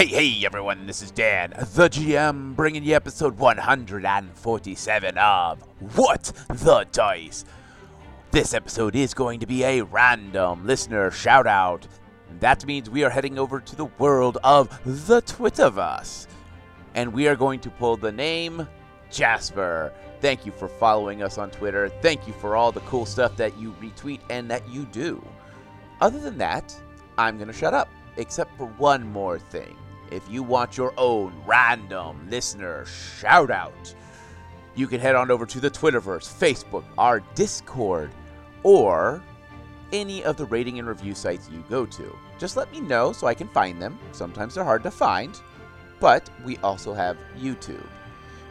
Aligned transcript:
Hey, 0.00 0.06
hey, 0.06 0.46
everyone, 0.46 0.86
this 0.86 1.02
is 1.02 1.10
Dan, 1.10 1.50
the 1.50 1.90
GM, 1.90 2.56
bringing 2.56 2.82
you 2.82 2.94
episode 2.94 3.36
147 3.38 5.18
of 5.18 5.60
What 5.94 6.32
the 6.48 6.86
Dice. 6.90 7.44
This 8.30 8.54
episode 8.54 8.96
is 8.96 9.12
going 9.12 9.40
to 9.40 9.46
be 9.46 9.62
a 9.62 9.82
random 9.82 10.66
listener 10.66 11.10
shout 11.10 11.46
out. 11.46 11.86
That 12.38 12.64
means 12.64 12.88
we 12.88 13.04
are 13.04 13.10
heading 13.10 13.38
over 13.38 13.60
to 13.60 13.76
the 13.76 13.90
world 13.98 14.38
of 14.42 14.70
the 14.84 15.20
Twitterverse. 15.20 16.26
And 16.94 17.12
we 17.12 17.28
are 17.28 17.36
going 17.36 17.60
to 17.60 17.70
pull 17.70 17.96
the 17.96 18.12
name 18.12 18.66
Jasper. 19.10 19.92
Thank 20.20 20.44
you 20.44 20.52
for 20.52 20.68
following 20.68 21.22
us 21.22 21.38
on 21.38 21.50
Twitter. 21.50 21.88
Thank 22.02 22.26
you 22.26 22.32
for 22.34 22.56
all 22.56 22.72
the 22.72 22.80
cool 22.80 23.06
stuff 23.06 23.36
that 23.36 23.58
you 23.58 23.72
retweet 23.80 24.20
and 24.28 24.50
that 24.50 24.68
you 24.68 24.84
do. 24.86 25.24
Other 26.00 26.18
than 26.18 26.38
that, 26.38 26.74
I'm 27.18 27.36
going 27.36 27.48
to 27.48 27.54
shut 27.54 27.74
up, 27.74 27.88
except 28.16 28.56
for 28.56 28.66
one 28.66 29.06
more 29.12 29.38
thing. 29.38 29.76
If 30.10 30.28
you 30.28 30.42
want 30.42 30.76
your 30.76 30.92
own 30.96 31.32
random 31.46 32.28
listener 32.28 32.84
shout 32.86 33.50
out, 33.50 33.94
you 34.74 34.86
can 34.86 35.00
head 35.00 35.14
on 35.14 35.30
over 35.30 35.46
to 35.46 35.60
the 35.60 35.70
Twitterverse, 35.70 36.28
Facebook, 36.32 36.84
our 36.98 37.20
Discord, 37.34 38.10
or 38.62 39.22
any 39.92 40.22
of 40.24 40.36
the 40.36 40.44
rating 40.46 40.78
and 40.78 40.88
review 40.88 41.14
sites 41.14 41.48
you 41.50 41.64
go 41.68 41.84
to. 41.86 42.16
Just 42.38 42.56
let 42.56 42.70
me 42.72 42.80
know 42.80 43.12
so 43.12 43.26
I 43.26 43.34
can 43.34 43.48
find 43.48 43.80
them. 43.80 43.98
Sometimes 44.12 44.54
they're 44.54 44.64
hard 44.64 44.82
to 44.84 44.90
find, 44.90 45.38
but 46.00 46.28
we 46.44 46.56
also 46.58 46.92
have 46.94 47.16
YouTube. 47.38 47.86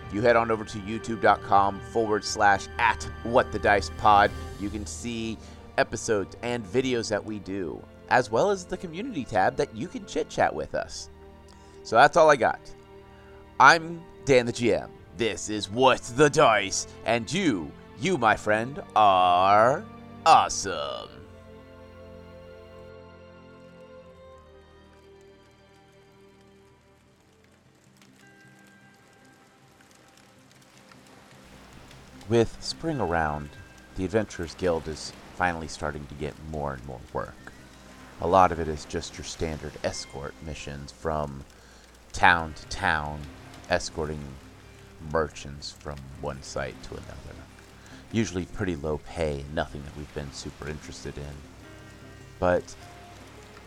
If 0.08 0.14
you 0.14 0.22
head 0.22 0.36
on 0.36 0.50
over 0.50 0.64
to 0.64 0.78
youtube.com 0.80 1.80
forward 1.92 2.23
slash 2.23 2.67
at 2.80 3.03
what 3.23 3.52
the 3.52 3.59
dice 3.59 3.92
pod, 3.97 4.31
you 4.59 4.69
can 4.69 4.86
see 4.86 5.38
episodes 5.77 6.36
and 6.42 6.66
videos 6.66 7.09
that 7.09 7.23
we 7.23 7.39
do, 7.39 7.81
as 8.09 8.31
well 8.31 8.50
as 8.50 8.66
the 8.66 8.77
community 8.77 9.23
tab 9.23 9.55
that 9.58 9.75
you 9.75 9.88
can 9.88 10.05
chit 10.05 10.30
chat 10.30 10.53
with 10.53 10.73
us. 10.73 11.09
So 11.83 11.95
that's 11.95 12.17
all 12.17 12.30
I 12.30 12.36
got. 12.36 12.59
I'm 13.59 14.02
Dan 14.25 14.45
the 14.45 14.53
GM. 14.53 14.89
This 15.17 15.50
is 15.50 15.70
What 15.70 16.02
the 16.16 16.30
Dice, 16.30 16.88
and 17.05 17.31
you, 17.31 17.72
you, 18.00 18.17
my 18.17 18.36
friend, 18.36 18.81
are 18.95 19.83
awesome. 20.25 21.19
With 32.30 32.58
spring 32.63 32.99
around, 33.02 33.49
the 33.95 34.05
Adventurers 34.05 34.53
Guild 34.53 34.88
is 34.88 35.11
finally 35.35 35.67
starting 35.67 36.05
to 36.05 36.13
get 36.13 36.36
more 36.52 36.73
and 36.73 36.86
more 36.86 36.99
work. 37.11 37.52
A 38.21 38.27
lot 38.27 38.52
of 38.52 38.59
it 38.59 38.67
is 38.67 38.86
just 38.86 39.17
your 39.17 39.25
standard 39.25 39.71
escort 39.83 40.36
missions 40.45 40.91
from 40.91 41.44
town 42.13 42.53
to 42.53 42.67
town, 42.67 43.19
escorting 43.71 44.21
merchants 45.11 45.71
from 45.71 45.97
one 46.21 46.44
site 46.44 46.75
to 46.83 46.91
another. 46.91 47.39
Usually 48.11 48.45
pretty 48.45 48.75
low 48.75 48.99
pay, 49.08 49.43
nothing 49.52 49.81
that 49.83 49.97
we've 49.97 50.14
been 50.14 50.31
super 50.31 50.69
interested 50.69 51.17
in. 51.17 51.33
But 52.38 52.75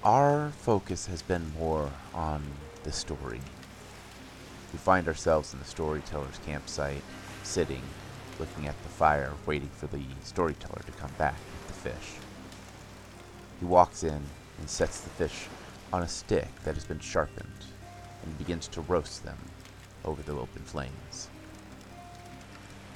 our 0.05 0.51
focus 0.51 1.07
has 1.07 1.21
been 1.21 1.53
more 1.59 1.91
on 2.15 2.45
the 2.85 2.93
story. 2.93 3.41
We 4.73 4.79
find 4.79 5.09
ourselves 5.09 5.53
in 5.53 5.59
the 5.59 5.65
storyteller's 5.65 6.39
campsite, 6.47 7.03
sitting, 7.43 7.83
looking 8.39 8.67
at 8.67 8.81
the 8.83 8.89
fire, 8.89 9.33
waiting 9.47 9.69
for 9.69 9.87
the 9.87 10.03
storyteller 10.23 10.83
to 10.87 10.93
come 10.93 11.11
back 11.19 11.35
with 11.35 11.67
the 11.69 11.91
fish. 11.91 12.13
He 13.61 13.67
walks 13.67 14.03
in 14.03 14.23
and 14.59 14.69
sets 14.69 15.01
the 15.01 15.11
fish 15.11 15.47
on 15.93 16.03
a 16.03 16.09
stick 16.09 16.49
that 16.65 16.75
has 16.75 16.85
been 16.85 16.99
sharpened 16.99 17.47
and 18.25 18.39
begins 18.39 18.69
to 18.69 18.81
roast 18.83 19.25
them 19.25 19.39
over 20.05 20.23
the 20.23 20.33
open 20.33 20.63
flames. 20.63 21.29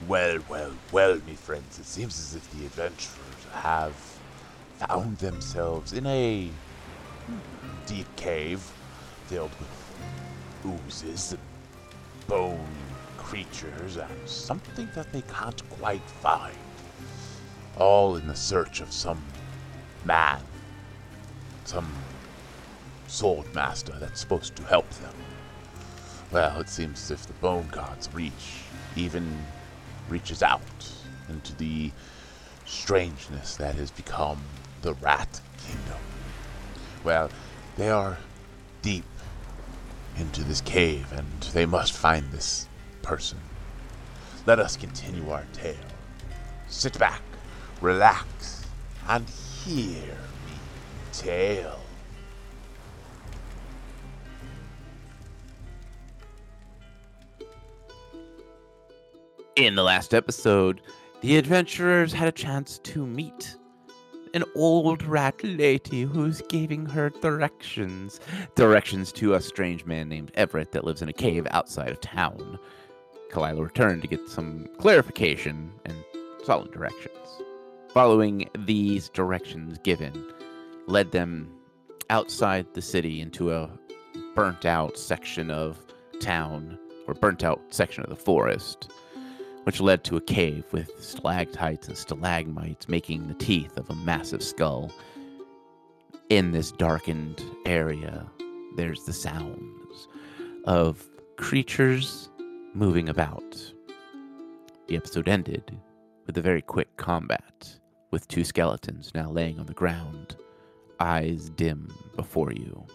Well, 0.06 0.38
well, 0.48 0.72
well, 0.92 1.20
me 1.26 1.34
friends, 1.34 1.78
it 1.78 1.86
seems 1.86 2.18
as 2.18 2.34
if 2.34 2.50
the 2.52 2.66
adventurers 2.66 3.16
have 3.52 3.94
found 4.78 5.18
themselves 5.18 5.92
in 5.92 6.06
a 6.06 6.50
deep 7.86 8.06
cave 8.16 8.60
filled 9.26 9.52
with 9.58 10.76
oozes 10.86 11.32
and 11.32 11.40
bone 12.28 12.85
creatures 13.26 13.96
and 13.96 14.28
something 14.28 14.88
that 14.94 15.12
they 15.12 15.22
can't 15.22 15.68
quite 15.68 16.08
find. 16.22 16.54
All 17.76 18.14
in 18.14 18.28
the 18.28 18.36
search 18.36 18.80
of 18.80 18.92
some 18.92 19.20
man, 20.04 20.40
some 21.64 21.92
sword 23.08 23.52
master 23.52 23.92
that's 23.98 24.20
supposed 24.20 24.54
to 24.54 24.62
help 24.62 24.88
them. 24.90 25.14
Well, 26.30 26.60
it 26.60 26.68
seems 26.68 27.02
as 27.02 27.10
if 27.10 27.26
the 27.26 27.32
bone 27.34 27.68
god's 27.72 28.08
reach 28.14 28.62
even 28.94 29.44
reaches 30.08 30.40
out 30.40 30.92
into 31.28 31.52
the 31.56 31.90
strangeness 32.64 33.56
that 33.56 33.74
has 33.74 33.90
become 33.90 34.40
the 34.82 34.94
rat 34.94 35.40
kingdom. 35.66 35.98
Well, 37.02 37.30
they 37.76 37.90
are 37.90 38.18
deep 38.82 39.04
into 40.16 40.44
this 40.44 40.60
cave 40.60 41.12
and 41.12 41.42
they 41.52 41.66
must 41.66 41.92
find 41.92 42.30
this 42.30 42.68
person. 43.06 43.38
Let 44.46 44.58
us 44.58 44.76
continue 44.76 45.30
our 45.30 45.44
tale. 45.52 45.76
Sit 46.66 46.98
back, 46.98 47.22
relax, 47.80 48.66
and 49.08 49.28
hear 49.28 50.02
me 50.02 50.58
tale. 51.12 51.78
In 59.54 59.76
the 59.76 59.84
last 59.84 60.12
episode, 60.12 60.80
the 61.20 61.36
adventurers 61.36 62.12
had 62.12 62.26
a 62.26 62.32
chance 62.32 62.78
to 62.78 63.06
meet 63.06 63.56
an 64.34 64.44
old 64.54 65.02
rat 65.04 65.42
lady 65.42 66.02
who's 66.02 66.42
giving 66.48 66.84
her 66.84 67.08
directions. 67.08 68.20
Directions 68.54 69.10
to 69.12 69.34
a 69.34 69.40
strange 69.40 69.86
man 69.86 70.08
named 70.08 70.30
Everett 70.34 70.72
that 70.72 70.84
lives 70.84 71.00
in 71.00 71.08
a 71.08 71.12
cave 71.12 71.46
outside 71.52 71.88
of 71.90 72.00
town. 72.00 72.58
Kalila 73.30 73.64
returned 73.64 74.02
to 74.02 74.08
get 74.08 74.28
some 74.28 74.68
clarification 74.78 75.72
and 75.84 75.96
solid 76.44 76.72
directions. 76.72 77.42
Following 77.92 78.48
these 78.66 79.08
directions 79.08 79.78
given, 79.78 80.32
led 80.86 81.12
them 81.12 81.52
outside 82.10 82.66
the 82.74 82.82
city 82.82 83.20
into 83.20 83.52
a 83.52 83.70
burnt 84.34 84.64
out 84.64 84.98
section 84.98 85.50
of 85.50 85.78
town, 86.20 86.78
or 87.06 87.14
burnt 87.14 87.42
out 87.42 87.60
section 87.70 88.02
of 88.04 88.10
the 88.10 88.16
forest 88.16 88.88
which 89.66 89.80
led 89.80 90.04
to 90.04 90.16
a 90.16 90.20
cave 90.20 90.64
with 90.70 90.92
stalactites 91.02 91.88
and 91.88 91.98
stalagmites 91.98 92.88
making 92.88 93.26
the 93.26 93.34
teeth 93.34 93.76
of 93.76 93.90
a 93.90 93.94
massive 93.96 94.40
skull. 94.40 94.92
In 96.28 96.52
this 96.52 96.70
darkened 96.70 97.42
area, 97.64 98.30
there's 98.76 99.02
the 99.02 99.12
sounds 99.12 100.06
of 100.66 101.04
creatures 101.36 102.28
moving 102.76 103.08
about. 103.08 103.72
The 104.86 104.96
episode 104.96 105.28
ended 105.28 105.76
with 106.26 106.36
a 106.36 106.42
very 106.42 106.60
quick 106.60 106.94
combat, 106.98 107.74
with 108.10 108.28
two 108.28 108.44
skeletons 108.44 109.12
now 109.14 109.30
laying 109.30 109.58
on 109.58 109.64
the 109.64 109.72
ground, 109.72 110.36
eyes 111.00 111.48
dim 111.50 111.90
before 112.16 112.52
you. 112.52 112.86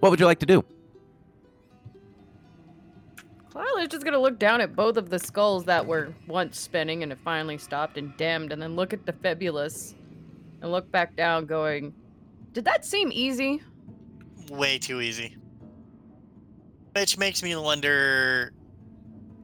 What 0.00 0.10
would 0.10 0.20
you 0.20 0.26
like 0.26 0.40
to 0.40 0.46
do? 0.46 0.62
Lila's 3.54 3.88
just 3.88 4.04
gonna 4.04 4.18
look 4.18 4.38
down 4.38 4.60
at 4.60 4.76
both 4.76 4.98
of 4.98 5.08
the 5.08 5.18
skulls 5.18 5.64
that 5.64 5.86
were 5.86 6.14
once 6.26 6.58
spinning 6.60 7.02
and 7.02 7.10
it 7.10 7.18
finally 7.24 7.56
stopped 7.56 7.96
and 7.96 8.14
damned, 8.18 8.52
and 8.52 8.60
then 8.60 8.76
look 8.76 8.92
at 8.92 9.06
Defibulus 9.06 9.94
and 10.60 10.70
look 10.70 10.90
back 10.92 11.16
down, 11.16 11.46
going, 11.46 11.94
Did 12.52 12.66
that 12.66 12.84
seem 12.84 13.10
easy? 13.12 13.62
Way 14.50 14.78
too 14.78 15.00
easy. 15.00 15.36
Which 16.94 17.16
makes 17.16 17.42
me 17.42 17.56
wonder 17.56 18.52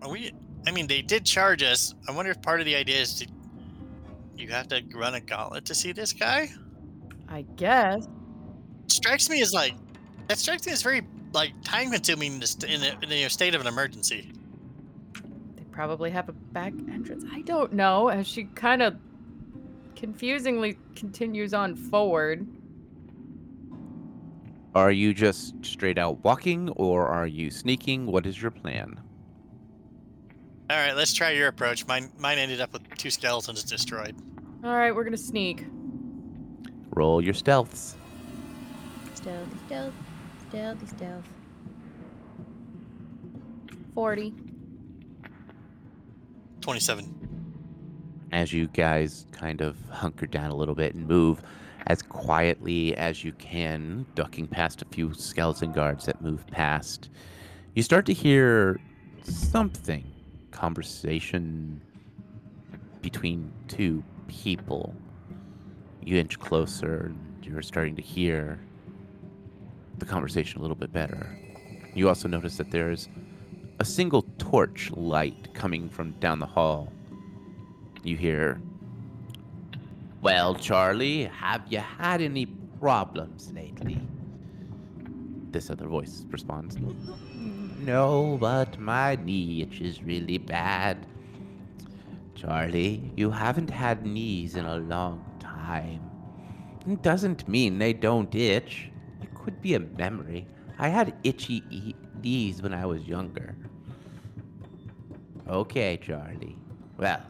are 0.02 0.10
we 0.10 0.32
I 0.66 0.70
mean 0.70 0.86
they 0.86 1.02
did 1.02 1.24
charge 1.24 1.62
us. 1.62 1.94
I 2.08 2.12
wonder 2.12 2.30
if 2.30 2.40
part 2.42 2.60
of 2.60 2.66
the 2.66 2.74
idea 2.76 3.00
is 3.00 3.14
to 3.20 3.26
you 4.36 4.48
have 4.48 4.68
to 4.68 4.82
run 4.94 5.14
a 5.14 5.20
gauntlet 5.20 5.64
to 5.66 5.74
see 5.74 5.92
this 5.92 6.12
guy? 6.12 6.48
I 7.28 7.42
guess. 7.56 8.06
strikes 8.86 9.28
me 9.28 9.42
as 9.42 9.52
like 9.52 9.74
that 10.28 10.38
strikes 10.38 10.66
me 10.66 10.72
as 10.72 10.82
very 10.82 11.02
like 11.32 11.52
time 11.64 11.90
consuming 11.90 12.34
in, 12.34 12.40
the- 12.40 12.66
in, 12.68 12.82
a, 12.82 13.04
in 13.04 13.12
a 13.26 13.28
state 13.30 13.54
of 13.54 13.60
an 13.60 13.66
emergency. 13.66 14.32
They 15.56 15.64
probably 15.70 16.10
have 16.10 16.28
a 16.28 16.32
back 16.32 16.72
entrance. 16.90 17.24
I 17.32 17.42
don't 17.42 17.72
know. 17.72 18.08
As 18.08 18.26
she 18.26 18.44
kind 18.44 18.82
of 18.82 18.96
confusingly 19.96 20.78
continues 20.94 21.52
on 21.52 21.74
forward. 21.74 22.46
Are 24.74 24.92
you 24.92 25.12
just 25.12 25.54
straight 25.64 25.98
out 25.98 26.22
walking 26.24 26.68
or 26.70 27.08
are 27.08 27.26
you 27.26 27.50
sneaking? 27.50 28.06
What 28.06 28.26
is 28.26 28.40
your 28.40 28.50
plan? 28.52 29.00
All 30.70 30.76
right, 30.76 30.94
let's 30.94 31.14
try 31.14 31.30
your 31.30 31.48
approach. 31.48 31.86
Mine, 31.86 32.10
mine 32.18 32.38
ended 32.38 32.60
up 32.60 32.72
with 32.72 32.82
two 32.98 33.10
skeletons 33.10 33.62
destroyed. 33.64 34.14
All 34.62 34.74
right, 34.76 34.94
we're 34.94 35.04
gonna 35.04 35.16
sneak. 35.16 35.64
Roll 36.90 37.22
your 37.22 37.32
stealths. 37.34 37.94
Stealthy, 39.14 39.56
stealth, 39.66 39.94
stealthy, 40.48 40.86
stealth. 40.86 41.24
Forty. 43.94 44.34
Twenty-seven. 46.60 47.14
as 48.32 48.52
you 48.52 48.66
guys 48.68 49.24
kind 49.32 49.62
of 49.62 49.78
hunker 49.90 50.26
down 50.26 50.50
a 50.50 50.54
little 50.54 50.74
bit 50.74 50.94
and 50.94 51.06
move 51.08 51.40
as 51.86 52.02
quietly 52.02 52.94
as 52.96 53.24
you 53.24 53.32
can, 53.32 54.04
ducking 54.14 54.46
past 54.46 54.82
a 54.82 54.84
few 54.86 55.14
skeleton 55.14 55.72
guards 55.72 56.04
that 56.04 56.20
move 56.20 56.46
past, 56.48 57.08
you 57.74 57.82
start 57.82 58.04
to 58.04 58.12
hear 58.12 58.78
something 59.22 60.04
conversation 60.50 61.80
between 63.00 63.52
two 63.68 64.02
people. 64.26 64.94
You 66.02 66.18
inch 66.18 66.38
closer 66.38 67.06
and 67.06 67.44
you're 67.44 67.62
starting 67.62 67.96
to 67.96 68.02
hear 68.02 68.58
the 69.98 70.04
conversation 70.04 70.58
a 70.58 70.62
little 70.62 70.76
bit 70.76 70.92
better. 70.92 71.38
You 71.94 72.08
also 72.08 72.28
notice 72.28 72.56
that 72.56 72.70
there's 72.70 73.08
a 73.80 73.84
single 73.84 74.22
torch 74.38 74.90
light 74.92 75.54
coming 75.54 75.88
from 75.88 76.12
down 76.12 76.38
the 76.38 76.46
hall 76.46 76.92
you 78.04 78.16
hear, 78.16 78.60
Well, 80.22 80.54
Charlie, 80.54 81.24
have 81.24 81.62
you 81.68 81.78
had 81.78 82.20
any 82.20 82.46
problems 82.46 83.52
lately? 83.52 84.00
This 85.50 85.70
other 85.70 85.86
voice 85.86 86.24
responds, 86.30 86.76
No, 87.78 88.36
but 88.40 88.78
my 88.78 89.16
knee 89.16 89.62
itches 89.62 90.02
really 90.02 90.38
bad. 90.38 91.06
Charlie, 92.34 93.12
you 93.16 93.30
haven't 93.30 93.70
had 93.70 94.04
knees 94.06 94.56
in 94.56 94.64
a 94.64 94.76
long 94.76 95.24
time. 95.40 96.02
It 96.88 97.02
doesn't 97.02 97.48
mean 97.48 97.78
they 97.78 97.92
don't 97.92 98.34
itch. 98.34 98.90
It 99.22 99.34
could 99.34 99.60
be 99.60 99.74
a 99.74 99.80
memory. 99.80 100.46
I 100.78 100.88
had 100.88 101.14
itchy 101.24 101.62
e- 101.70 101.94
knees 102.22 102.62
when 102.62 102.72
I 102.74 102.86
was 102.86 103.02
younger. 103.06 103.56
Okay, 105.48 105.96
Charlie. 106.02 106.56
Well, 106.96 107.22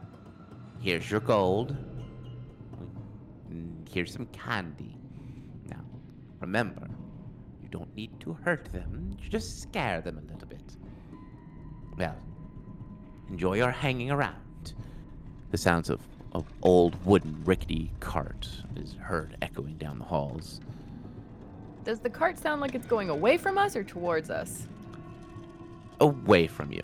Here's 0.80 1.10
your 1.10 1.20
gold. 1.20 1.76
Mm, 3.52 3.88
here's 3.90 4.12
some 4.12 4.26
candy. 4.26 4.96
Now, 5.68 5.84
remember, 6.40 6.88
you 7.68 7.78
don't 7.78 7.94
need 7.94 8.18
to 8.20 8.32
hurt 8.32 8.66
them, 8.72 9.16
just 9.28 9.60
scare 9.62 10.00
them 10.00 10.18
a 10.18 10.32
little 10.32 10.48
bit. 10.48 10.76
Well, 11.96 12.16
enjoy 13.28 13.56
your 13.56 13.70
hanging 13.70 14.10
around. 14.10 14.74
The 15.50 15.58
sounds 15.58 15.90
of 15.90 16.00
of 16.32 16.44
old 16.62 16.94
wooden 17.06 17.42
rickety 17.44 17.90
cart 18.00 18.48
is 18.76 18.94
heard 19.00 19.36
echoing 19.40 19.78
down 19.78 19.98
the 19.98 20.04
halls. 20.04 20.60
Does 21.84 22.00
the 22.00 22.10
cart 22.10 22.38
sound 22.38 22.60
like 22.60 22.74
it's 22.74 22.86
going 22.86 23.08
away 23.08 23.38
from 23.38 23.56
us 23.56 23.74
or 23.74 23.82
towards 23.82 24.28
us? 24.28 24.68
Away 26.00 26.46
from 26.46 26.70
you. 26.70 26.82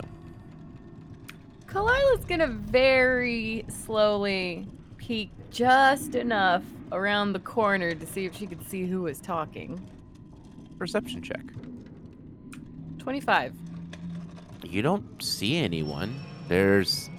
Kalila's 1.67 2.25
gonna 2.25 2.47
very 2.47 3.65
slowly 3.69 4.67
peek 4.97 5.29
just 5.51 6.15
enough 6.15 6.63
around 6.91 7.33
the 7.33 7.39
corner 7.39 7.93
to 7.93 8.05
see 8.05 8.25
if 8.25 8.35
she 8.35 8.47
could 8.47 8.67
see 8.67 8.85
who 8.85 9.03
was 9.03 9.19
talking. 9.19 9.79
Perception 10.77 11.21
check. 11.21 11.41
25. 12.99 13.53
You 14.63 14.81
don't 14.81 15.21
see 15.23 15.57
anyone. 15.57 16.19
There's 16.47 17.09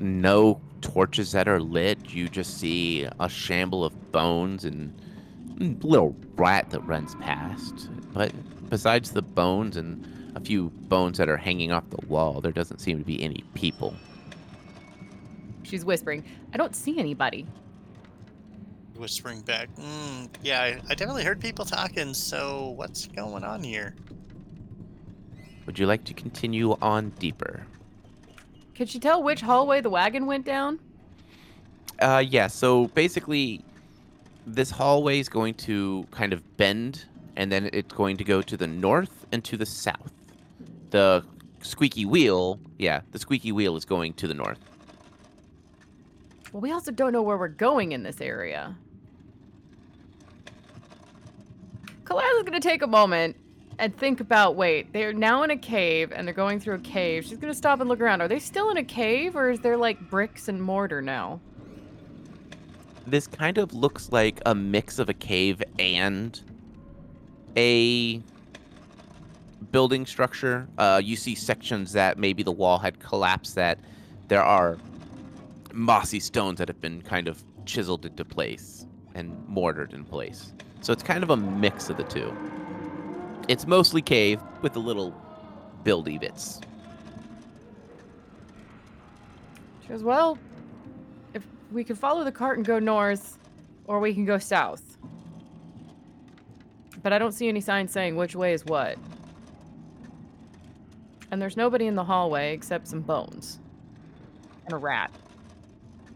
no 0.00 0.60
torches 0.80 1.32
that 1.32 1.48
are 1.48 1.60
lit. 1.60 2.10
You 2.10 2.28
just 2.28 2.58
see 2.58 3.06
a 3.20 3.28
shamble 3.28 3.84
of 3.84 4.12
bones 4.12 4.64
and 4.64 4.92
a 5.60 5.86
little 5.86 6.16
rat 6.36 6.70
that 6.70 6.80
runs 6.80 7.14
past. 7.16 7.88
But 8.12 8.32
besides 8.70 9.12
the 9.12 9.22
bones 9.22 9.76
and 9.76 10.32
a 10.34 10.40
few 10.40 10.70
bones 10.88 11.18
that 11.18 11.28
are 11.28 11.36
hanging 11.36 11.72
off 11.72 11.88
the 11.90 12.06
wall, 12.06 12.40
there 12.40 12.52
doesn't 12.52 12.78
seem 12.78 12.98
to 12.98 13.04
be 13.04 13.22
any 13.22 13.44
people. 13.54 13.94
She's 15.62 15.84
whispering, 15.84 16.24
I 16.52 16.56
don't 16.56 16.76
see 16.76 16.98
anybody. 16.98 17.46
Whispering 18.98 19.42
back. 19.42 19.68
Mm, 19.76 20.28
yeah, 20.42 20.62
I, 20.62 20.80
I 20.88 20.94
definitely 20.94 21.24
heard 21.24 21.40
people 21.40 21.64
talking. 21.64 22.14
So 22.14 22.74
what's 22.76 23.06
going 23.06 23.44
on 23.44 23.62
here? 23.62 23.94
Would 25.66 25.78
you 25.78 25.86
like 25.86 26.04
to 26.04 26.14
continue 26.14 26.76
on 26.80 27.10
deeper? 27.18 27.66
Could 28.74 28.88
she 28.88 28.98
tell 28.98 29.22
which 29.22 29.40
hallway 29.40 29.80
the 29.80 29.90
wagon 29.90 30.26
went 30.26 30.44
down? 30.44 30.78
Uh, 31.98 32.24
yeah. 32.26 32.46
So 32.46 32.88
basically, 32.88 33.64
this 34.46 34.70
hallway 34.70 35.18
is 35.18 35.28
going 35.28 35.54
to 35.54 36.06
kind 36.10 36.32
of 36.32 36.56
bend, 36.56 37.04
and 37.36 37.50
then 37.50 37.68
it's 37.72 37.92
going 37.92 38.16
to 38.18 38.24
go 38.24 38.42
to 38.42 38.56
the 38.56 38.66
north 38.66 39.26
and 39.32 39.42
to 39.44 39.56
the 39.56 39.66
south. 39.66 40.12
The 40.90 41.24
squeaky 41.62 42.04
wheel, 42.04 42.60
yeah, 42.78 43.00
the 43.12 43.18
squeaky 43.18 43.52
wheel 43.52 43.76
is 43.76 43.84
going 43.84 44.14
to 44.14 44.28
the 44.28 44.34
north. 44.34 44.60
Well, 46.52 46.60
we 46.60 46.72
also 46.72 46.92
don't 46.92 47.12
know 47.12 47.22
where 47.22 47.36
we're 47.36 47.48
going 47.48 47.92
in 47.92 48.02
this 48.02 48.20
area. 48.20 48.76
Kalila's 52.06 52.44
gonna 52.44 52.60
take 52.60 52.82
a 52.82 52.86
moment 52.86 53.36
and 53.78 53.94
think 53.96 54.20
about 54.20 54.54
wait, 54.54 54.92
they're 54.92 55.12
now 55.12 55.42
in 55.42 55.50
a 55.50 55.56
cave 55.56 56.12
and 56.14 56.26
they're 56.26 56.34
going 56.34 56.60
through 56.60 56.76
a 56.76 56.80
cave. 56.80 57.24
She's 57.24 57.36
gonna 57.36 57.52
stop 57.52 57.80
and 57.80 57.88
look 57.88 58.00
around. 58.00 58.20
Are 58.22 58.28
they 58.28 58.38
still 58.38 58.70
in 58.70 58.76
a 58.76 58.84
cave 58.84 59.34
or 59.34 59.50
is 59.50 59.60
there 59.60 59.76
like 59.76 60.08
bricks 60.08 60.48
and 60.48 60.62
mortar 60.62 61.02
now? 61.02 61.40
This 63.06 63.26
kind 63.26 63.58
of 63.58 63.74
looks 63.74 64.10
like 64.12 64.40
a 64.46 64.54
mix 64.54 64.98
of 65.00 65.08
a 65.08 65.14
cave 65.14 65.62
and 65.78 66.40
a 67.56 68.22
building 69.72 70.06
structure. 70.06 70.68
Uh, 70.78 71.00
you 71.02 71.16
see 71.16 71.34
sections 71.34 71.92
that 71.92 72.18
maybe 72.18 72.42
the 72.42 72.52
wall 72.52 72.78
had 72.78 73.00
collapsed. 73.00 73.56
That 73.56 73.78
there 74.28 74.42
are 74.42 74.78
mossy 75.72 76.20
stones 76.20 76.58
that 76.58 76.68
have 76.68 76.80
been 76.80 77.02
kind 77.02 77.26
of 77.28 77.42
chiseled 77.64 78.06
into 78.06 78.24
place 78.24 78.86
and 79.14 79.36
mortared 79.48 79.92
in 79.92 80.04
place. 80.04 80.52
So 80.86 80.92
it's 80.92 81.02
kind 81.02 81.24
of 81.24 81.30
a 81.30 81.36
mix 81.36 81.90
of 81.90 81.96
the 81.96 82.04
two. 82.04 82.32
It's 83.48 83.66
mostly 83.66 84.00
cave 84.00 84.40
with 84.62 84.76
a 84.76 84.78
little 84.78 85.12
buildy 85.82 86.16
bits. 86.16 86.60
She 89.82 89.88
goes, 89.88 90.04
Well, 90.04 90.38
if 91.34 91.42
we 91.72 91.82
can 91.82 91.96
follow 91.96 92.22
the 92.22 92.30
cart 92.30 92.58
and 92.58 92.64
go 92.64 92.78
north, 92.78 93.36
or 93.86 93.98
we 93.98 94.14
can 94.14 94.24
go 94.24 94.38
south. 94.38 94.96
But 97.02 97.12
I 97.12 97.18
don't 97.18 97.32
see 97.32 97.48
any 97.48 97.60
signs 97.60 97.90
saying 97.90 98.14
which 98.14 98.36
way 98.36 98.52
is 98.52 98.64
what. 98.64 98.96
And 101.32 101.42
there's 101.42 101.56
nobody 101.56 101.88
in 101.88 101.96
the 101.96 102.04
hallway 102.04 102.54
except 102.54 102.86
some 102.86 103.00
bones. 103.00 103.58
And 104.66 104.72
a 104.72 104.76
rat. 104.76 105.10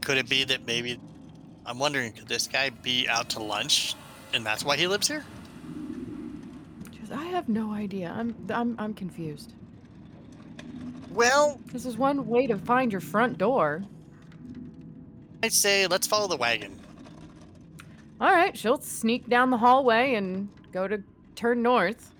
Could 0.00 0.18
it 0.18 0.28
be 0.28 0.44
that 0.44 0.64
maybe 0.64 1.00
I'm 1.66 1.80
wondering 1.80 2.12
could 2.12 2.28
this 2.28 2.46
guy 2.46 2.70
be 2.70 3.08
out 3.08 3.30
to 3.30 3.42
lunch 3.42 3.96
and 4.32 4.44
that's 4.44 4.64
why 4.64 4.76
he 4.76 4.86
lives 4.86 5.08
here? 5.08 5.24
I 7.12 7.24
have 7.24 7.48
no 7.48 7.72
idea. 7.72 8.12
I'm 8.16 8.34
I'm 8.50 8.76
I'm 8.78 8.94
confused. 8.94 9.52
Well, 11.10 11.58
This 11.72 11.84
is 11.86 11.96
one 11.96 12.26
way 12.28 12.46
to 12.46 12.56
find 12.56 12.92
your 12.92 13.00
front 13.00 13.36
door. 13.36 13.82
I'd 15.42 15.52
say 15.52 15.86
let's 15.88 16.06
follow 16.06 16.28
the 16.28 16.36
wagon. 16.36 16.78
All 18.20 18.30
right, 18.30 18.56
she'll 18.56 18.80
sneak 18.80 19.28
down 19.28 19.50
the 19.50 19.56
hallway 19.56 20.14
and 20.14 20.48
go 20.72 20.86
to 20.86 21.02
turn 21.34 21.62
north. 21.62 22.14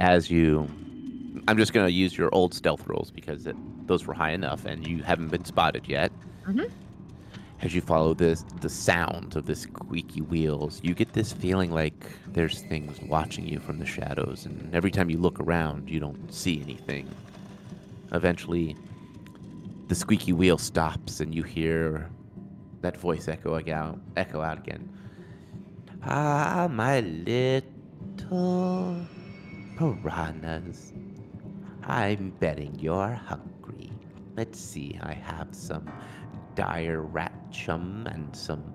As 0.00 0.30
you, 0.30 0.68
I'm 1.48 1.58
just 1.58 1.72
gonna 1.72 1.88
use 1.88 2.16
your 2.16 2.30
old 2.32 2.54
stealth 2.54 2.86
rolls 2.86 3.10
because 3.10 3.46
it, 3.46 3.56
those 3.86 4.06
were 4.06 4.14
high 4.14 4.30
enough, 4.30 4.64
and 4.64 4.86
you 4.86 5.02
haven't 5.02 5.28
been 5.28 5.44
spotted 5.44 5.86
yet. 5.88 6.12
Mhm. 6.46 6.70
As 7.60 7.74
you 7.74 7.80
follow 7.80 8.14
this, 8.14 8.44
the 8.60 8.68
sound 8.68 9.34
of 9.34 9.46
the 9.46 9.56
squeaky 9.56 10.20
wheels, 10.20 10.80
you 10.84 10.94
get 10.94 11.12
this 11.12 11.32
feeling 11.32 11.72
like 11.72 12.06
there's 12.28 12.62
things 12.62 13.00
watching 13.02 13.48
you 13.48 13.58
from 13.58 13.80
the 13.80 13.86
shadows, 13.86 14.46
and 14.46 14.72
every 14.72 14.92
time 14.92 15.10
you 15.10 15.18
look 15.18 15.40
around, 15.40 15.90
you 15.90 15.98
don't 15.98 16.32
see 16.32 16.62
anything. 16.62 17.12
Eventually, 18.12 18.76
the 19.88 19.96
squeaky 19.96 20.32
wheel 20.32 20.56
stops, 20.56 21.18
and 21.18 21.34
you 21.34 21.42
hear 21.42 22.08
that 22.80 22.96
voice 22.96 23.26
echoing 23.26 23.72
out, 23.72 23.98
echo 24.16 24.40
out 24.40 24.58
again. 24.58 24.88
Ah, 26.04 26.68
my 26.70 27.00
little 27.00 29.04
piranhas. 29.76 30.92
I'm 31.82 32.30
betting 32.38 32.78
you're 32.78 33.14
hungry. 33.14 33.90
Let's 34.36 34.60
see, 34.60 34.96
I 35.02 35.14
have 35.14 35.48
some 35.50 35.90
dire 36.58 37.02
rat 37.02 37.32
chum 37.52 38.04
and 38.10 38.34
some 38.34 38.74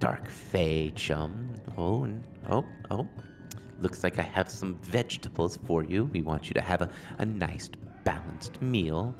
dark 0.00 0.28
fey 0.28 0.92
chum. 0.94 1.48
Oh, 1.78 2.06
oh, 2.50 2.62
oh, 2.90 3.08
looks 3.80 4.04
like 4.04 4.18
I 4.18 4.22
have 4.22 4.50
some 4.50 4.74
vegetables 4.82 5.58
for 5.66 5.82
you. 5.82 6.10
We 6.12 6.20
want 6.20 6.48
you 6.48 6.52
to 6.52 6.60
have 6.60 6.82
a, 6.82 6.90
a 7.16 7.24
nice, 7.24 7.70
balanced 8.04 8.60
meal. 8.60 9.14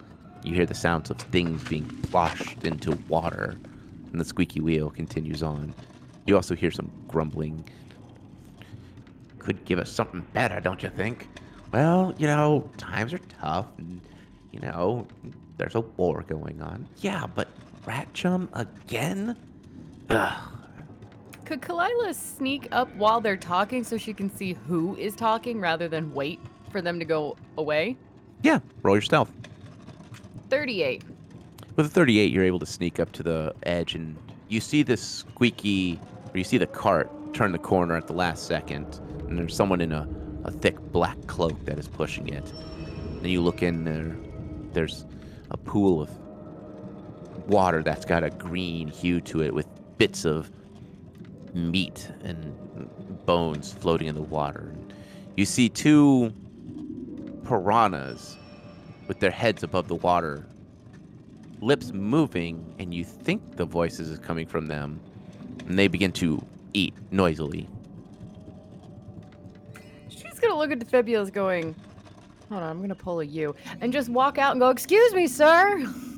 You 0.44 0.54
hear 0.54 0.66
the 0.66 0.74
sounds 0.74 1.08
of 1.08 1.16
things 1.16 1.64
being 1.64 1.86
ploshed 1.86 2.64
into 2.64 2.98
water, 3.08 3.56
and 4.12 4.20
the 4.20 4.26
squeaky 4.26 4.60
wheel 4.60 4.90
continues 4.90 5.42
on. 5.42 5.74
You 6.26 6.36
also 6.36 6.54
hear 6.54 6.70
some 6.70 6.92
grumbling. 7.08 7.64
Could 9.38 9.64
give 9.64 9.78
us 9.78 9.90
something 9.90 10.20
better, 10.34 10.60
don't 10.60 10.82
you 10.82 10.90
think? 10.90 11.28
Well, 11.72 12.14
you 12.18 12.26
know, 12.26 12.70
times 12.76 13.14
are 13.14 13.20
tough, 13.40 13.68
and, 13.78 14.02
you 14.52 14.60
know, 14.60 15.06
there's 15.56 15.76
a 15.76 15.80
war 15.80 16.24
going 16.28 16.60
on. 16.60 16.86
Yeah, 16.98 17.26
but 17.26 17.48
rat 17.86 18.12
chum 18.14 18.48
again? 18.52 19.36
Ugh. 20.10 20.50
Could 21.44 21.62
Kalila 21.62 22.14
sneak 22.14 22.68
up 22.70 22.94
while 22.94 23.20
they're 23.20 23.36
talking 23.36 23.82
so 23.82 23.96
she 23.96 24.12
can 24.12 24.30
see 24.34 24.56
who 24.68 24.96
is 24.96 25.16
talking 25.16 25.60
rather 25.60 25.88
than 25.88 26.14
wait 26.14 26.38
for 26.70 26.80
them 26.80 26.98
to 26.98 27.04
go 27.04 27.36
away? 27.56 27.96
Yeah, 28.42 28.60
roll 28.82 28.94
your 28.94 29.02
stealth. 29.02 29.32
38. 30.48 31.02
With 31.76 31.86
a 31.86 31.88
38, 31.88 32.30
you're 32.30 32.44
able 32.44 32.58
to 32.60 32.66
sneak 32.66 33.00
up 33.00 33.10
to 33.12 33.22
the 33.22 33.54
edge, 33.64 33.94
and 33.94 34.16
you 34.48 34.60
see 34.60 34.82
this 34.82 35.02
squeaky, 35.02 35.98
or 36.32 36.38
you 36.38 36.44
see 36.44 36.58
the 36.58 36.66
cart 36.66 37.10
turn 37.34 37.52
the 37.52 37.58
corner 37.58 37.96
at 37.96 38.06
the 38.06 38.12
last 38.12 38.46
second, 38.46 39.00
and 39.28 39.38
there's 39.38 39.54
someone 39.54 39.80
in 39.80 39.92
a, 39.92 40.08
a 40.44 40.50
thick 40.50 40.78
black 40.92 41.16
cloak 41.26 41.64
that 41.64 41.78
is 41.78 41.88
pushing 41.88 42.28
it. 42.28 42.52
Then 43.22 43.30
you 43.30 43.40
look 43.40 43.62
in 43.62 43.84
there, 43.84 44.16
there's 44.72 45.04
a 45.50 45.56
pool 45.56 46.00
of 46.00 46.10
water 47.50 47.82
that's 47.82 48.04
got 48.04 48.22
a 48.22 48.30
green 48.30 48.88
hue 48.88 49.20
to 49.20 49.42
it 49.42 49.52
with 49.52 49.66
bits 49.98 50.24
of 50.24 50.50
meat 51.52 52.08
and 52.22 52.56
bones 53.26 53.72
floating 53.72 54.06
in 54.06 54.14
the 54.14 54.22
water. 54.22 54.72
You 55.36 55.44
see 55.44 55.68
two 55.68 56.32
piranhas 57.44 58.36
with 59.08 59.18
their 59.18 59.30
heads 59.32 59.64
above 59.64 59.88
the 59.88 59.96
water, 59.96 60.46
lips 61.60 61.92
moving, 61.92 62.64
and 62.78 62.94
you 62.94 63.04
think 63.04 63.56
the 63.56 63.64
voices 63.64 64.08
is 64.08 64.18
coming 64.20 64.46
from 64.46 64.68
them, 64.68 65.00
and 65.66 65.78
they 65.78 65.88
begin 65.88 66.12
to 66.12 66.44
eat 66.72 66.94
noisily. 67.10 67.68
She's 70.08 70.38
gonna 70.38 70.56
look 70.56 70.70
at 70.70 70.78
Defibulus 70.78 71.32
going, 71.32 71.74
hold 72.48 72.62
on, 72.62 72.70
I'm 72.70 72.80
gonna 72.80 72.94
pull 72.94 73.20
a 73.20 73.24
U, 73.24 73.54
and 73.80 73.92
just 73.92 74.08
walk 74.08 74.38
out 74.38 74.52
and 74.52 74.60
go, 74.60 74.70
excuse 74.70 75.12
me, 75.12 75.26
sir. 75.26 75.84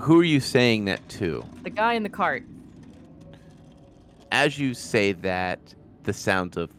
Who 0.00 0.18
are 0.20 0.24
you 0.24 0.40
saying 0.40 0.86
that 0.86 1.06
to? 1.10 1.44
The 1.62 1.70
guy 1.70 1.94
in 1.94 2.02
the 2.02 2.08
cart. 2.08 2.44
As 4.30 4.58
you 4.58 4.74
say 4.74 5.12
that, 5.12 5.74
the 6.04 6.12
sounds 6.12 6.56
of 6.56 6.70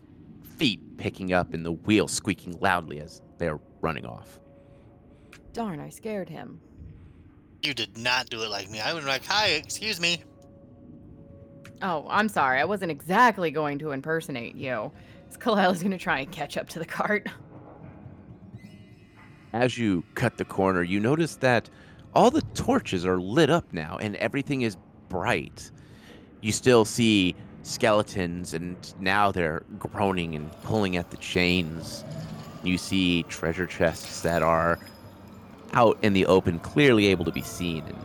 feet 0.58 0.98
picking 0.98 1.34
up 1.34 1.53
and 1.53 1.65
the 1.65 1.72
wheel 1.72 2.08
squeaking 2.08 2.58
loudly 2.60 3.00
as 3.00 3.22
they're 3.38 3.60
running 3.82 4.05
off. 4.05 4.39
Darn, 5.53 5.79
I 5.79 5.89
scared 5.89 6.29
him. 6.29 6.60
You 7.62 7.74
did 7.74 7.98
not 7.98 8.29
do 8.29 8.41
it 8.41 8.50
like 8.50 8.70
me. 8.70 8.79
I 8.82 8.93
would 8.93 9.03
like, 9.03 9.25
hi, 9.25 9.50
excuse 9.50 10.00
me. 10.00 10.24
Oh, 11.82 12.05
I'm 12.10 12.27
sorry. 12.29 12.60
I 12.60 12.65
wasn't 12.65 12.91
exactly 12.91 13.51
going 13.51 13.79
to 13.79 13.91
impersonate 13.91 14.55
you. 14.55 14.91
Kalila's 15.39 15.84
gonna 15.84 15.98
try 15.98 16.20
and 16.20 16.32
catch 16.32 16.58
up 16.58 16.70
to 16.70 16.79
the 16.79 16.86
cart. 16.86 17.27
As 19.51 19.77
you 19.77 20.03
cut 20.15 20.38
the 20.38 20.46
corner, 20.46 20.82
you 20.82 21.00
notice 21.00 21.36
that 21.38 21.70
all 22.15 22.32
the 22.32 22.41
torches 22.53 23.05
are 23.05 23.20
lit 23.20 23.50
up 23.50 23.72
now 23.74 23.98
and 24.00 24.15
everything 24.17 24.62
is 24.62 24.77
bright. 25.10 25.72
You 26.41 26.51
still 26.51 26.86
see 26.86 27.36
skeletons, 27.63 28.53
and 28.53 28.75
now 29.00 29.32
they're 29.32 29.63
groaning 29.79 30.36
and 30.36 30.51
pulling 30.63 30.98
at 30.98 31.10
the 31.12 31.17
chains. 31.17 32.03
You 32.63 32.77
see 32.77 33.24
treasure 33.24 33.65
chests 33.65 34.22
that 34.22 34.43
are 34.43 34.79
out 35.74 35.98
in 36.01 36.13
the 36.13 36.25
open, 36.25 36.60
clearly 36.60 37.08
able 37.08 37.25
to 37.25 37.32
be 37.32 37.41
seen, 37.41 37.84
and 37.86 37.98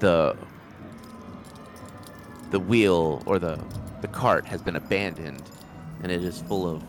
the 0.00 0.36
the 2.50 2.60
wheel 2.60 3.22
or 3.26 3.38
the 3.38 3.58
the 4.00 4.08
cart 4.08 4.44
has 4.44 4.60
been 4.60 4.76
abandoned, 4.76 5.42
and 6.02 6.12
it 6.12 6.22
is 6.22 6.40
full 6.42 6.68
of 6.68 6.82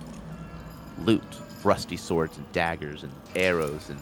loot, 1.06 1.24
rusty 1.64 1.98
swords 1.98 2.38
and 2.38 2.52
daggers 2.52 3.04
and 3.04 3.14
arrows 3.36 3.90
and 3.90 4.00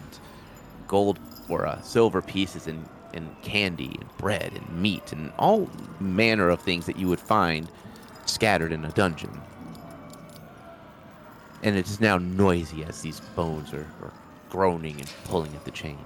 gold 0.88 1.18
or 1.48 1.66
uh, 1.66 1.80
silver 1.82 2.22
pieces 2.22 2.66
and, 2.66 2.88
and 3.14 3.34
candy 3.42 3.96
and 4.00 4.16
bread 4.18 4.52
and 4.54 4.82
meat 4.82 5.12
and 5.12 5.32
all 5.38 5.70
manner 6.00 6.48
of 6.48 6.60
things 6.60 6.86
that 6.86 6.96
you 6.96 7.08
would 7.08 7.20
find 7.20 7.70
scattered 8.26 8.72
in 8.72 8.84
a 8.84 8.90
dungeon. 8.90 9.40
And 11.62 11.76
it 11.76 11.86
is 11.86 12.00
now 12.00 12.18
noisy 12.18 12.84
as 12.84 13.00
these 13.02 13.20
bones 13.20 13.72
are, 13.72 13.86
are 14.02 14.12
groaning 14.50 14.98
and 15.00 15.12
pulling 15.24 15.54
at 15.54 15.64
the 15.64 15.70
chains. 15.70 15.98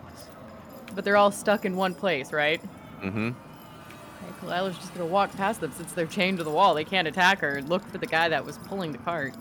But 0.95 1.05
they're 1.05 1.17
all 1.17 1.31
stuck 1.31 1.65
in 1.65 1.77
one 1.77 1.95
place, 1.95 2.33
right? 2.33 2.61
Mm-hmm. 3.03 3.29
Okay, 3.29 4.35
Kalila's 4.41 4.77
just 4.77 4.93
gonna 4.95 5.07
walk 5.07 5.35
past 5.37 5.61
them 5.61 5.73
since 5.73 5.93
they're 5.93 6.07
chained 6.07 6.39
to 6.39 6.45
the 6.45 6.51
wall. 6.51 6.75
They 6.75 6.85
can't 6.85 7.09
attack 7.09 7.41
her 7.41 7.57
and 7.57 7.69
look 7.69 7.87
for 7.89 7.99
the 7.99 8.07
guy 8.07 8.29
that 8.29 8.45
was 8.45 8.59
pulling 8.59 8.93
the 8.93 8.99
cart. 8.99 9.35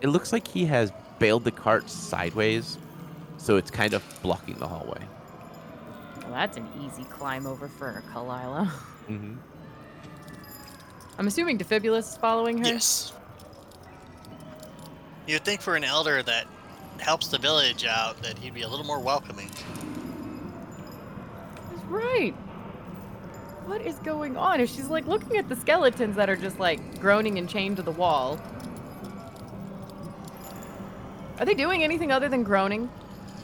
It 0.00 0.08
looks 0.08 0.32
like 0.32 0.46
he 0.48 0.66
has 0.66 0.92
bailed 1.18 1.44
the 1.44 1.50
cart 1.50 1.88
sideways, 1.88 2.78
so 3.36 3.56
it's 3.56 3.70
kind 3.70 3.94
of 3.94 4.02
blocking 4.22 4.56
the 4.56 4.66
hallway. 4.66 5.00
Well, 6.22 6.32
that's 6.32 6.56
an 6.56 6.68
easy 6.84 7.04
climb 7.04 7.46
over 7.46 7.68
for 7.68 8.02
Kalila. 8.12 8.70
Mm-hmm. 9.06 9.36
I'm 11.16 11.28
assuming 11.28 11.58
Defibulus 11.58 12.10
is 12.10 12.16
following 12.16 12.58
her. 12.58 12.64
Yes. 12.64 13.12
You'd 15.28 15.44
think 15.44 15.60
for 15.60 15.76
an 15.76 15.84
elder 15.84 16.24
that 16.24 16.48
helps 16.98 17.28
the 17.28 17.38
village 17.38 17.84
out 17.84 18.20
that 18.22 18.36
he'd 18.38 18.52
be 18.52 18.62
a 18.62 18.68
little 18.68 18.84
more 18.84 18.98
welcoming. 18.98 19.48
He's 21.70 21.84
right. 21.84 22.34
What 23.64 23.80
is 23.80 23.96
going 23.96 24.36
on? 24.36 24.60
If 24.60 24.70
she's 24.70 24.88
like 24.88 25.06
looking 25.06 25.36
at 25.36 25.48
the 25.48 25.56
skeletons 25.56 26.16
that 26.16 26.28
are 26.28 26.36
just 26.36 26.58
like 26.58 27.00
groaning 27.00 27.38
and 27.38 27.48
chained 27.48 27.76
to 27.76 27.82
the 27.82 27.92
wall. 27.92 28.40
Are 31.38 31.44
they 31.44 31.54
doing 31.54 31.82
anything 31.82 32.12
other 32.12 32.28
than 32.28 32.42
groaning? 32.42 32.88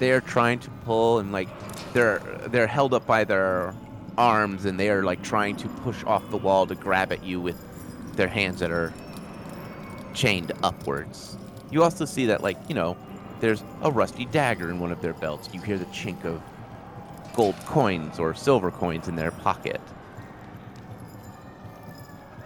They 0.03 0.11
are 0.11 0.21
trying 0.21 0.59
to 0.59 0.69
pull 0.85 1.21
and 1.21 1.31
like 1.31 1.49
they're 1.93 2.19
they're 2.49 2.67
held 2.67 2.93
up 2.93 3.07
by 3.07 3.23
their 3.23 3.73
arms 4.19 4.65
and 4.65 4.79
they 4.79 4.91
are 4.91 5.05
like 5.05 5.23
trying 5.23 5.55
to 5.55 5.69
push 5.69 6.03
off 6.03 6.29
the 6.31 6.37
wall 6.37 6.67
to 6.67 6.75
grab 6.75 7.13
at 7.13 7.23
you 7.23 7.41
with 7.41 7.57
their 8.17 8.27
hands 8.27 8.59
that 8.59 8.73
are 8.73 8.93
chained 10.13 10.51
upwards. 10.65 11.37
You 11.71 11.85
also 11.85 12.05
see 12.05 12.27
that 12.27 12.43
like, 12.43 12.59
you 12.69 12.75
know, 12.75 12.97
there's 13.39 13.63
a 13.83 13.93
rusty 13.93 14.25
dagger 14.25 14.71
in 14.71 14.81
one 14.81 14.91
of 14.91 15.01
their 15.01 15.13
belts. 15.13 15.49
You 15.55 15.61
hear 15.61 15.79
the 15.79 15.87
chink 15.87 16.25
of 16.25 16.43
gold 17.33 17.55
coins 17.65 18.19
or 18.19 18.35
silver 18.35 18.73
coins 18.73 19.07
in 19.07 19.15
their 19.15 19.31
pocket. 19.31 19.81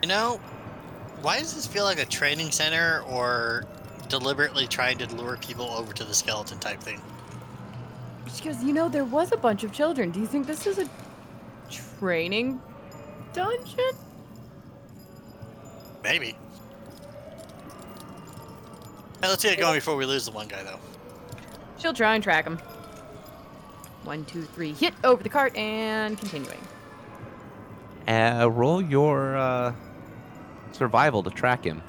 You 0.03 0.09
know, 0.09 0.43
why 1.23 1.39
does 1.39 1.55
this 1.55 1.67
feel 1.67 1.85
like 1.85 1.99
a 1.99 2.05
training 2.05 2.51
center 2.51 3.03
or 3.09 3.65
deliberately 4.11 4.67
trying 4.67 4.99
to 4.99 5.07
lure 5.17 5.39
people 5.39 5.71
over 5.71 5.95
to 5.95 6.05
the 6.05 6.13
skeleton 6.13 6.59
type 6.59 6.81
thing? 6.81 7.01
She 8.35 8.45
goes, 8.45 8.63
you 8.63 8.73
know, 8.73 8.89
there 8.89 9.05
was 9.05 9.33
a 9.33 9.37
bunch 9.37 9.65
of 9.65 9.73
children. 9.73 10.11
Do 10.11 10.21
you 10.21 10.27
think 10.27 10.47
this 10.47 10.67
is 10.67 10.79
a 10.79 10.89
training 11.99 12.61
dungeon? 13.33 13.93
Maybe. 16.03 16.37
Hey, 19.23 19.29
let's 19.29 19.43
get 19.43 19.55
it 19.55 19.59
going 19.59 19.75
before 19.75 19.97
we 19.97 20.05
lose 20.05 20.27
the 20.27 20.31
one 20.33 20.49
guy, 20.49 20.63
though. 20.63 20.79
She'll 21.79 21.95
try 21.95 22.15
and 22.15 22.23
track 22.23 22.45
him. 22.45 22.59
One, 24.05 24.25
two, 24.27 24.43
three, 24.43 24.73
hit 24.73 24.95
over 25.03 25.23
the 25.23 25.29
cart 25.29 25.57
and 25.57 26.17
continuing. 26.19 26.61
Uh, 28.07 28.49
roll 28.53 28.81
your 28.81 29.37
uh, 29.37 29.75
survival 30.73 31.23
to 31.25 31.31
track 31.31 31.65
him. 31.65 31.83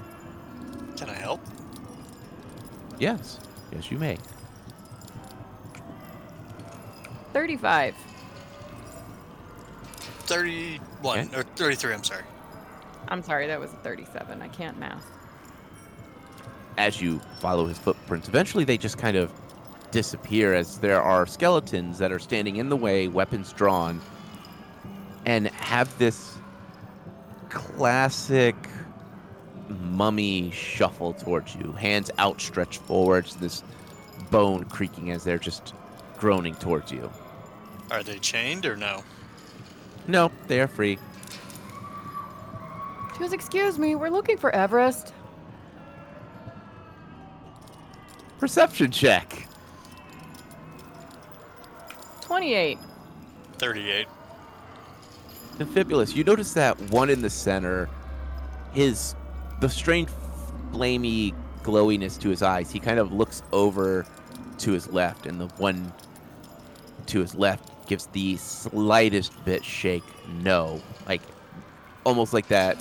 Can 0.95 1.09
I 1.09 1.13
help? 1.13 1.41
Yes. 2.97 3.39
Yes, 3.71 3.91
you 3.91 3.99
may. 3.99 4.17
35. 7.37 7.93
31, 10.21 11.19
Okay. 11.19 11.37
or 11.37 11.43
33, 11.43 11.93
I'm 11.93 12.03
sorry. 12.03 12.23
I'm 13.09 13.21
sorry, 13.21 13.45
that 13.45 13.59
was 13.59 13.71
a 13.71 13.75
37. 13.75 14.41
I 14.41 14.47
can't 14.47 14.79
math. 14.79 15.05
as 16.79 16.99
you 16.99 17.19
follow 17.39 17.67
his 17.67 17.77
footprints, 17.77 18.27
eventually 18.27 18.63
they 18.63 18.75
just 18.77 18.97
kind 18.97 19.17
of 19.17 19.31
disappear 19.91 20.55
as 20.55 20.79
there 20.79 20.99
are 20.99 21.27
skeletons 21.27 21.99
that 21.99 22.11
are 22.11 22.17
standing 22.19 22.55
in 22.55 22.69
the 22.69 22.75
way, 22.75 23.07
weapons 23.07 23.53
drawn, 23.53 24.01
and 25.27 25.47
have 25.49 25.95
this 25.99 26.37
classic 27.49 28.55
mummy 29.69 30.49
shuffle 30.49 31.13
towards 31.13 31.53
you, 31.55 31.71
hands 31.73 32.09
outstretched 32.17 32.81
forwards, 32.81 33.35
this 33.35 33.63
bone 34.31 34.63
creaking 34.65 35.11
as 35.11 35.23
they're 35.23 35.37
just 35.37 35.75
groaning 36.17 36.55
towards 36.55 36.91
you. 36.91 37.11
Are 37.89 38.03
they 38.03 38.19
chained 38.19 38.65
or 38.65 38.75
no? 38.75 39.03
No, 40.07 40.31
they 40.47 40.61
are 40.61 40.67
free. 40.67 40.99
She 43.13 43.19
goes, 43.19 43.33
excuse 43.33 43.79
me, 43.79 43.95
we're 43.95 44.09
looking 44.09 44.37
for 44.37 44.51
Everist. 44.51 45.13
perception 48.39 48.91
check. 48.91 49.47
28. 52.21 52.77
38. 53.57 54.07
Amphibulus, 55.59 56.15
you 56.15 56.23
notice 56.23 56.53
that 56.53 56.79
one 56.91 57.09
in 57.09 57.21
the 57.21 57.29
center, 57.29 57.89
his 58.73 59.15
the 59.59 59.67
strange 59.67 60.09
flamey 60.71 61.33
glowiness 61.63 62.17
to 62.19 62.29
his 62.29 62.43
eyes. 62.43 62.69
He 62.69 62.79
kind 62.79 62.99
of 62.99 63.11
looks 63.11 63.41
over 63.51 64.05
to 64.59 64.71
his 64.71 64.87
left, 64.91 65.25
and 65.25 65.41
the 65.41 65.47
one 65.57 65.91
to 67.07 67.19
his 67.19 67.33
left 67.33 67.71
gives 67.87 68.07
the 68.07 68.37
slightest 68.37 69.43
bit 69.45 69.63
shake 69.63 70.03
no, 70.43 70.81
like 71.07 71.21
almost 72.03 72.33
like 72.33 72.47
that, 72.49 72.77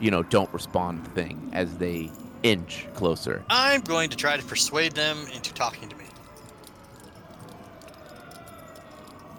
you 0.00 0.10
know, 0.10 0.22
don't 0.22 0.52
respond 0.52 1.06
thing 1.14 1.50
as 1.52 1.76
they 1.76 2.10
inch 2.42 2.86
closer. 2.94 3.44
I'm 3.50 3.80
going 3.82 4.10
to 4.10 4.16
try 4.16 4.36
to 4.36 4.42
persuade 4.44 4.92
them 4.92 5.18
into 5.34 5.52
talking 5.54 5.88
to 5.88 5.96
me. 5.96 6.04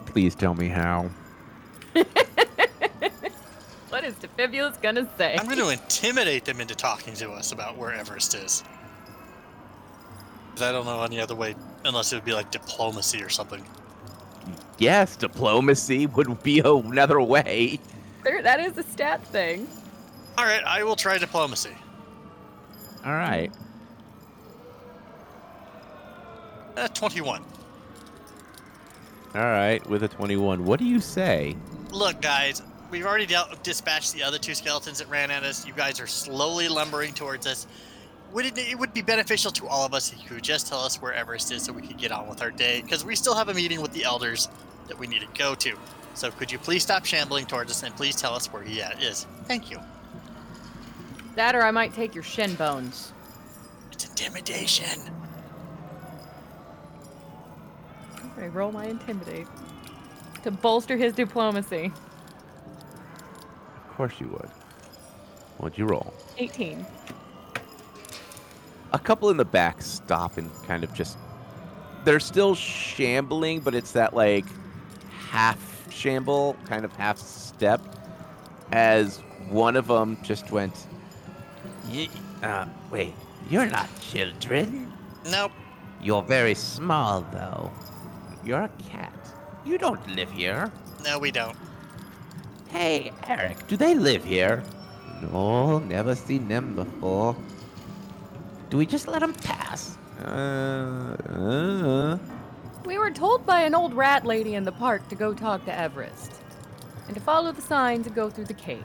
Please 0.06 0.36
tell 0.36 0.56
me 0.56 0.68
how. 0.68 1.10
What 3.90 4.04
is 4.04 4.16
Defibulus 4.16 4.82
gonna 4.82 5.08
say? 5.18 5.38
I'm 5.40 5.46
going 5.46 5.58
to 5.58 5.70
intimidate 5.70 6.44
them 6.44 6.60
into 6.60 6.76
talking 6.76 7.14
to 7.14 7.32
us 7.32 7.54
about 7.54 7.78
where 7.78 7.92
Everist 7.92 8.36
is. 8.44 8.62
'Cause 10.52 10.64
I 10.64 10.74
don't 10.74 10.86
know 10.86 11.02
any 11.04 11.22
other 11.22 11.34
way, 11.34 11.56
unless 11.86 12.12
it 12.12 12.18
would 12.18 12.26
be 12.26 12.34
like 12.34 12.52
diplomacy 12.52 13.24
or 13.24 13.30
something. 13.30 13.66
Yes, 14.78 15.16
diplomacy 15.16 16.06
would 16.08 16.44
be 16.44 16.60
another 16.60 17.22
way. 17.22 17.80
There, 18.24 18.42
that 18.42 18.60
is 18.60 18.78
a 18.78 18.84
stat 18.84 19.26
thing. 19.28 19.68
All 20.38 20.46
right, 20.46 20.64
I 20.66 20.84
will 20.84 20.96
try 20.96 21.18
diplomacy. 21.18 21.72
All 23.06 23.14
right. 23.14 23.52
Uh, 26.76 26.88
21. 26.90 27.44
All 29.36 29.42
right, 29.42 29.86
with 29.90 30.04
a 30.04 30.08
21. 30.08 30.66
What 30.66 30.80
do 30.80 30.86
you 30.86 31.00
say? 31.00 31.56
Look, 31.92 32.22
guys, 32.22 32.62
we've 32.90 33.06
already 33.06 33.26
dealt, 33.26 33.64
dispatched 33.64 34.14
the 34.14 34.24
other 34.24 34.38
two 34.38 34.56
skeletons 34.56 35.00
that 35.00 35.10
ran 35.10 35.32
at 35.32 35.44
us. 35.44 35.66
You 35.66 35.74
guys 35.74 36.00
are 36.00 36.08
slowly 36.08 36.68
lumbering 36.68 37.14
towards 37.14 37.48
us. 37.48 37.68
Would 38.36 38.46
it, 38.46 38.58
it 38.58 38.78
would 38.78 38.94
be 38.94 39.02
beneficial 39.02 39.50
to 39.54 39.66
all 39.66 39.86
of 39.86 39.94
us 39.94 40.12
if 40.12 40.22
you 40.22 40.28
could 40.28 40.44
just 40.44 40.68
tell 40.68 40.82
us 40.82 41.02
where 41.02 41.14
Everist 41.14 41.54
is 41.54 41.64
so 41.64 41.72
we 41.72 41.82
could 41.82 41.98
get 41.98 42.12
on 42.12 42.28
with 42.28 42.42
our 42.42 42.52
day, 42.52 42.82
because 42.82 43.06
we 43.06 43.16
still 43.16 43.34
have 43.34 43.48
a 43.48 43.54
meeting 43.54 43.80
with 43.82 43.94
the 43.94 44.04
elders 44.04 44.50
that 44.90 45.00
we 45.00 45.08
need 45.08 45.22
to 45.22 45.28
go 45.40 45.56
to. 45.56 45.78
So 46.16 46.32
could 46.32 46.52
you 46.52 46.60
please 46.60 46.84
stop 46.84 47.06
shambling 47.06 47.46
towards 47.46 47.72
us 47.72 47.82
and 47.84 47.96
please 47.96 48.18
tell 48.18 48.34
us 48.36 48.52
where 48.52 48.62
he 48.62 48.82
at- 48.82 49.02
is? 49.02 49.26
Thank 49.46 49.72
you. 49.72 49.80
That 51.36 51.56
or 51.56 51.64
I 51.64 51.72
might 51.72 51.94
take 51.94 52.14
your 52.14 52.26
shin 52.26 52.56
bones. 52.56 53.14
It's 53.94 54.04
intimidation. 54.04 55.00
Okay, 58.38 58.50
roll 58.50 58.74
my 58.74 58.86
intimidate. 58.86 59.48
To 60.44 60.52
bolster 60.52 60.98
his 60.98 61.14
diplomacy. 61.14 61.90
Of 63.78 63.96
course 63.96 64.14
you 64.20 64.28
would. 64.28 64.50
What'd 65.58 65.78
you 65.78 65.86
roll? 65.86 66.14
18. 66.38 66.86
A 68.94 69.00
couple 69.00 69.30
in 69.30 69.38
the 69.38 69.46
back 69.46 69.82
stop 69.82 70.38
and 70.38 70.52
kind 70.64 70.84
of 70.84 70.94
just. 70.94 71.18
They're 72.04 72.20
still 72.20 72.56
shambling, 72.56 73.62
but 73.62 73.74
it's 73.74 73.92
that 73.94 74.14
like 74.14 74.46
half 75.30 75.60
shamble, 75.92 76.56
kind 76.66 76.86
of 76.86 76.96
half 76.96 77.18
step, 77.18 77.82
as 78.72 79.18
one 79.50 79.76
of 79.76 79.88
them 79.88 80.18
just 80.24 80.52
went. 80.52 80.88
Uh, 82.44 82.66
wait, 82.92 83.14
you're 83.50 83.66
not 83.66 83.90
children. 84.00 84.92
Nope. 85.30 85.52
You're 86.02 86.22
very 86.22 86.56
small, 86.56 87.22
though. 87.32 87.72
You're 88.44 88.64
a 88.64 88.72
cat. 88.90 89.14
You 89.66 89.78
don't 89.78 90.06
live 90.16 90.32
here. 90.32 90.72
No, 91.04 91.18
we 91.18 91.32
don't. 91.32 91.58
Hey, 92.70 93.12
Eric, 93.28 93.68
do 93.68 93.78
they 93.78 93.96
live 93.96 94.24
here? 94.24 94.64
No, 95.22 95.80
never 95.80 96.14
seen 96.14 96.48
them 96.48 96.76
before. 96.76 97.36
Do 98.76 98.80
we 98.80 98.86
just 98.86 99.08
let 99.08 99.22
them 99.22 99.34
pass? 99.34 99.98
Uh, 100.22 101.16
uh. 101.30 102.18
We 102.84 102.98
were 102.98 103.10
told 103.10 103.46
by 103.46 103.62
an 103.62 103.74
old 103.74 103.94
rat 103.94 104.26
lady 104.26 104.56
in 104.56 104.66
the 104.66 104.72
park 104.74 105.08
to 105.08 105.16
go 105.16 105.34
talk 105.34 105.64
to 105.64 105.72
Everist. 105.72 106.32
And 107.08 107.16
to 107.16 107.22
follow 107.22 107.54
the 107.54 107.62
signs 107.62 108.06
and 108.06 108.14
go 108.14 108.30
through 108.30 108.48
the 108.48 108.54
cave. 108.54 108.84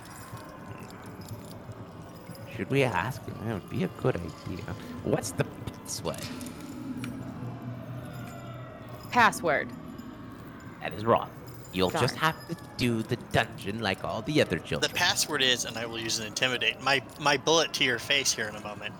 Should 2.54 2.70
we 2.70 2.84
ask? 2.84 3.20
That 3.26 3.54
would 3.54 3.68
be 3.68 3.82
a 3.82 3.88
good 3.88 4.14
idea. 4.14 4.62
What's 5.02 5.32
the 5.32 5.42
password? 5.42 6.24
Password. 9.10 9.68
That 10.82 10.92
is 10.92 11.04
wrong. 11.04 11.30
You'll 11.72 11.90
just 11.90 12.14
have 12.14 12.36
to 12.46 12.56
do 12.76 13.02
the 13.02 13.16
dungeon 13.32 13.80
like 13.80 14.04
all 14.04 14.22
the 14.22 14.40
other 14.40 14.60
children. 14.60 14.88
The 14.92 14.96
password 14.96 15.42
is, 15.42 15.64
and 15.64 15.76
I 15.76 15.86
will 15.86 15.98
use 15.98 16.20
an 16.20 16.28
intimidate. 16.28 16.80
My 16.80 17.02
my 17.18 17.36
bullet 17.36 17.72
to 17.74 17.84
your 17.84 17.98
face 17.98 18.32
here 18.32 18.46
in 18.46 18.54
a 18.54 18.60
moment. 18.60 18.94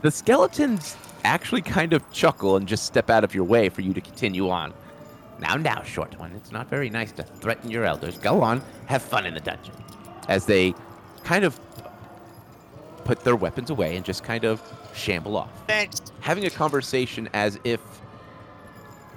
The 0.00 0.10
skeletons 0.10 0.96
actually 1.24 1.62
kind 1.62 1.92
of 1.92 2.08
chuckle 2.12 2.56
and 2.56 2.68
just 2.68 2.84
step 2.84 3.10
out 3.10 3.24
of 3.24 3.34
your 3.34 3.44
way 3.44 3.68
for 3.68 3.80
you 3.80 3.92
to 3.94 4.00
continue 4.00 4.48
on. 4.48 4.72
Now, 5.40 5.56
now, 5.56 5.82
short 5.82 6.18
one. 6.18 6.32
It's 6.32 6.52
not 6.52 6.68
very 6.68 6.90
nice 6.90 7.12
to 7.12 7.22
threaten 7.22 7.70
your 7.70 7.84
elders. 7.84 8.18
Go 8.18 8.42
on, 8.42 8.62
have 8.86 9.02
fun 9.02 9.26
in 9.26 9.34
the 9.34 9.40
dungeon. 9.40 9.74
As 10.28 10.46
they 10.46 10.74
kind 11.24 11.44
of 11.44 11.58
put 13.04 13.24
their 13.24 13.36
weapons 13.36 13.70
away 13.70 13.96
and 13.96 14.04
just 14.04 14.22
kind 14.22 14.44
of 14.44 14.62
shamble 14.94 15.36
off, 15.36 15.50
Thanks. 15.66 16.00
having 16.20 16.44
a 16.44 16.50
conversation 16.50 17.28
as 17.34 17.58
if 17.64 17.80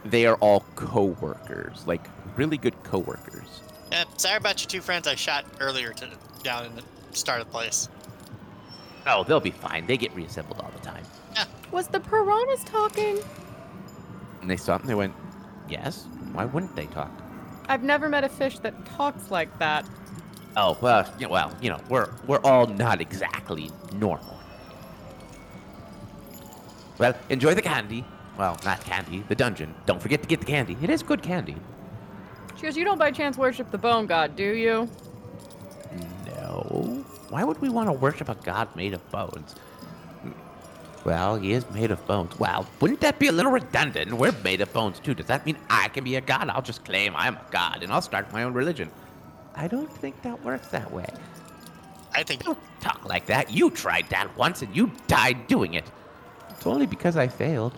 they 0.06 0.26
are 0.26 0.36
all 0.36 0.64
co-workers, 0.76 1.86
like 1.86 2.08
really 2.38 2.58
good 2.58 2.82
co-workers. 2.84 3.62
Yeah, 3.92 4.06
sorry 4.18 4.38
about 4.38 4.62
your 4.62 4.70
two 4.70 4.82
friends 4.82 5.08
I 5.08 5.16
shot 5.16 5.46
earlier 5.60 5.92
to 5.94 6.10
down 6.44 6.66
in 6.66 6.76
the 6.76 6.84
start 7.12 7.42
of 7.42 7.48
the 7.48 7.52
place. 7.52 7.90
Oh, 9.08 9.24
they'll 9.24 9.40
be 9.40 9.52
fine. 9.52 9.88
They 9.88 9.98
get 9.98 10.14
reassembled 10.16 10.60
all 10.60 10.72
the 10.72 10.86
time. 10.86 11.04
Was 11.72 11.88
the 11.88 12.00
piranhas 12.00 12.64
talking? 12.66 13.20
And 14.42 14.50
they 14.50 14.58
stopped 14.58 14.84
and 14.84 14.90
they 14.90 14.96
went, 14.96 15.14
"Yes. 15.70 16.08
Why 16.34 16.46
wouldn't 16.46 16.76
they 16.76 16.88
talk?" 16.88 17.12
I've 17.68 17.84
never 17.84 18.10
met 18.10 18.24
a 18.24 18.30
fish 18.30 18.60
that 18.60 18.86
talks 18.86 19.32
like 19.32 19.58
that. 19.60 19.86
Oh 20.58 20.78
well, 20.82 21.12
yeah, 21.18 21.28
well, 21.28 21.56
you 21.62 21.70
know, 21.70 21.80
we're 21.90 22.10
we're 22.28 22.42
all 22.44 22.68
not 22.68 23.00
exactly 23.00 23.72
normal. 23.94 24.38
Well, 26.98 27.16
enjoy 27.30 27.56
the 27.56 27.62
candy. 27.62 28.06
Well, 28.38 28.60
not 28.64 28.84
candy, 28.84 29.24
the 29.28 29.36
dungeon. 29.36 29.74
Don't 29.86 30.02
forget 30.02 30.22
to 30.22 30.28
get 30.28 30.40
the 30.40 30.46
candy. 30.46 30.78
It 30.82 30.90
is 30.90 31.04
good 31.04 31.22
candy. 31.22 31.56
She 32.56 32.64
goes, 32.64 32.78
You 32.78 32.84
don't 32.84 33.00
by 33.00 33.12
chance 33.12 33.38
worship 33.38 33.72
the 33.72 33.78
bone 33.78 34.06
god, 34.06 34.36
do 34.36 34.44
you? 34.44 34.88
No. 36.28 37.01
Why 37.32 37.46
would 37.46 37.62
we 37.62 37.70
want 37.70 37.88
to 37.88 37.94
worship 37.94 38.28
a 38.28 38.36
god 38.36 38.76
made 38.76 38.94
of 38.94 39.10
bones? 39.10 39.56
Well, 41.06 41.38
he 41.38 41.54
is 41.54 41.68
made 41.72 41.90
of 41.90 42.06
bones. 42.06 42.38
Well, 42.38 42.68
wouldn't 42.82 43.00
that 43.00 43.20
be 43.20 43.28
a 43.28 43.32
little 43.32 43.54
redundant? 43.54 44.14
We're 44.14 44.34
made 44.44 44.60
of 44.60 44.72
bones 44.74 45.00
too. 45.00 45.14
Does 45.14 45.28
that 45.28 45.46
mean 45.46 45.58
I 45.70 45.88
can 45.88 46.04
be 46.04 46.18
a 46.18 46.22
god? 46.22 46.50
I'll 46.50 46.62
just 46.62 46.84
claim 46.84 47.16
I'm 47.16 47.38
a 47.38 47.46
god 47.50 47.84
and 47.84 47.94
I'll 47.94 48.02
start 48.02 48.32
my 48.34 48.44
own 48.44 48.54
religion. 48.54 48.92
I 49.56 49.70
don't 49.70 49.90
think 49.90 50.22
that 50.24 50.44
works 50.44 50.68
that 50.68 50.92
way. 50.92 51.08
I 52.14 52.24
think 52.24 52.44
Don't 52.44 52.58
talk 52.82 53.08
like 53.08 53.28
that. 53.28 53.50
You 53.50 53.70
tried 53.70 54.10
that 54.10 54.36
once 54.38 54.62
and 54.62 54.76
you 54.76 54.92
died 55.08 55.48
doing 55.48 55.76
it. 55.76 55.86
It's 56.50 56.68
only 56.68 56.86
because 56.86 57.16
I 57.16 57.30
failed. 57.30 57.78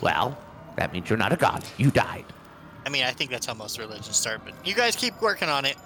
Well, 0.00 0.36
that 0.76 0.94
means 0.94 1.10
you're 1.10 1.18
not 1.18 1.32
a 1.34 1.36
god. 1.36 1.62
You 1.76 1.90
died. 1.90 2.24
I 2.86 2.88
mean 2.88 3.04
I 3.04 3.10
think 3.10 3.30
that's 3.30 3.44
how 3.44 3.52
most 3.52 3.78
religions 3.78 4.16
start, 4.16 4.40
but 4.46 4.54
you 4.66 4.74
guys 4.74 4.96
keep 4.96 5.20
working 5.20 5.50
on 5.50 5.66
it. 5.66 5.76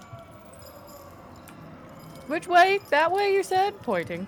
Which 2.29 2.47
way? 2.47 2.81
That 2.91 3.11
way, 3.11 3.35
you 3.35 3.43
said? 3.43 3.81
Pointing. 3.83 4.27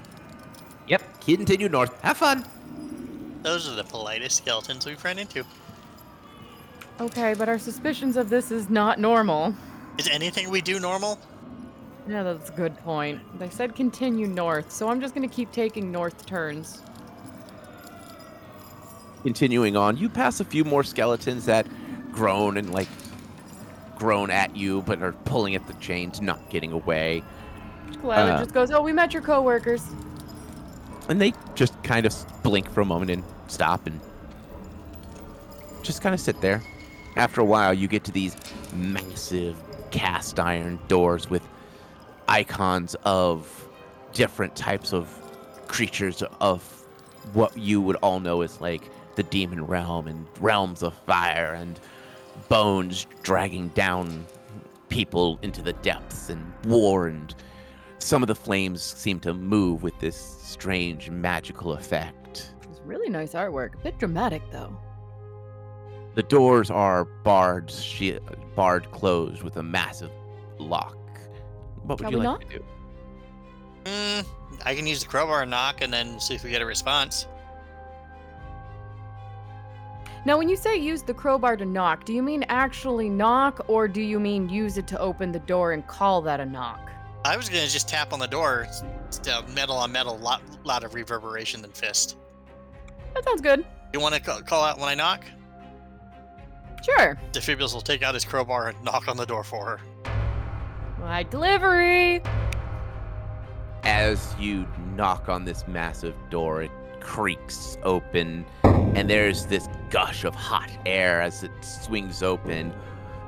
Yep. 0.88 1.02
Continue 1.20 1.68
north. 1.68 2.00
Have 2.00 2.16
fun. 2.16 2.44
Those 3.42 3.68
are 3.68 3.74
the 3.74 3.84
politest 3.84 4.38
skeletons 4.38 4.86
we've 4.86 5.02
run 5.04 5.18
into. 5.18 5.44
Okay, 7.00 7.34
but 7.34 7.48
our 7.48 7.58
suspicions 7.58 8.16
of 8.16 8.28
this 8.28 8.50
is 8.50 8.68
not 8.68 8.98
normal. 8.98 9.54
Is 9.98 10.08
anything 10.08 10.50
we 10.50 10.60
do 10.60 10.80
normal? 10.80 11.18
Yeah, 12.08 12.22
that's 12.22 12.50
a 12.50 12.52
good 12.52 12.76
point. 12.78 13.20
They 13.38 13.48
said 13.50 13.74
continue 13.74 14.26
north, 14.26 14.72
so 14.72 14.88
I'm 14.88 15.00
just 15.00 15.14
gonna 15.14 15.28
keep 15.28 15.52
taking 15.52 15.92
north 15.92 16.26
turns. 16.26 16.82
Continuing 19.22 19.76
on, 19.76 19.96
you 19.96 20.08
pass 20.08 20.40
a 20.40 20.44
few 20.44 20.64
more 20.64 20.82
skeletons 20.82 21.44
that 21.46 21.66
groan 22.12 22.56
and 22.56 22.72
like 22.72 22.88
groan 23.96 24.30
at 24.30 24.56
you, 24.56 24.82
but 24.82 25.02
are 25.02 25.12
pulling 25.12 25.54
at 25.54 25.66
the 25.66 25.74
chains, 25.74 26.20
not 26.20 26.50
getting 26.50 26.72
away. 26.72 27.22
Lila 28.02 28.34
Uh. 28.34 28.38
just 28.38 28.52
goes, 28.54 28.70
Oh, 28.70 28.80
we 28.82 28.92
met 28.92 29.12
your 29.12 29.22
coworkers. 29.22 29.84
And 31.08 31.20
they 31.20 31.32
just 31.54 31.80
kind 31.82 32.06
of 32.06 32.14
blink 32.42 32.70
for 32.70 32.80
a 32.80 32.84
moment 32.84 33.10
and 33.10 33.24
stop 33.48 33.86
and 33.86 34.00
just 35.82 36.02
kind 36.02 36.14
of 36.14 36.20
sit 36.20 36.40
there. 36.40 36.62
After 37.16 37.40
a 37.40 37.44
while, 37.44 37.74
you 37.74 37.88
get 37.88 38.04
to 38.04 38.12
these 38.12 38.36
massive 38.72 39.56
cast 39.90 40.38
iron 40.38 40.78
doors 40.86 41.28
with 41.28 41.42
icons 42.28 42.94
of 43.04 43.68
different 44.12 44.54
types 44.54 44.92
of 44.92 45.08
creatures 45.66 46.22
of 46.40 46.62
what 47.32 47.56
you 47.56 47.80
would 47.80 47.96
all 47.96 48.20
know 48.20 48.42
as 48.42 48.60
like 48.60 48.88
the 49.16 49.22
demon 49.24 49.66
realm 49.66 50.06
and 50.06 50.26
realms 50.40 50.82
of 50.82 50.94
fire 51.06 51.52
and 51.54 51.80
bones 52.48 53.06
dragging 53.22 53.68
down 53.70 54.24
people 54.88 55.38
into 55.42 55.60
the 55.62 55.72
depths 55.74 56.28
and 56.30 56.52
war 56.64 57.08
and 57.08 57.34
some 58.02 58.22
of 58.22 58.26
the 58.28 58.34
flames 58.34 58.82
seem 58.82 59.20
to 59.20 59.34
move 59.34 59.82
with 59.82 59.98
this 59.98 60.16
strange 60.16 61.10
magical 61.10 61.74
effect. 61.74 62.52
It's 62.68 62.80
really 62.84 63.08
nice 63.08 63.32
artwork. 63.32 63.74
A 63.74 63.78
bit 63.78 63.98
dramatic 63.98 64.42
though. 64.50 64.76
The 66.14 66.22
doors 66.24 66.70
are 66.70 67.04
barred, 67.04 67.70
shi 67.70 68.18
barred 68.56 68.90
closed 68.90 69.42
with 69.42 69.56
a 69.58 69.62
massive 69.62 70.10
lock. 70.58 70.96
What 71.84 72.00
would 72.00 72.04
Shall 72.06 72.10
you 72.10 72.18
like 72.18 72.24
knock? 72.24 72.50
to 72.50 72.58
do? 72.58 72.64
Mm, 73.84 74.26
I 74.64 74.74
can 74.74 74.86
use 74.86 75.00
the 75.00 75.08
crowbar 75.08 75.42
and 75.42 75.50
knock 75.50 75.80
and 75.80 75.92
then 75.92 76.18
see 76.20 76.34
if 76.34 76.42
we 76.42 76.50
get 76.50 76.62
a 76.62 76.66
response. 76.66 77.26
Now, 80.26 80.36
when 80.36 80.50
you 80.50 80.56
say 80.56 80.76
use 80.76 81.02
the 81.02 81.14
crowbar 81.14 81.56
to 81.56 81.64
knock, 81.64 82.04
do 82.04 82.12
you 82.12 82.22
mean 82.22 82.44
actually 82.48 83.08
knock, 83.08 83.64
or 83.68 83.88
do 83.88 84.02
you 84.02 84.20
mean 84.20 84.50
use 84.50 84.76
it 84.76 84.86
to 84.88 85.00
open 85.00 85.32
the 85.32 85.38
door 85.38 85.72
and 85.72 85.86
call 85.86 86.20
that 86.22 86.40
a 86.40 86.44
knock? 86.44 86.90
I 87.24 87.36
was 87.36 87.48
gonna 87.48 87.66
just 87.66 87.88
tap 87.88 88.12
on 88.12 88.18
the 88.18 88.26
door. 88.26 88.66
It's, 88.66 88.82
it's, 89.06 89.28
uh, 89.28 89.42
metal 89.54 89.76
on 89.76 89.92
metal, 89.92 90.18
lot 90.18 90.42
lot 90.64 90.84
of 90.84 90.94
reverberation 90.94 91.60
than 91.60 91.70
fist. 91.72 92.16
That 93.14 93.24
sounds 93.24 93.40
good. 93.40 93.64
You 93.92 94.00
want 94.00 94.14
to 94.14 94.20
call, 94.20 94.40
call 94.42 94.64
out 94.64 94.78
when 94.78 94.88
I 94.88 94.94
knock? 94.94 95.24
Sure. 96.82 97.18
Defibulus 97.32 97.74
will 97.74 97.80
take 97.80 98.02
out 98.02 98.14
his 98.14 98.24
crowbar 98.24 98.68
and 98.68 98.84
knock 98.84 99.08
on 99.08 99.16
the 99.16 99.26
door 99.26 99.44
for 99.44 99.66
her. 99.66 99.80
My 101.00 101.24
delivery. 101.24 102.22
As 103.82 104.34
you 104.38 104.66
knock 104.94 105.28
on 105.28 105.44
this 105.44 105.66
massive 105.66 106.14
door, 106.30 106.62
it 106.62 106.70
creaks 107.00 107.76
open, 107.82 108.46
and 108.62 109.10
there's 109.10 109.46
this 109.46 109.68
gush 109.90 110.24
of 110.24 110.34
hot 110.34 110.70
air 110.86 111.20
as 111.20 111.42
it 111.42 111.50
swings 111.62 112.22
open. 112.22 112.72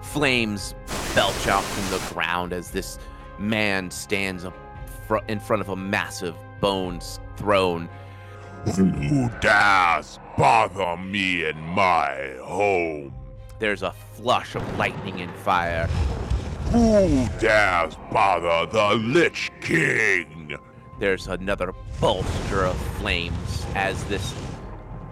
Flames 0.02 0.74
belch 1.14 1.46
out 1.46 1.62
from 1.62 1.98
the 1.98 2.14
ground 2.14 2.52
as 2.52 2.70
this 2.70 2.98
man 3.42 3.90
stands 3.90 4.44
up 4.44 4.54
fr- 5.06 5.18
in 5.28 5.40
front 5.40 5.60
of 5.60 5.68
a 5.68 5.76
massive 5.76 6.34
bones 6.60 7.20
throne. 7.36 7.88
Who 8.76 9.28
dares 9.40 10.20
bother 10.38 10.96
me 10.96 11.44
in 11.44 11.60
my 11.60 12.36
home? 12.42 13.12
There's 13.58 13.82
a 13.82 13.92
flush 13.92 14.54
of 14.54 14.78
lightning 14.78 15.20
and 15.20 15.34
fire. 15.36 15.86
Who 16.70 17.26
dares 17.38 17.96
bother 18.10 18.70
the 18.70 18.94
Lich 18.94 19.50
King? 19.60 20.56
There's 21.00 21.26
another 21.26 21.74
bolster 22.00 22.64
of 22.64 22.76
flames 22.98 23.66
as 23.74 24.02
this 24.04 24.34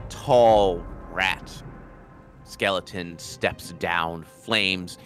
tall 0.08 0.84
rat 1.10 1.62
skeleton 2.44 3.18
steps 3.18 3.72
down, 3.74 4.24
flames 4.24 4.98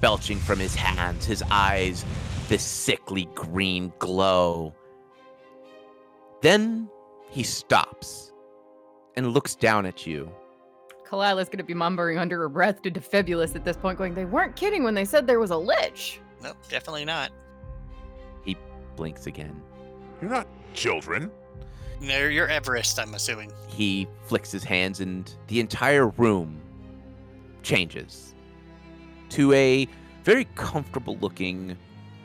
belching 0.00 0.38
from 0.38 0.58
his 0.58 0.74
hands, 0.74 1.24
his 1.24 1.42
eyes, 1.50 2.04
this 2.48 2.62
sickly 2.62 3.28
green 3.34 3.92
glow. 3.98 4.74
Then 6.42 6.88
he 7.30 7.42
stops 7.42 8.32
and 9.16 9.28
looks 9.32 9.54
down 9.54 9.86
at 9.86 10.06
you. 10.06 10.30
Kalila's 11.08 11.48
gonna 11.48 11.64
be 11.64 11.74
mumbling 11.74 12.18
under 12.18 12.38
her 12.40 12.48
breath 12.48 12.82
to 12.82 12.90
Defibulus 12.90 13.54
at 13.54 13.64
this 13.64 13.76
point, 13.76 13.96
going, 13.98 14.14
They 14.14 14.24
weren't 14.24 14.56
kidding 14.56 14.82
when 14.82 14.94
they 14.94 15.04
said 15.04 15.26
there 15.26 15.40
was 15.40 15.50
a 15.50 15.56
lich. 15.56 16.20
Nope, 16.42 16.56
definitely 16.68 17.04
not. 17.04 17.30
He 18.44 18.56
blinks 18.96 19.26
again. 19.26 19.60
You're 20.20 20.30
not 20.30 20.46
children. 20.74 21.30
No, 22.00 22.26
you're 22.26 22.48
Everist, 22.48 23.00
I'm 23.00 23.14
assuming. 23.14 23.50
he 23.68 24.06
flicks 24.24 24.52
his 24.52 24.64
hands 24.64 25.00
and 25.00 25.32
the 25.46 25.60
entire 25.60 26.08
room 26.08 26.60
changes 27.62 28.34
to 29.30 29.52
a 29.52 29.88
very 30.24 30.44
comfortable 30.54 31.16
looking 31.18 31.76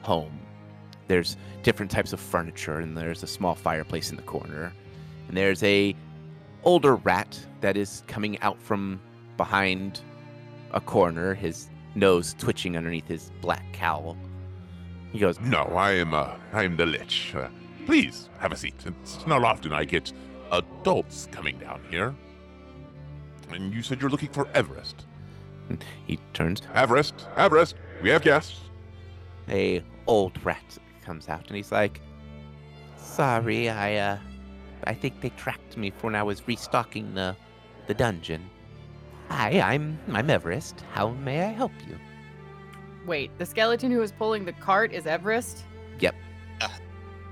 home 0.01 0.39
there's 1.07 1.37
different 1.63 1.91
types 1.91 2.13
of 2.13 2.19
furniture 2.19 2.79
and 2.79 2.97
there's 2.97 3.23
a 3.23 3.27
small 3.27 3.55
fireplace 3.55 4.09
in 4.09 4.15
the 4.15 4.23
corner 4.23 4.73
and 5.27 5.37
there's 5.37 5.61
a 5.63 5.95
older 6.63 6.95
rat 6.95 7.39
that 7.61 7.77
is 7.77 8.03
coming 8.07 8.39
out 8.41 8.59
from 8.61 8.99
behind 9.37 10.01
a 10.71 10.81
corner 10.81 11.33
his 11.33 11.69
nose 11.95 12.35
twitching 12.37 12.77
underneath 12.77 13.07
his 13.07 13.31
black 13.41 13.65
cowl 13.73 14.17
he 15.11 15.19
goes 15.19 15.39
No, 15.39 15.63
I 15.63 15.91
am. 15.91 16.13
Uh, 16.13 16.35
I 16.53 16.63
am 16.63 16.77
the 16.77 16.85
Lich. 16.85 17.35
Uh, 17.35 17.49
please 17.85 18.29
have 18.39 18.51
a 18.51 18.55
seat. 18.55 18.75
It's 18.85 19.25
not 19.27 19.43
often 19.43 19.73
I 19.73 19.83
get 19.83 20.11
adults 20.51 21.27
coming 21.31 21.57
down 21.57 21.81
here. 21.89 22.15
And 23.51 23.73
you 23.73 23.81
said 23.81 24.01
you're 24.01 24.09
looking 24.09 24.29
for 24.29 24.45
Everist. 24.45 25.05
He 26.07 26.17
turns 26.33 26.61
Everist, 26.73 27.13
Everist, 27.35 27.75
we 28.01 28.09
have 28.09 28.21
guests. 28.21 28.59
a 29.49 29.83
old 30.07 30.43
rat 30.45 30.77
comes 31.05 31.29
out 31.29 31.47
and 31.47 31.55
he's 31.55 31.71
like 31.71 32.01
sorry 32.97 33.69
i 33.69 33.95
uh 33.95 34.17
i 34.85 34.93
think 34.93 35.19
they 35.21 35.29
tracked 35.29 35.77
me 35.77 35.89
for 35.91 36.07
when 36.07 36.15
i 36.15 36.23
was 36.23 36.47
restocking 36.47 37.13
the 37.13 37.35
the 37.87 37.93
dungeon 37.93 38.41
hi 39.29 39.59
i'm 39.61 39.97
i'm 40.11 40.27
everist 40.27 40.81
how 40.93 41.09
may 41.09 41.41
i 41.43 41.47
help 41.49 41.71
you 41.87 41.97
Wait, 43.07 43.31
the 43.39 43.45
skeleton 43.47 43.89
who 43.89 43.97
was 43.97 44.11
pulling 44.11 44.45
the 44.45 44.53
cart 44.53 44.93
is 44.93 45.05
Everist? 45.05 45.63
Yep. 45.99 46.13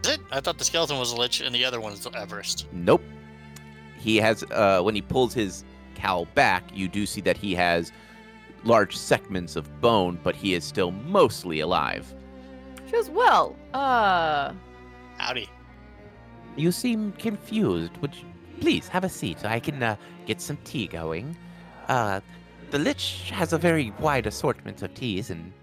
Is 0.03 0.09
it? 0.13 0.19
I 0.31 0.39
thought 0.39 0.57
the 0.57 0.63
skeleton 0.63 0.97
was 0.97 1.11
a 1.11 1.15
lich 1.15 1.41
and 1.41 1.53
the 1.53 1.63
other 1.63 1.79
one's 1.79 2.03
Everist. 2.07 2.65
nope 2.71 3.03
he 3.99 4.17
has 4.17 4.43
uh 4.51 4.81
when 4.81 4.95
he 4.95 5.01
pulls 5.03 5.31
his 5.33 5.63
cowl 5.93 6.25
back 6.33 6.63
you 6.73 6.87
do 6.87 7.05
see 7.05 7.21
that 7.21 7.37
he 7.37 7.53
has 7.53 7.91
large 8.63 8.95
segments 8.95 9.55
of 9.55 9.81
bone 9.81 10.19
but 10.23 10.35
he 10.35 10.53
is 10.53 10.63
still 10.63 10.91
mostly 10.91 11.59
alive 11.61 12.13
She 12.85 12.91
goes, 12.93 13.09
Well, 13.09 13.55
uh. 13.73 14.53
Howdy. 15.17 15.47
You 16.55 16.71
seem 16.71 17.11
confused. 17.13 17.95
Would 17.97 18.15
you 18.15 18.25
please 18.59 18.87
have 18.87 19.03
a 19.03 19.09
seat? 19.09 19.45
I 19.45 19.59
can 19.59 19.81
uh, 19.83 19.95
get 20.25 20.41
some 20.41 20.57
tea 20.63 20.87
going. 20.87 21.37
Uh, 21.87 22.19
the 22.71 22.79
Lich 22.79 23.29
has 23.31 23.53
a 23.53 23.57
very 23.57 23.91
wide 23.99 24.25
assortment 24.27 24.81
of 24.81 24.93
teas 24.93 25.29
and 25.29 25.53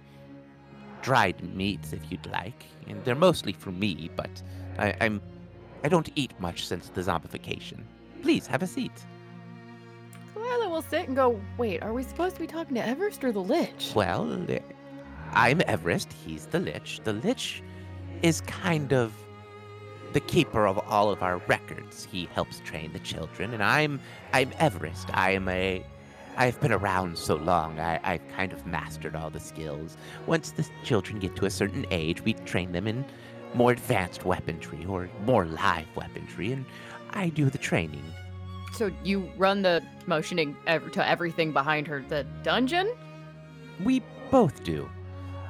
dried 1.02 1.42
meats, 1.54 1.92
if 1.92 2.00
you'd 2.11 2.26
like. 2.26 2.64
And 2.88 3.04
they're 3.04 3.14
mostly 3.14 3.52
for 3.52 3.72
me, 3.72 4.11
but 4.16 4.30
I, 4.78 4.94
I'm 5.00 5.20
I 5.85 5.88
don't 5.88 6.11
eat 6.14 6.32
much 6.38 6.66
since 6.66 6.88
the 6.88 7.00
zombification. 7.02 7.80
Please 8.22 8.46
have 8.46 8.62
a 8.62 8.66
seat. 8.66 9.04
Will 10.76 10.82
sit 10.82 11.06
and 11.06 11.16
go, 11.16 11.40
Wait, 11.56 11.82
are 11.82 11.94
we 11.94 12.02
supposed 12.02 12.34
to 12.34 12.40
be 12.42 12.46
talking 12.46 12.74
to 12.74 12.82
Everist 12.82 13.24
or 13.24 13.32
the 13.32 13.40
Lich? 13.40 13.92
Well, 13.94 14.30
I'm 15.32 15.60
Everist. 15.60 16.08
He's 16.12 16.44
the 16.44 16.60
Lich. 16.60 17.00
The 17.02 17.14
Lich 17.14 17.62
is 18.20 18.42
kind 18.42 18.92
of 18.92 19.14
the 20.12 20.20
keeper 20.20 20.66
of 20.66 20.78
all 20.86 21.10
of 21.10 21.22
our 21.22 21.38
records. 21.48 22.06
He 22.12 22.28
helps 22.34 22.60
train 22.60 22.92
the 22.92 22.98
children, 22.98 23.54
and 23.54 23.62
I'm 23.62 23.98
I'm 24.34 24.50
Everist. 24.50 25.08
I 25.14 25.30
am 25.30 25.48
a 25.48 25.82
I've 26.36 26.60
been 26.60 26.72
around 26.72 27.16
so 27.16 27.36
long. 27.36 27.80
I, 27.80 27.98
I've 28.04 28.28
kind 28.36 28.52
of 28.52 28.66
mastered 28.66 29.16
all 29.16 29.30
the 29.30 29.40
skills. 29.40 29.96
Once 30.26 30.50
the 30.50 30.68
children 30.84 31.20
get 31.20 31.36
to 31.36 31.46
a 31.46 31.50
certain 31.50 31.86
age, 31.90 32.22
we 32.22 32.34
train 32.34 32.72
them 32.72 32.86
in 32.86 33.02
more 33.54 33.72
advanced 33.72 34.26
weaponry 34.26 34.84
or 34.84 35.08
more 35.24 35.46
live 35.46 35.86
weaponry, 35.96 36.52
and 36.52 36.66
I 37.14 37.30
do 37.30 37.48
the 37.48 37.56
training. 37.56 38.04
So 38.76 38.90
you 39.02 39.30
run 39.38 39.62
the 39.62 39.82
motioning 40.06 40.54
ev- 40.66 40.92
to 40.92 41.08
everything 41.08 41.50
behind 41.52 41.86
her, 41.86 42.04
the 42.06 42.26
dungeon? 42.42 42.92
We 43.82 44.02
both 44.30 44.62
do. 44.64 44.88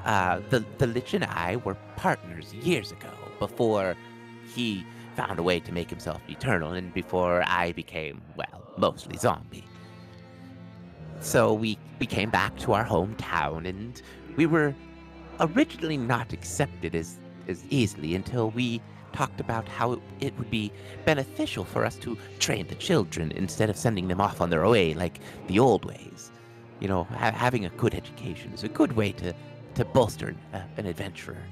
Uh, 0.04 0.40
the 0.50 0.64
the 0.78 0.86
Lich 0.86 1.12
and 1.14 1.24
I 1.24 1.56
were 1.56 1.76
partners 1.96 2.54
years 2.54 2.92
ago, 2.92 3.10
before 3.40 3.96
he 4.54 4.86
found 5.16 5.40
a 5.40 5.42
way 5.42 5.58
to 5.58 5.72
make 5.72 5.90
himself 5.90 6.20
eternal, 6.28 6.72
and 6.72 6.94
before 6.94 7.42
I 7.44 7.72
became 7.72 8.22
well, 8.36 8.62
mostly 8.76 9.16
zombie. 9.16 9.64
So 11.20 11.52
we 11.52 11.78
we 11.98 12.06
came 12.06 12.30
back 12.30 12.56
to 12.58 12.74
our 12.74 12.84
hometown, 12.84 13.66
and 13.68 14.00
we 14.36 14.46
were 14.46 14.72
originally 15.40 15.96
not 15.96 16.32
accepted 16.32 16.94
as 16.94 17.18
as 17.48 17.64
easily 17.70 18.14
until 18.14 18.50
we 18.50 18.80
talked 19.16 19.40
about 19.40 19.66
how 19.66 19.92
it, 19.92 20.00
it 20.20 20.38
would 20.38 20.50
be 20.50 20.70
beneficial 21.06 21.64
for 21.64 21.86
us 21.86 21.96
to 21.96 22.18
train 22.38 22.66
the 22.68 22.74
children 22.74 23.32
instead 23.32 23.70
of 23.70 23.76
sending 23.76 24.08
them 24.08 24.20
off 24.20 24.42
on 24.42 24.50
their 24.50 24.68
way 24.68 24.92
like 24.92 25.20
the 25.46 25.58
old 25.58 25.84
ways. 25.86 26.30
You 26.80 26.88
know, 26.88 27.04
ha- 27.04 27.32
having 27.32 27.64
a 27.64 27.70
good 27.70 27.94
education 27.94 28.52
is 28.52 28.62
a 28.62 28.68
good 28.68 28.92
way 28.92 29.12
to, 29.12 29.34
to 29.76 29.84
bolster 29.86 30.28
an, 30.28 30.38
uh, 30.52 30.62
an 30.76 30.86
adventurer. 30.86 31.42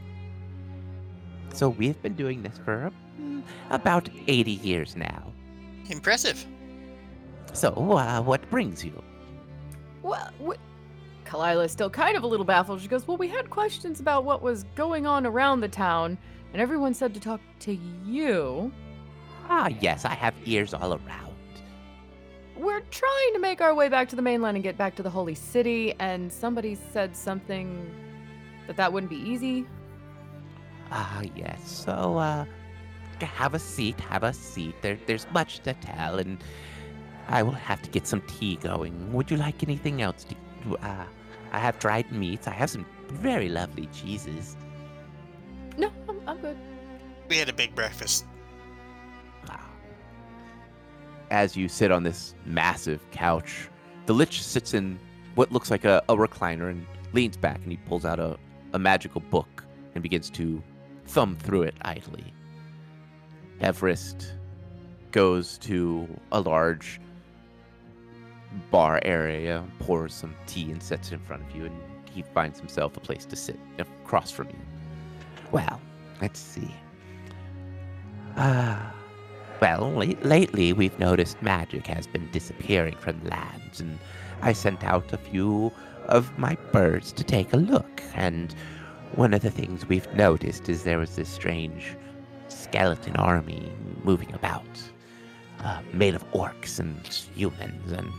So 1.54 1.70
we've 1.70 2.00
been 2.02 2.14
doing 2.14 2.42
this 2.42 2.58
for 2.62 2.92
mm, 3.18 3.42
about 3.70 4.10
80 4.26 4.50
years 4.50 4.94
now. 4.94 5.32
Impressive. 5.88 6.44
So, 7.54 7.70
uh, 7.70 8.20
what 8.20 8.48
brings 8.50 8.84
you? 8.84 9.02
Well, 10.02 10.30
wh- 10.44 10.60
Kalila 11.24 11.64
is 11.64 11.72
still 11.72 11.90
kind 11.90 12.16
of 12.16 12.22
a 12.22 12.26
little 12.26 12.44
baffled. 12.44 12.80
She 12.80 12.88
goes, 12.88 13.06
Well, 13.06 13.16
we 13.16 13.28
had 13.28 13.50
questions 13.50 14.00
about 14.00 14.24
what 14.24 14.42
was 14.42 14.64
going 14.74 15.06
on 15.06 15.26
around 15.26 15.60
the 15.60 15.68
town, 15.68 16.18
and 16.52 16.60
everyone 16.60 16.94
said 16.94 17.14
to 17.14 17.20
talk 17.20 17.40
to 17.60 17.78
you. 18.04 18.72
Ah, 19.48 19.68
yes, 19.80 20.04
I 20.04 20.14
have 20.14 20.34
ears 20.44 20.72
all 20.72 20.94
around. 20.94 21.34
We're 22.56 22.80
trying 22.90 23.32
to 23.34 23.38
make 23.40 23.60
our 23.60 23.74
way 23.74 23.88
back 23.88 24.08
to 24.10 24.16
the 24.16 24.22
mainland 24.22 24.56
and 24.56 24.64
get 24.64 24.78
back 24.78 24.94
to 24.96 25.02
the 25.02 25.10
holy 25.10 25.34
city, 25.34 25.94
and 25.98 26.32
somebody 26.32 26.78
said 26.92 27.16
something 27.16 27.90
that 28.66 28.76
that 28.76 28.92
wouldn't 28.92 29.10
be 29.10 29.18
easy. 29.18 29.66
Ah, 30.90 31.22
yes. 31.34 31.60
So, 31.84 32.18
uh, 32.18 32.44
have 33.24 33.54
a 33.54 33.58
seat, 33.58 33.98
have 34.00 34.22
a 34.22 34.32
seat. 34.32 34.74
There, 34.82 34.98
there's 35.06 35.26
much 35.32 35.60
to 35.60 35.74
tell, 35.74 36.18
and 36.18 36.42
I 37.28 37.42
will 37.42 37.52
have 37.52 37.82
to 37.82 37.90
get 37.90 38.06
some 38.06 38.20
tea 38.22 38.56
going. 38.56 39.12
Would 39.12 39.30
you 39.30 39.36
like 39.36 39.62
anything 39.62 40.02
else? 40.02 40.24
To, 40.24 40.34
uh, 40.66 41.04
I 41.52 41.58
have 41.58 41.78
dried 41.78 42.10
meats. 42.10 42.48
I 42.48 42.52
have 42.52 42.70
some 42.70 42.86
very 43.08 43.48
lovely 43.48 43.86
cheeses. 43.86 44.56
No, 45.76 45.90
I'm, 46.08 46.20
I'm 46.26 46.40
good. 46.40 46.56
We 47.28 47.36
had 47.36 47.48
a 47.48 47.52
big 47.52 47.74
breakfast. 47.74 48.26
Wow. 49.48 49.60
As 51.30 51.56
you 51.56 51.68
sit 51.68 51.90
on 51.90 52.02
this 52.02 52.34
massive 52.44 53.08
couch, 53.10 53.68
the 54.06 54.12
Lich 54.12 54.42
sits 54.42 54.74
in 54.74 54.98
what 55.34 55.52
looks 55.52 55.70
like 55.70 55.84
a, 55.84 56.02
a 56.08 56.16
recliner 56.16 56.70
and 56.70 56.86
leans 57.12 57.36
back 57.36 57.60
and 57.62 57.70
he 57.70 57.76
pulls 57.78 58.04
out 58.04 58.18
a, 58.18 58.36
a 58.72 58.78
magical 58.78 59.20
book 59.20 59.64
and 59.94 60.02
begins 60.02 60.30
to 60.30 60.62
thumb 61.06 61.36
through 61.36 61.62
it 61.62 61.74
idly. 61.82 62.32
Everist 63.60 64.32
goes 65.12 65.58
to 65.58 66.08
a 66.32 66.40
large 66.40 67.00
bar 68.70 69.00
area, 69.04 69.64
pours 69.78 70.14
some 70.14 70.34
tea 70.46 70.70
and 70.70 70.82
sets 70.82 71.08
it 71.08 71.14
in 71.14 71.20
front 71.20 71.42
of 71.42 71.56
you, 71.56 71.66
and 71.66 71.76
he 72.10 72.22
finds 72.22 72.58
himself 72.58 72.96
a 72.96 73.00
place 73.00 73.24
to 73.26 73.36
sit 73.36 73.58
across 73.78 74.30
from 74.30 74.48
you. 74.48 74.58
Well, 75.52 75.80
let's 76.20 76.40
see. 76.40 76.74
Ah. 78.36 78.92
well, 79.60 79.90
la- 79.92 80.20
lately 80.22 80.72
we've 80.72 80.98
noticed 80.98 81.40
magic 81.40 81.86
has 81.86 82.06
been 82.06 82.28
disappearing 82.32 82.96
from 82.96 83.22
lands, 83.24 83.80
and 83.80 83.98
I 84.42 84.52
sent 84.52 84.82
out 84.82 85.12
a 85.12 85.18
few 85.18 85.72
of 86.06 86.36
my 86.38 86.56
birds 86.72 87.12
to 87.12 87.24
take 87.24 87.52
a 87.52 87.56
look. 87.56 88.02
And 88.14 88.54
one 89.14 89.32
of 89.34 89.42
the 89.42 89.50
things 89.50 89.88
we've 89.88 90.12
noticed 90.14 90.68
is 90.68 90.82
there 90.82 90.98
was 90.98 91.16
this 91.16 91.28
strange 91.28 91.96
skeleton 92.48 93.16
army 93.16 93.72
moving 94.02 94.32
about, 94.34 94.66
uh, 95.60 95.80
made 95.92 96.14
of 96.14 96.28
orcs 96.32 96.78
and 96.80 97.06
humans 97.34 97.92
and 97.92 98.12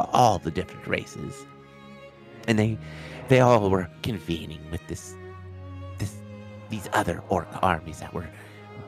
all 0.00 0.38
the 0.38 0.50
different 0.50 0.86
races. 0.86 1.46
And 2.46 2.58
they, 2.58 2.78
they 3.28 3.40
all 3.40 3.70
were 3.70 3.88
convening 4.02 4.60
with 4.70 4.86
this, 4.86 5.14
this, 5.98 6.14
these 6.68 6.88
other 6.92 7.22
orc 7.28 7.48
armies 7.62 8.00
that 8.00 8.12
were 8.12 8.28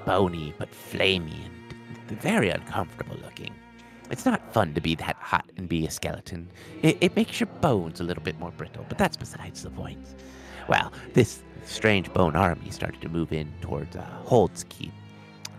bony 0.05 0.55
but 0.59 0.71
flamey 0.71 1.45
and 1.45 2.21
very 2.21 2.51
uncomfortable 2.51 3.17
looking. 3.25 3.53
It's 4.11 4.25
not 4.25 4.53
fun 4.53 4.73
to 4.75 4.81
be 4.81 4.95
that 4.97 5.17
hot 5.17 5.51
and 5.57 5.69
be 5.69 5.87
a 5.87 5.91
skeleton. 5.91 6.49
It, 6.83 6.97
it 7.01 7.17
makes 7.17 7.41
your 7.41 7.49
bones 7.61 8.01
a 8.01 8.05
little 8.05 8.23
bit 8.23 8.39
more 8.39 8.53
brittle, 8.53 8.87
but 8.89 8.99
that's 8.99 9.17
besides 9.17 9.63
the 9.63 9.71
point. 9.71 10.07
Well, 10.69 10.93
this 11.15 11.43
strange 11.65 12.13
bone 12.13 12.37
army 12.37 12.71
started 12.71 13.01
to 13.01 13.09
move 13.09 13.33
in 13.33 13.53
towards 13.61 13.97
uh. 13.97 14.07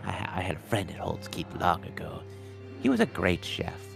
I, 0.04 0.10
I 0.36 0.40
had 0.40 0.56
a 0.56 0.60
friend 0.60 0.90
at 0.90 1.30
Keep 1.30 1.60
long 1.60 1.84
ago. 1.84 2.22
He 2.80 2.88
was 2.88 3.00
a 3.00 3.06
great 3.06 3.44
chef. 3.44 3.87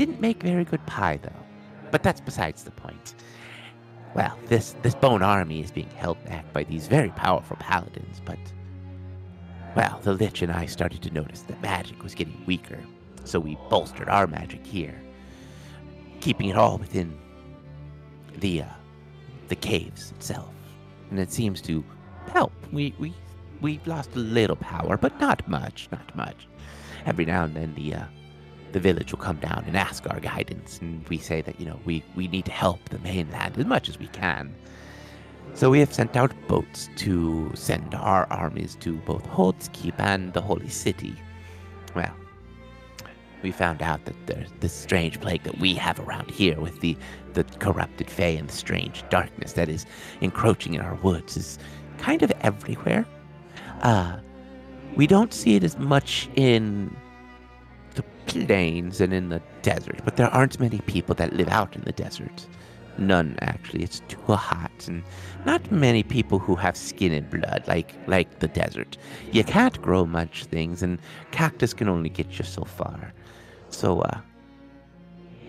Didn't 0.00 0.22
make 0.22 0.42
very 0.42 0.64
good 0.64 0.86
pie, 0.86 1.18
though. 1.22 1.44
But 1.90 2.02
that's 2.02 2.22
besides 2.22 2.64
the 2.64 2.70
point. 2.70 3.14
Well, 4.14 4.34
this, 4.46 4.74
this 4.80 4.94
bone 4.94 5.22
army 5.22 5.60
is 5.60 5.70
being 5.70 5.90
held 5.90 6.24
back 6.24 6.50
by 6.54 6.64
these 6.64 6.86
very 6.86 7.10
powerful 7.10 7.58
paladins, 7.60 8.22
but 8.24 8.38
well, 9.76 10.00
the 10.02 10.14
Lich 10.14 10.40
and 10.40 10.50
I 10.50 10.64
started 10.64 11.02
to 11.02 11.10
notice 11.10 11.42
that 11.42 11.60
magic 11.60 12.02
was 12.02 12.14
getting 12.14 12.42
weaker, 12.46 12.78
so 13.24 13.38
we 13.38 13.58
bolstered 13.68 14.08
our 14.08 14.26
magic 14.26 14.64
here, 14.64 14.98
keeping 16.20 16.48
it 16.48 16.56
all 16.56 16.78
within 16.78 17.18
the 18.38 18.62
uh, 18.62 18.68
the 19.48 19.56
caves 19.56 20.12
itself, 20.12 20.54
and 21.10 21.18
it 21.18 21.30
seems 21.30 21.60
to 21.60 21.84
help. 22.32 22.54
We 22.72 22.94
we 22.98 23.12
we've 23.60 23.86
lost 23.86 24.16
a 24.16 24.18
little 24.18 24.56
power, 24.56 24.96
but 24.96 25.20
not 25.20 25.46
much, 25.46 25.90
not 25.92 26.16
much. 26.16 26.48
Every 27.04 27.26
now 27.26 27.44
and 27.44 27.54
then, 27.54 27.74
the 27.74 27.96
uh, 27.96 28.04
the 28.72 28.80
village 28.80 29.12
will 29.12 29.18
come 29.18 29.36
down 29.36 29.64
and 29.66 29.76
ask 29.76 30.08
our 30.08 30.20
guidance, 30.20 30.78
and 30.80 31.06
we 31.08 31.18
say 31.18 31.40
that 31.42 31.58
you 31.60 31.66
know 31.66 31.78
we 31.84 32.02
we 32.14 32.28
need 32.28 32.44
to 32.46 32.52
help 32.52 32.88
the 32.88 32.98
mainland 33.00 33.58
as 33.58 33.66
much 33.66 33.88
as 33.88 33.98
we 33.98 34.08
can. 34.08 34.54
So 35.54 35.70
we 35.70 35.80
have 35.80 35.92
sent 35.92 36.16
out 36.16 36.32
boats 36.46 36.88
to 36.96 37.50
send 37.54 37.94
our 37.94 38.26
armies 38.30 38.76
to 38.76 38.96
both 38.98 39.26
Hold's 39.26 39.68
and 39.98 40.32
the 40.32 40.40
Holy 40.40 40.68
City. 40.68 41.14
Well, 41.94 42.14
we 43.42 43.50
found 43.50 43.82
out 43.82 44.04
that 44.04 44.14
there's 44.26 44.50
this 44.60 44.72
strange 44.72 45.20
plague 45.20 45.42
that 45.42 45.58
we 45.58 45.74
have 45.74 45.98
around 46.00 46.30
here 46.30 46.60
with 46.60 46.80
the, 46.80 46.96
the 47.32 47.44
corrupted 47.58 48.08
Fae 48.10 48.36
and 48.38 48.48
the 48.48 48.54
strange 48.54 49.02
darkness 49.10 49.54
that 49.54 49.68
is 49.68 49.86
encroaching 50.20 50.74
in 50.74 50.80
our 50.80 50.94
woods 50.96 51.36
is 51.36 51.58
kind 51.98 52.22
of 52.22 52.30
everywhere. 52.42 53.06
Uh, 53.82 54.18
we 54.96 55.06
don't 55.06 55.32
see 55.32 55.56
it 55.56 55.64
as 55.64 55.78
much 55.78 56.28
in 56.36 56.94
plains 58.30 59.00
and 59.00 59.12
in 59.12 59.28
the 59.28 59.42
desert, 59.62 60.00
but 60.04 60.16
there 60.16 60.28
aren't 60.28 60.60
many 60.60 60.80
people 60.80 61.14
that 61.16 61.32
live 61.32 61.48
out 61.48 61.76
in 61.76 61.82
the 61.82 61.92
desert. 61.92 62.46
None, 62.98 63.36
actually. 63.40 63.82
It's 63.82 64.02
too 64.08 64.34
hot, 64.34 64.86
and 64.86 65.02
not 65.46 65.70
many 65.72 66.02
people 66.02 66.38
who 66.38 66.54
have 66.56 66.76
skin 66.76 67.12
and 67.12 67.30
blood 67.30 67.64
like 67.66 67.94
like 68.06 68.40
the 68.40 68.48
desert. 68.48 68.98
You 69.32 69.44
can't 69.44 69.80
grow 69.80 70.04
much 70.04 70.44
things, 70.44 70.82
and 70.82 70.98
cactus 71.30 71.72
can 71.72 71.88
only 71.88 72.10
get 72.10 72.38
you 72.38 72.44
so 72.44 72.64
far. 72.64 73.12
So, 73.70 74.00
uh, 74.00 74.20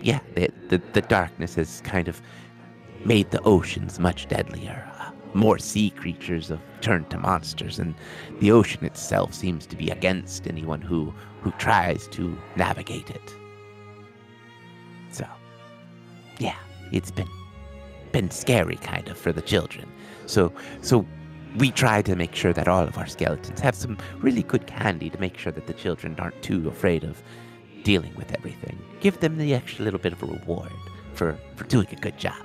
yeah, 0.00 0.20
the 0.34 0.50
the, 0.68 0.80
the 0.92 1.02
darkness 1.02 1.56
has 1.56 1.82
kind 1.82 2.08
of 2.08 2.22
made 3.04 3.30
the 3.32 3.42
oceans 3.42 3.98
much 3.98 4.28
deadlier. 4.28 4.88
Uh, 4.98 5.10
more 5.34 5.58
sea 5.58 5.90
creatures 5.90 6.48
have 6.48 6.62
turned 6.80 7.10
to 7.10 7.18
monsters, 7.18 7.78
and 7.78 7.94
the 8.40 8.50
ocean 8.50 8.84
itself 8.84 9.34
seems 9.34 9.66
to 9.66 9.76
be 9.76 9.90
against 9.90 10.46
anyone 10.46 10.80
who 10.80 11.12
who 11.42 11.50
tries 11.52 12.06
to 12.08 12.36
navigate 12.56 13.10
it. 13.10 13.34
So, 15.10 15.26
yeah, 16.38 16.56
it's 16.92 17.10
been 17.10 17.28
been 18.12 18.30
scary 18.30 18.76
kind 18.76 19.08
of 19.08 19.16
for 19.16 19.32
the 19.32 19.42
children. 19.42 19.90
So 20.26 20.52
so 20.80 21.06
we 21.56 21.70
try 21.70 22.02
to 22.02 22.16
make 22.16 22.34
sure 22.34 22.52
that 22.52 22.68
all 22.68 22.82
of 22.82 22.96
our 22.96 23.06
skeletons 23.06 23.60
have 23.60 23.74
some 23.74 23.98
really 24.18 24.42
good 24.42 24.66
candy 24.66 25.10
to 25.10 25.18
make 25.20 25.36
sure 25.36 25.52
that 25.52 25.66
the 25.66 25.74
children 25.74 26.16
aren't 26.18 26.40
too 26.42 26.68
afraid 26.68 27.04
of 27.04 27.22
dealing 27.82 28.14
with 28.14 28.32
everything. 28.34 28.78
Give 29.00 29.18
them 29.20 29.38
the 29.38 29.54
extra 29.54 29.84
little 29.84 30.00
bit 30.00 30.12
of 30.12 30.22
a 30.22 30.26
reward 30.26 30.72
for 31.14 31.38
for 31.56 31.64
doing 31.64 31.88
a 31.90 31.96
good 31.96 32.18
job. 32.18 32.40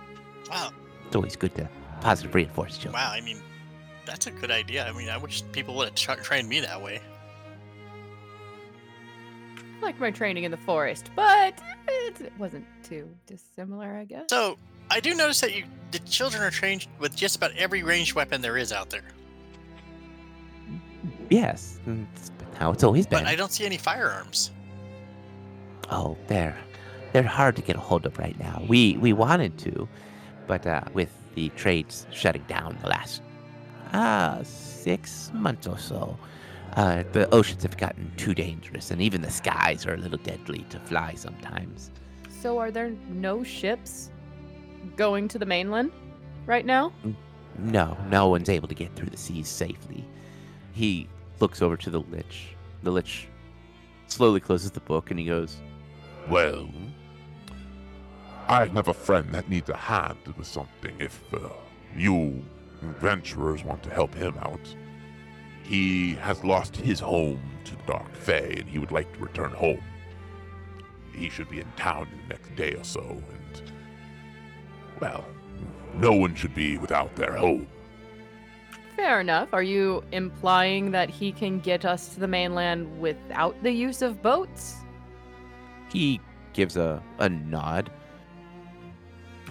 Wow. 0.49 0.71
It's 1.05 1.15
always 1.15 1.36
good 1.36 1.55
to 1.55 1.69
positive 2.01 2.33
reinforce 2.33 2.77
children. 2.77 2.93
Wow. 2.93 3.12
I 3.12 3.21
mean, 3.21 3.39
that's 4.05 4.27
a 4.27 4.31
good 4.31 4.51
idea. 4.51 4.88
I 4.88 4.93
mean, 4.93 5.10
I 5.10 5.17
wish 5.17 5.43
people 5.51 5.75
would 5.75 5.88
have 5.89 5.95
tra- 5.95 6.23
trained 6.23 6.49
me 6.49 6.62
that 6.62 6.81
way. 6.81 7.01
I 9.78 9.86
liked 9.86 10.00
my 10.00 10.12
training 10.12 10.44
in 10.44 10.52
the 10.52 10.58
forest, 10.58 11.12
but 11.16 11.54
it, 11.88 12.20
it 12.22 12.34
wasn't 12.40 12.66
too 12.84 13.08
dissimilar, 13.28 13.96
I 13.96 14.06
guess. 14.06 14.26
So 14.30 14.58
I 14.90 15.00
do 15.00 15.13
notice 15.13 15.40
that 15.42 15.56
you, 15.56 15.63
the 15.92 16.00
children 16.00 16.42
are 16.44 16.50
trained 16.52 16.88
with 17.00 17.16
just 17.16 17.36
about 17.36 17.52
every 17.58 17.84
ranged 17.84 18.16
weapon 18.16 18.42
there 18.42 18.58
is 18.58 18.72
out 18.72 18.90
there, 18.90 19.04
Yes, 21.30 21.80
it's 21.86 22.32
how 22.58 22.72
it's 22.72 22.84
always 22.84 23.06
been. 23.06 23.24
but 23.24 23.28
I 23.28 23.36
don't 23.36 23.52
see 23.52 23.66
any 23.66 23.78
firearms. 23.78 24.52
Oh, 25.92 26.18
they're 26.28 26.58
they're 27.13 27.24
hard 27.24 27.56
to 27.58 27.62
get 27.62 27.76
a 27.76 27.80
hold 27.80 28.06
of 28.06 28.18
right 28.18 28.38
now. 28.40 28.63
We 28.68 28.98
we 28.98 29.12
wanted 29.13 29.58
to, 29.60 29.88
but 30.48 30.66
uh, 30.66 30.82
with 30.94 31.10
the 31.36 31.50
trades 31.50 32.08
shutting 32.12 32.44
down 32.48 32.78
the 32.82 32.88
last 32.88 33.22
ah 33.94 34.40
six 34.44 35.30
months 35.34 35.68
or 35.68 35.78
so, 35.78 36.18
uh, 36.78 37.04
the 37.12 37.28
oceans 37.34 37.63
have 37.63 37.76
gotten 37.76 38.12
too 38.18 38.36
dangerous, 38.36 38.92
and 38.92 39.02
even 39.02 39.22
the 39.24 39.32
skies 39.32 39.86
are 39.88 39.96
a 39.96 39.98
little 39.98 40.20
deadly 40.20 40.63
to 40.70 40.80
fly 40.82 41.16
sometimes. 41.16 41.90
So, 42.30 42.60
are 42.60 42.70
there 42.70 42.92
no 43.10 43.44
ships 43.44 44.12
going 44.96 45.28
to 45.30 45.40
the 45.40 45.46
mainland 45.46 45.92
right 46.46 46.66
now? 46.66 46.94
No, 47.58 47.98
no 48.12 48.30
one's 48.30 48.48
able 48.48 48.68
to 48.68 48.76
get 48.76 48.96
through 48.96 49.10
the 49.10 49.18
seas 49.18 49.48
safely. 49.48 50.06
He 50.74 51.10
looks 51.40 51.63
over 51.63 51.78
to 51.78 51.90
the 51.90 52.02
lich. 52.02 52.56
The 52.84 52.92
lich 52.92 53.28
slowly 54.06 54.40
closes 54.40 54.70
the 54.70 54.80
book, 54.80 55.10
and 55.10 55.20
he 55.20 55.26
goes, 55.26 55.58
Well, 56.30 56.70
I 58.48 58.68
have 58.68 58.88
a 58.88 58.94
friend 58.94 59.32
that 59.32 59.50
needs 59.50 59.72
a 59.72 59.76
hand 59.76 60.20
with 60.38 60.46
something 60.46 60.96
if 61.00 61.24
uh, 61.34 61.50
you 61.96 62.46
adventurers 62.84 63.63
want 63.63 63.82
to 63.82 63.90
help 63.90 64.13
him 64.13 64.38
out. 64.38 64.76
He 65.67 66.13
has 66.15 66.45
lost 66.45 66.77
his 66.77 67.01
home 67.01 67.41
to 67.65 67.75
the 67.75 67.84
Dark 67.84 68.15
Fae 68.15 68.56
and 68.58 68.69
he 68.69 68.80
would 68.80 68.91
like 68.91 69.12
to 69.13 69.19
return 69.19 69.51
home. 69.51 69.84
He 71.13 71.30
should 71.30 71.49
be 71.49 71.60
in 71.60 71.69
town 71.75 72.08
in 72.10 72.21
the 72.21 72.36
next 72.36 72.56
day 72.56 72.73
or 72.73 72.84
so, 72.86 73.01
and 73.01 73.71
well, 75.01 75.25
no 75.95 76.13
one 76.13 76.36
should 76.36 76.56
be 76.56 76.77
without 76.77 77.13
their 77.17 77.36
home. 77.36 77.67
Fair 78.95 79.19
enough. 79.19 79.49
Are 79.51 79.63
you 79.63 80.03
implying 80.13 80.91
that 80.91 81.10
he 81.10 81.34
can 81.34 81.60
get 81.60 81.84
us 81.84 82.13
to 82.13 82.19
the 82.19 82.27
mainland 82.27 82.99
without 82.99 83.62
the 83.62 83.71
use 83.71 84.01
of 84.01 84.21
boats? 84.21 84.77
He 85.89 86.21
gives 86.53 86.77
a, 86.77 87.03
a 87.19 87.27
nod. 87.27 87.91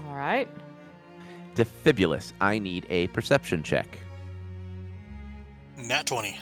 All 0.07 0.17
right. 0.17 0.49
Defibulus, 1.55 2.33
I 2.41 2.59
need 2.59 2.87
a 2.89 3.09
perception 3.09 3.63
check. 3.63 3.99
Nat 5.77 6.07
20. 6.07 6.39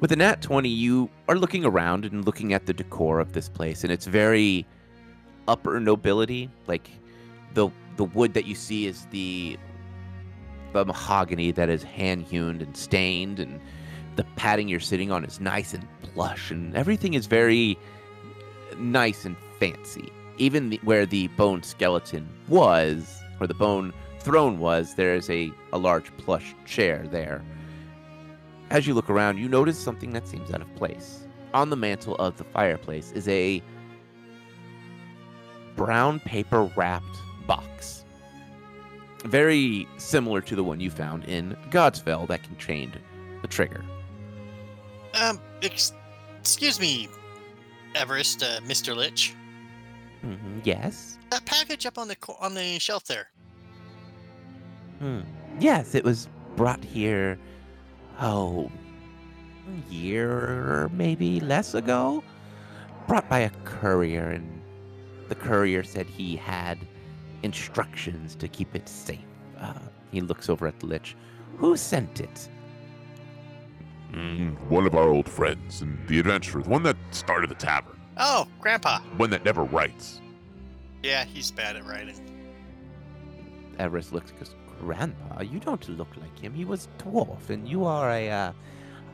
With 0.00 0.12
a 0.12 0.16
nat 0.16 0.40
20, 0.40 0.68
you 0.68 1.10
are 1.28 1.36
looking 1.36 1.64
around 1.64 2.06
and 2.06 2.24
looking 2.24 2.54
at 2.54 2.64
the 2.64 2.72
decor 2.72 3.20
of 3.20 3.34
this 3.34 3.48
place, 3.50 3.84
and 3.84 3.92
it's 3.92 4.06
very 4.06 4.66
upper 5.46 5.78
nobility. 5.78 6.50
Like 6.66 6.88
the 7.54 7.68
the 7.96 8.04
wood 8.04 8.32
that 8.32 8.46
you 8.46 8.54
see 8.54 8.86
is 8.86 9.06
the 9.10 9.58
the 10.72 10.86
mahogany 10.86 11.50
that 11.50 11.68
is 11.68 11.82
hand 11.82 12.22
hewn 12.22 12.62
and 12.62 12.74
stained, 12.74 13.38
and 13.38 13.60
the 14.16 14.24
padding 14.36 14.68
you're 14.68 14.80
sitting 14.80 15.10
on 15.10 15.22
is 15.24 15.38
nice 15.38 15.74
and 15.74 15.86
plush, 16.00 16.50
and 16.50 16.74
everything 16.74 17.12
is 17.12 17.26
very 17.26 17.76
nice 18.78 19.26
and 19.26 19.36
fancy. 19.58 20.10
Even 20.38 20.70
the, 20.70 20.80
where 20.82 21.04
the 21.04 21.28
bone 21.28 21.62
skeleton 21.62 22.26
was, 22.48 23.20
or 23.38 23.46
the 23.46 23.52
bone 23.52 23.92
throne 24.20 24.58
was, 24.58 24.94
there 24.94 25.14
is 25.14 25.28
a, 25.30 25.50
a 25.72 25.78
large 25.78 26.14
plush 26.18 26.54
chair 26.66 27.06
there. 27.10 27.42
As 28.70 28.86
you 28.86 28.94
look 28.94 29.10
around, 29.10 29.38
you 29.38 29.48
notice 29.48 29.78
something 29.78 30.12
that 30.12 30.28
seems 30.28 30.52
out 30.52 30.60
of 30.60 30.74
place. 30.76 31.26
On 31.54 31.70
the 31.70 31.76
mantle 31.76 32.14
of 32.16 32.36
the 32.36 32.44
fireplace 32.44 33.10
is 33.12 33.26
a 33.28 33.62
brown 35.76 36.20
paper 36.20 36.64
wrapped 36.76 37.06
box. 37.46 38.04
Very 39.24 39.88
similar 39.96 40.40
to 40.42 40.54
the 40.54 40.64
one 40.64 40.80
you 40.80 40.90
found 40.90 41.24
in 41.24 41.56
Godsfell 41.70 42.26
that 42.28 42.42
contained 42.42 42.98
the 43.42 43.48
trigger. 43.48 43.84
Um, 45.20 45.40
ex- 45.62 45.92
excuse 46.38 46.78
me, 46.80 47.08
Everist, 47.94 48.42
uh, 48.42 48.60
Mr. 48.60 48.94
Lich. 48.96 49.34
Mhm, 50.24 50.60
Yes? 50.64 51.18
That 51.30 51.44
package 51.44 51.86
up 51.86 51.98
on 51.98 52.06
the 52.08 52.16
co- 52.16 52.36
on 52.40 52.54
the 52.54 52.78
shelf 52.78 53.04
there. 53.04 53.30
Hmm. 55.00 55.20
Yes, 55.58 55.94
it 55.94 56.04
was 56.04 56.28
brought 56.56 56.84
here, 56.84 57.38
oh, 58.20 58.70
a 59.68 59.92
year 59.92 60.88
maybe 60.92 61.40
less 61.40 61.74
ago. 61.74 62.22
Brought 63.08 63.28
by 63.28 63.40
a 63.40 63.50
courier, 63.64 64.30
and 64.30 64.60
the 65.28 65.34
courier 65.34 65.82
said 65.82 66.06
he 66.06 66.36
had 66.36 66.78
instructions 67.42 68.34
to 68.36 68.46
keep 68.46 68.74
it 68.76 68.88
safe. 68.88 69.18
Uh, 69.58 69.72
he 70.12 70.20
looks 70.20 70.48
over 70.48 70.66
at 70.66 70.78
the 70.80 70.86
Lich. 70.86 71.16
Who 71.56 71.76
sent 71.76 72.20
it? 72.20 72.48
Mm, 74.12 74.58
one 74.68 74.86
of 74.86 74.94
our 74.94 75.08
old 75.08 75.28
friends 75.28 75.82
and 75.82 75.98
the 76.08 76.18
adventurer, 76.18 76.62
the 76.62 76.68
one 76.68 76.82
that 76.82 76.96
started 77.10 77.48
the 77.50 77.54
tavern, 77.54 77.98
Oh, 78.18 78.46
Grandpa. 78.60 79.00
one 79.16 79.30
that 79.30 79.44
never 79.44 79.64
writes. 79.64 80.20
Yeah, 81.02 81.24
he's 81.24 81.50
bad 81.50 81.76
at 81.76 81.86
writing. 81.86 82.16
Everist 83.78 84.12
looks 84.12 84.30
and 84.30 84.38
goes, 84.40 84.54
Grandpa, 84.80 85.42
you 85.42 85.58
don't 85.60 85.86
look 85.90 86.08
like 86.16 86.38
him. 86.38 86.54
He 86.54 86.64
was 86.64 86.88
dwarf, 86.98 87.50
and 87.50 87.68
you 87.68 87.84
are 87.84 88.10
a, 88.10 88.30
uh, 88.30 88.52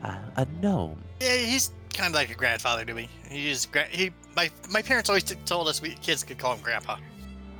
a, 0.03 0.17
a 0.37 0.47
gnome. 0.61 1.03
Yeah, 1.19 1.35
he's 1.35 1.71
kind 1.93 2.07
of 2.07 2.15
like 2.15 2.29
a 2.29 2.35
grandfather 2.35 2.85
to 2.85 2.93
me. 2.93 3.09
He's 3.29 3.65
gra- 3.65 3.85
he. 3.89 4.11
My 4.35 4.49
my 4.69 4.81
parents 4.81 5.09
always 5.09 5.23
t- 5.23 5.35
told 5.45 5.67
us 5.67 5.81
we 5.81 5.95
kids 5.95 6.23
could 6.23 6.37
call 6.37 6.53
him 6.53 6.61
Grandpa. 6.61 6.97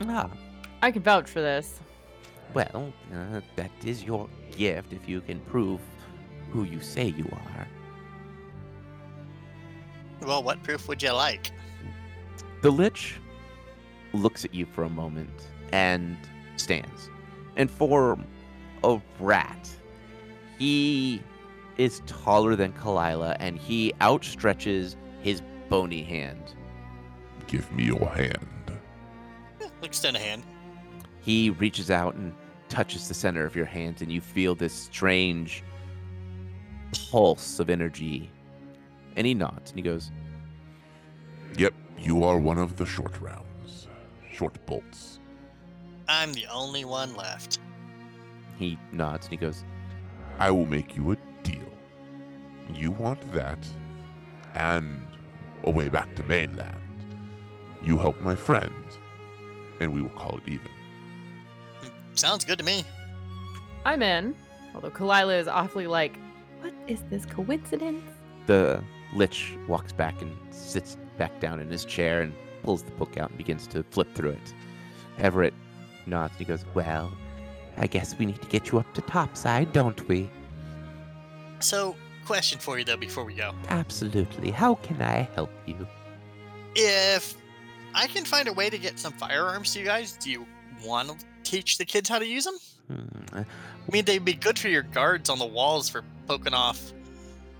Ah, 0.01 0.29
I 0.81 0.91
can 0.91 1.01
vouch 1.01 1.29
for 1.29 1.41
this. 1.41 1.79
Well, 2.53 2.93
uh, 3.13 3.41
that 3.57 3.71
is 3.83 4.03
your 4.03 4.29
gift 4.55 4.93
if 4.93 5.07
you 5.09 5.19
can 5.21 5.39
prove 5.41 5.81
who 6.51 6.63
you 6.63 6.79
say 6.81 7.07
you 7.07 7.27
are. 7.31 7.67
Well, 10.25 10.43
what 10.43 10.63
proof 10.63 10.87
would 10.87 11.03
you 11.03 11.11
like? 11.11 11.51
The 12.61 12.71
Lich 12.71 13.15
looks 14.13 14.45
at 14.45 14.53
you 14.53 14.65
for 14.65 14.83
a 14.85 14.89
moment 14.89 15.47
and 15.73 16.17
stands. 16.55 17.09
And 17.57 17.69
for 17.69 18.17
a 18.83 19.01
rat, 19.19 19.69
he 20.57 21.21
is 21.77 22.01
taller 22.05 22.55
than 22.55 22.71
Kalila 22.73 23.35
and 23.39 23.57
he 23.57 23.93
outstretches 23.99 24.95
his 25.21 25.41
bony 25.69 26.03
hand. 26.03 26.55
Give 27.47 27.69
me 27.73 27.83
your 27.85 28.07
hand. 28.09 28.47
Extend 29.83 30.15
a 30.15 30.19
hand. 30.19 30.43
He 31.21 31.49
reaches 31.49 31.91
out 31.91 32.15
and 32.15 32.33
touches 32.69 33.07
the 33.07 33.13
center 33.13 33.45
of 33.45 33.55
your 33.55 33.65
hand, 33.65 34.01
and 34.01 34.11
you 34.11 34.21
feel 34.21 34.55
this 34.55 34.73
strange 34.73 35.63
pulse 37.11 37.59
of 37.59 37.69
energy. 37.69 38.29
And 39.15 39.25
he 39.25 39.33
nods 39.33 39.71
and 39.71 39.79
he 39.79 39.83
goes, 39.83 40.11
Yep, 41.57 41.73
you 41.97 42.23
are 42.23 42.37
one 42.37 42.57
of 42.57 42.77
the 42.77 42.85
short 42.85 43.19
rounds. 43.19 43.87
Short 44.31 44.63
bolts. 44.65 45.19
I'm 46.09 46.33
the 46.33 46.45
only 46.47 46.85
one 46.85 47.15
left. 47.15 47.59
he 48.57 48.77
nods 48.91 49.25
and 49.25 49.31
he 49.31 49.37
goes, 49.37 49.63
I 50.39 50.51
will 50.51 50.65
make 50.65 50.95
you 50.95 51.11
a 51.11 51.17
deal. 51.43 51.71
You 52.73 52.91
want 52.91 53.31
that, 53.33 53.59
and 54.55 55.05
a 55.63 55.71
way 55.71 55.89
back 55.89 56.15
to 56.15 56.23
mainland. 56.23 56.75
You 57.83 57.97
help 57.97 58.19
my 58.21 58.35
friend, 58.35 58.73
and 59.79 59.93
we 59.93 60.01
will 60.01 60.09
call 60.09 60.37
it 60.37 60.43
even. 60.47 60.69
Sounds 62.13 62.45
good 62.45 62.57
to 62.59 62.65
me. 62.65 62.83
I'm 63.85 64.01
in. 64.01 64.35
Although 64.75 64.91
Kalila 64.91 65.39
is 65.39 65.47
awfully 65.47 65.87
like, 65.87 66.17
what 66.61 66.73
is 66.87 67.03
this 67.09 67.25
coincidence? 67.25 68.03
The 68.47 68.83
Lich 69.13 69.53
walks 69.67 69.91
back 69.91 70.21
and 70.21 70.35
sits 70.51 70.97
back 71.17 71.39
down 71.39 71.59
in 71.59 71.69
his 71.69 71.85
chair 71.85 72.21
and 72.21 72.33
pulls 72.63 72.83
the 72.83 72.91
book 72.91 73.17
out 73.17 73.29
and 73.29 73.37
begins 73.37 73.67
to 73.67 73.83
flip 73.91 74.13
through 74.13 74.31
it. 74.31 74.53
Everist 75.19 75.53
nods 76.07 76.33
and 76.33 76.39
he 76.39 76.45
goes, 76.45 76.65
Well, 76.73 77.11
I 77.77 77.87
guess 77.87 78.17
we 78.17 78.25
need 78.25 78.41
to 78.41 78.47
get 78.47 78.71
you 78.71 78.79
up 78.79 78.93
to 78.95 79.01
topside, 79.01 79.71
don't 79.73 80.07
we? 80.07 80.29
So, 81.59 81.95
question 82.25 82.59
for 82.59 82.77
you 82.77 82.85
though 82.85 82.97
before 82.97 83.23
we 83.23 83.33
go. 83.33 83.53
Absolutely. 83.69 84.51
How 84.51 84.75
can 84.75 85.01
I 85.01 85.29
help 85.33 85.51
you? 85.65 85.87
If 86.75 87.35
I 87.93 88.07
can 88.07 88.25
find 88.25 88.47
a 88.47 88.53
way 88.53 88.69
to 88.69 88.77
get 88.77 88.99
some 88.99 89.13
firearms 89.13 89.73
to 89.73 89.79
you 89.79 89.85
guys, 89.85 90.13
do 90.13 90.29
you 90.29 90.45
want 90.83 91.09
to 91.09 91.25
teach 91.43 91.77
the 91.77 91.85
kids 91.85 92.09
how 92.09 92.19
to 92.19 92.27
use 92.27 92.45
them? 92.45 92.57
Hmm. 92.87 93.39
I 93.39 93.45
mean, 93.91 94.05
they'd 94.05 94.23
be 94.23 94.33
good 94.33 94.59
for 94.59 94.67
your 94.67 94.83
guards 94.83 95.29
on 95.29 95.39
the 95.39 95.45
walls 95.45 95.89
for 95.89 96.03
poking 96.27 96.53
off, 96.53 96.93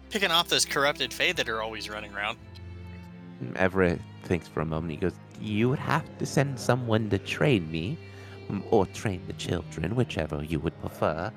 picking 0.09 0.31
off 0.31 0.49
those 0.49 0.65
corrupted 0.65 1.13
Fae 1.13 1.31
that 1.33 1.49
are 1.49 1.61
always 1.61 1.89
running 1.89 2.13
around. 2.13 2.37
Everist 3.53 4.01
thinks 4.23 4.47
for 4.47 4.61
a 4.61 4.65
moment. 4.65 4.91
He 4.91 4.97
goes, 4.97 5.13
You 5.41 5.69
would 5.69 5.79
have 5.79 6.05
to 6.19 6.25
send 6.25 6.59
someone 6.59 7.09
to 7.09 7.17
train 7.17 7.69
me, 7.71 7.97
or 8.71 8.85
train 8.87 9.21
the 9.27 9.33
children, 9.33 9.95
whichever 9.95 10.43
you 10.43 10.59
would 10.59 10.79
prefer. 10.81 11.31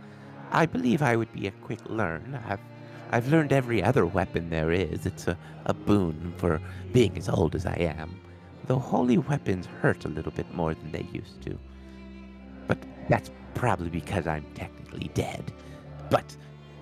I 0.51 0.67
believe 0.67 1.03
I 1.03 1.17
would 1.17 1.33
be 1.33 1.47
a 1.47 1.53
quick 1.53 1.81
learn. 1.87 2.39
I've, 2.47 2.61
I've 3.11 3.29
learned 3.29 3.53
every 3.53 3.83
other 3.83 4.07
weapon 4.07 4.51
there 4.51 4.73
is. 4.73 5.07
It's 5.07 5.29
a, 5.29 5.39
a 5.67 5.75
boon 5.75 6.33
for 6.37 6.61
being 6.93 7.17
as 7.17 7.29
old 7.29 7.55
as 7.55 7.67
I 7.67 7.77
am. 7.77 8.21
Though 8.67 8.79
holy 8.79 9.19
weapons 9.19 9.67
hurt 9.81 10.05
a 10.05 10.09
little 10.09 10.33
bit 10.33 10.53
more 10.55 10.75
than 10.75 10.93
they 10.93 11.07
used 11.13 11.43
to. 11.43 11.59
But 12.67 12.79
that's 13.09 13.31
probably 13.55 13.91
because 13.91 14.27
I'm 14.27 14.45
technically 14.55 15.11
dead. 15.15 15.53
But 16.11 16.37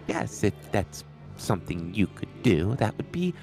yes, 0.07 0.45
if 0.45 0.55
that's 0.73 1.05
something 1.37 1.95
you 1.95 2.07
could 2.09 2.43
do, 2.43 2.75
that 2.77 2.97
would 2.97 3.13
be 3.13 3.35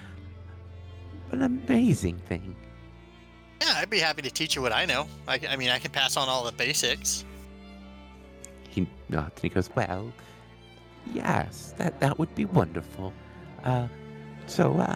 an 1.31 1.41
amazing 1.41 2.17
thing. 2.29 2.55
Yeah, 3.85 3.87
I'd 3.87 3.89
be 3.91 3.99
happy 3.99 4.21
to 4.23 4.31
teach 4.31 4.55
you 4.55 4.63
what 4.63 4.73
I 4.73 4.85
know. 4.85 5.07
I, 5.27 5.39
I 5.47 5.55
mean, 5.57 5.69
I 5.69 5.77
can 5.77 5.91
pass 5.91 6.17
on 6.17 6.27
all 6.27 6.43
the 6.43 6.51
basics. 6.51 7.23
He 8.67 8.88
nods 9.09 9.33
and 9.36 9.43
he 9.43 9.49
goes, 9.49 9.69
Well, 9.75 10.11
yes, 11.13 11.75
that, 11.77 11.99
that 11.99 12.17
would 12.17 12.33
be 12.33 12.45
wonderful. 12.45 13.13
Uh, 13.63 13.88
so, 14.47 14.77
uh, 14.79 14.95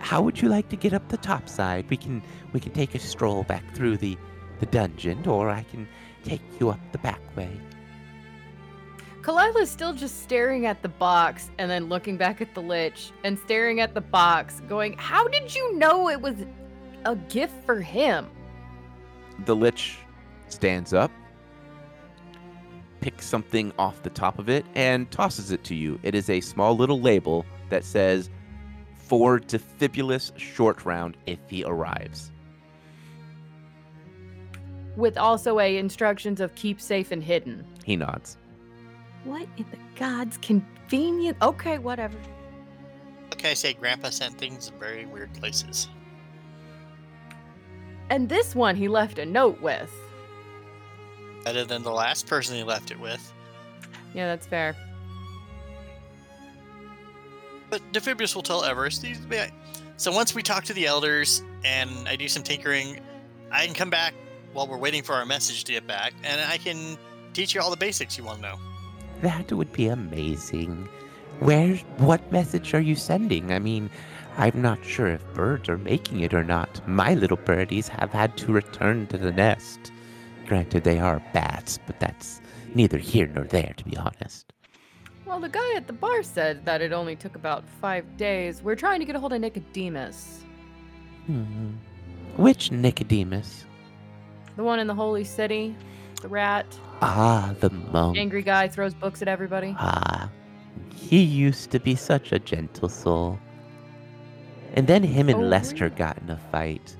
how 0.00 0.20
would 0.20 0.40
you 0.42 0.50
like 0.50 0.68
to 0.68 0.76
get 0.76 0.92
up 0.92 1.08
the 1.08 1.16
top 1.16 1.48
side? 1.48 1.88
We 1.88 1.96
can 1.96 2.22
we 2.52 2.60
can 2.60 2.72
take 2.72 2.94
a 2.94 2.98
stroll 2.98 3.44
back 3.44 3.64
through 3.74 3.96
the, 3.96 4.18
the 4.60 4.66
dungeon, 4.66 5.26
or 5.26 5.48
I 5.48 5.62
can 5.62 5.88
take 6.22 6.42
you 6.60 6.68
up 6.68 6.80
the 6.92 6.98
back 6.98 7.20
way. 7.36 7.50
Kalila's 9.22 9.70
still 9.70 9.92
just 9.92 10.22
staring 10.22 10.66
at 10.66 10.82
the 10.82 10.88
box 10.88 11.50
and 11.58 11.68
then 11.70 11.88
looking 11.88 12.16
back 12.16 12.40
at 12.40 12.54
the 12.54 12.62
Lich 12.62 13.10
and 13.24 13.38
staring 13.38 13.80
at 13.80 13.94
the 13.94 14.00
box, 14.00 14.60
going, 14.68 14.92
How 14.98 15.26
did 15.26 15.54
you 15.54 15.76
know 15.76 16.10
it 16.10 16.20
was 16.20 16.44
a 17.06 17.16
gift 17.16 17.54
for 17.64 17.80
him? 17.80 18.28
The 19.44 19.56
Lich 19.56 19.98
stands 20.48 20.92
up, 20.92 21.10
picks 23.00 23.26
something 23.26 23.72
off 23.78 24.02
the 24.02 24.10
top 24.10 24.38
of 24.38 24.48
it, 24.48 24.66
and 24.74 25.10
tosses 25.10 25.50
it 25.52 25.64
to 25.64 25.74
you. 25.74 25.98
It 26.02 26.14
is 26.14 26.28
a 26.28 26.40
small 26.40 26.76
little 26.76 27.00
label 27.00 27.46
that 27.68 27.84
says, 27.84 28.28
For 28.96 29.38
Defibulus 29.38 30.32
Short 30.36 30.84
Round 30.84 31.16
if 31.26 31.38
he 31.48 31.64
arrives. 31.64 32.32
With 34.96 35.16
also 35.18 35.60
a 35.60 35.76
instructions 35.76 36.40
of 36.40 36.54
keep 36.54 36.80
safe 36.80 37.12
and 37.12 37.22
hidden. 37.22 37.66
He 37.84 37.96
nods. 37.96 38.38
What 39.24 39.46
in 39.56 39.66
the 39.70 39.78
gods 39.98 40.38
convenient? 40.38 41.36
Okay, 41.42 41.78
whatever. 41.78 42.16
Okay, 43.34 43.50
I 43.50 43.54
say? 43.54 43.74
Grandpa 43.74 44.10
sent 44.10 44.38
things 44.38 44.68
in 44.68 44.78
very 44.78 45.04
weird 45.04 45.34
places. 45.34 45.88
And 48.10 48.28
this 48.28 48.54
one 48.54 48.76
he 48.76 48.88
left 48.88 49.18
a 49.18 49.26
note 49.26 49.60
with. 49.60 49.92
Better 51.44 51.64
than 51.64 51.82
the 51.82 51.92
last 51.92 52.26
person 52.26 52.56
he 52.56 52.62
left 52.62 52.90
it 52.90 53.00
with. 53.00 53.32
Yeah, 54.14 54.26
that's 54.26 54.46
fair. 54.46 54.76
But 57.68 57.82
Defibulus 57.92 58.34
will 58.34 58.42
tell 58.42 58.62
Everist. 58.62 59.00
These, 59.00 59.20
so 59.96 60.12
once 60.12 60.34
we 60.34 60.42
talk 60.42 60.64
to 60.64 60.72
the 60.72 60.86
elders 60.86 61.42
and 61.64 61.90
I 62.08 62.16
do 62.16 62.28
some 62.28 62.42
tinkering, 62.42 63.00
I 63.50 63.66
can 63.66 63.74
come 63.74 63.90
back 63.90 64.14
while 64.52 64.66
we're 64.66 64.78
waiting 64.78 65.02
for 65.02 65.14
our 65.14 65.26
message 65.26 65.64
to 65.64 65.72
get 65.72 65.86
back, 65.86 66.14
and 66.24 66.40
I 66.40 66.56
can 66.56 66.96
teach 67.34 67.54
you 67.54 67.60
all 67.60 67.70
the 67.70 67.76
basics 67.76 68.16
you 68.16 68.24
want 68.24 68.38
to 68.38 68.48
know. 68.48 68.56
That 69.20 69.52
would 69.52 69.72
be 69.72 69.88
amazing. 69.88 70.88
Where, 71.40 71.76
what 71.98 72.32
message 72.32 72.72
are 72.72 72.80
you 72.80 72.94
sending? 72.94 73.52
I 73.52 73.58
mean, 73.58 73.90
I'm 74.38 74.60
not 74.60 74.84
sure 74.84 75.06
if 75.06 75.34
birds 75.34 75.68
are 75.68 75.78
making 75.78 76.20
it 76.20 76.34
or 76.34 76.44
not. 76.44 76.86
My 76.86 77.14
little 77.14 77.38
birdies 77.38 77.88
have 77.88 78.12
had 78.12 78.36
to 78.38 78.52
return 78.52 79.06
to 79.06 79.16
the 79.16 79.32
nest. 79.32 79.92
Granted, 80.46 80.84
they 80.84 80.98
are 80.98 81.22
bats, 81.32 81.78
but 81.86 81.98
that's 82.00 82.40
neither 82.74 82.98
here 82.98 83.26
nor 83.26 83.44
there, 83.44 83.72
to 83.76 83.84
be 83.84 83.96
honest. 83.96 84.52
Well, 85.24 85.40
the 85.40 85.48
guy 85.48 85.74
at 85.74 85.86
the 85.86 85.92
bar 85.92 86.22
said 86.22 86.64
that 86.66 86.82
it 86.82 86.92
only 86.92 87.16
took 87.16 87.34
about 87.34 87.64
five 87.80 88.16
days. 88.16 88.62
We're 88.62 88.76
trying 88.76 89.00
to 89.00 89.06
get 89.06 89.16
a 89.16 89.18
hold 89.18 89.32
of 89.32 89.40
Nicodemus. 89.40 90.44
Hmm. 91.26 91.72
Which 92.36 92.70
Nicodemus? 92.70 93.64
The 94.56 94.62
one 94.62 94.78
in 94.78 94.86
the 94.86 94.94
holy 94.94 95.24
city. 95.24 95.74
The 96.20 96.28
rat. 96.28 96.66
Ah, 97.02 97.54
the 97.60 97.70
monk. 97.70 98.18
Angry 98.18 98.42
guy 98.42 98.68
throws 98.68 98.94
books 98.94 99.22
at 99.22 99.28
everybody. 99.28 99.74
Ah, 99.78 100.30
he 100.94 101.22
used 101.22 101.70
to 101.70 101.80
be 101.80 101.94
such 101.94 102.32
a 102.32 102.38
gentle 102.38 102.88
soul. 102.88 103.38
And 104.74 104.86
then 104.86 105.02
him 105.02 105.28
and 105.28 105.38
Oh, 105.38 105.42
Lester 105.46 105.84
really? 105.86 105.96
got 105.96 106.18
in 106.18 106.30
a 106.30 106.36
fight. 106.36 106.96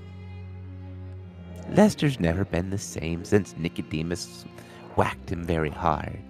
Lester's 1.70 2.20
never 2.20 2.44
been 2.44 2.70
the 2.70 2.78
same 2.78 3.24
since 3.24 3.54
Nicodemus 3.56 4.44
whacked 4.96 5.30
him 5.30 5.44
very 5.44 5.70
hard. 5.70 6.22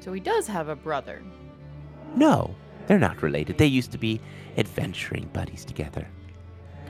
So 0.00 0.12
he 0.12 0.20
does 0.20 0.46
have 0.46 0.68
a 0.68 0.76
brother. 0.76 1.22
No, 2.14 2.54
they're 2.86 2.98
not 2.98 3.22
related. 3.22 3.58
They 3.58 3.66
used 3.66 3.90
to 3.92 3.98
be 3.98 4.20
adventuring 4.58 5.28
buddies 5.32 5.64
together. 5.64 6.06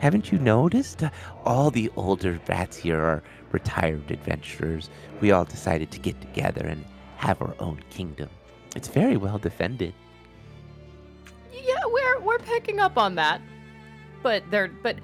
Haven't 0.01 0.33
you 0.33 0.39
noticed? 0.39 1.03
Uh, 1.05 1.11
All 1.45 1.71
the 1.71 1.91
older 1.97 2.39
rats 2.49 2.77
here 2.77 3.01
are 3.01 3.23
retired 3.53 4.11
adventurers. 4.11 4.91
We 5.21 5.31
all 5.31 5.45
decided 5.45 5.91
to 5.93 6.01
get 6.01 6.21
together 6.21 6.67
and 6.67 6.85
have 7.17 7.41
our 7.41 7.55
own 7.61 7.81
kingdom. 7.91 8.29
It's 8.75 8.89
very 8.89 9.17
well 9.17 9.39
defended. 9.39 9.95
Yeah, 11.67 11.75
we're 11.87 12.21
we're 12.21 12.39
picking 12.39 12.81
up 12.81 12.99
on 12.99 13.15
that. 13.17 13.41
But 14.23 14.43
they're 14.51 14.69
but 14.83 14.97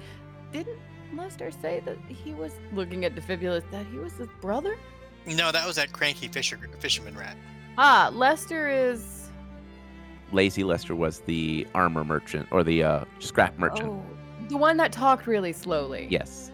didn't 0.51 0.79
Lester 1.15 1.51
say 1.51 1.81
that 1.85 1.97
he 2.07 2.33
was 2.33 2.53
looking 2.73 3.05
at 3.05 3.15
Defibulus 3.15 3.63
that 3.71 3.85
he 3.87 3.97
was 3.97 4.13
his 4.13 4.29
brother? 4.39 4.77
No, 5.25 5.51
that 5.51 5.67
was 5.67 5.75
that 5.75 5.91
cranky 5.93 6.27
fisher, 6.27 6.57
fisherman 6.79 7.15
rat. 7.17 7.37
Ah, 7.77 8.09
Lester 8.13 8.69
is 8.69 9.29
Lazy 10.31 10.63
Lester 10.63 10.95
was 10.95 11.19
the 11.21 11.67
armor 11.75 12.03
merchant 12.03 12.47
or 12.51 12.63
the 12.63 12.83
uh, 12.83 13.05
scrap 13.19 13.57
merchant. 13.59 13.89
oh, 13.89 14.05
the 14.49 14.57
one 14.57 14.77
that 14.77 14.91
talked 14.91 15.27
really 15.27 15.53
slowly. 15.53 16.07
Yes. 16.09 16.51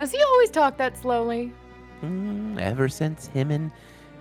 Does 0.00 0.12
he 0.12 0.22
always 0.22 0.50
talk 0.50 0.76
that 0.78 0.96
slowly? 0.98 1.52
Mm, 2.02 2.60
ever 2.60 2.88
since 2.88 3.26
him 3.28 3.50
and 3.50 3.70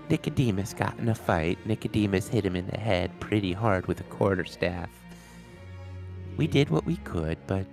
Nicodemus 0.10 0.74
got 0.74 0.98
in 1.00 1.10
a 1.10 1.16
fight, 1.16 1.58
Nicodemus 1.66 2.28
hit 2.28 2.46
him 2.46 2.56
in 2.56 2.68
the 2.68 2.78
head 2.78 3.12
pretty 3.20 3.54
hard 3.54 3.88
with 3.88 4.00
a 4.00 4.04
quarterstaff. 4.04 4.90
We 6.38 6.48
did 6.48 6.70
what 6.70 6.86
we 6.86 6.98
could, 6.98 7.38
but 7.48 7.66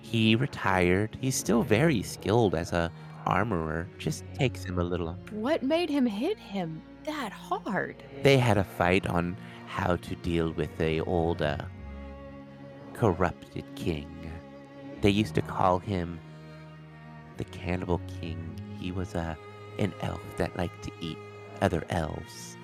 he 0.00 0.36
retired. 0.36 1.16
He's 1.20 1.34
still 1.36 1.62
very 1.62 2.02
skilled 2.02 2.54
as 2.54 2.72
a 2.72 2.90
armorer. 3.26 3.88
Just 3.98 4.24
takes 4.34 4.64
him 4.64 4.78
a 4.78 4.84
little. 4.84 5.16
What 5.30 5.62
made 5.62 5.90
him 5.90 6.06
hit 6.06 6.38
him 6.38 6.82
that 7.04 7.32
hard? 7.32 8.02
They 8.22 8.38
had 8.38 8.58
a 8.58 8.64
fight 8.64 9.06
on 9.06 9.36
how 9.66 9.96
to 9.96 10.14
deal 10.16 10.52
with 10.52 10.80
a 10.80 11.00
old 11.00 11.42
uh, 11.42 11.58
corrupted 12.92 13.64
king. 13.74 14.08
They 15.00 15.10
used 15.10 15.34
to 15.34 15.42
call 15.42 15.78
him 15.78 16.18
the 17.36 17.44
Cannibal 17.44 18.00
King. 18.20 18.58
He 18.80 18.92
was 18.92 19.14
a 19.14 19.36
an 19.78 19.92
elf 20.00 20.22
that 20.38 20.56
liked 20.56 20.82
to 20.84 20.90
eat 21.00 21.18
other 21.60 21.84
elves. 21.90 22.56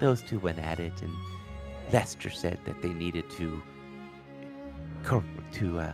Those 0.00 0.22
two 0.22 0.40
went 0.40 0.58
at 0.58 0.80
it, 0.80 1.02
and 1.02 1.12
Lester 1.92 2.30
said 2.30 2.58
that 2.64 2.82
they 2.82 2.92
needed 2.92 3.30
to 3.30 3.62
to 5.52 5.78
uh, 5.80 5.92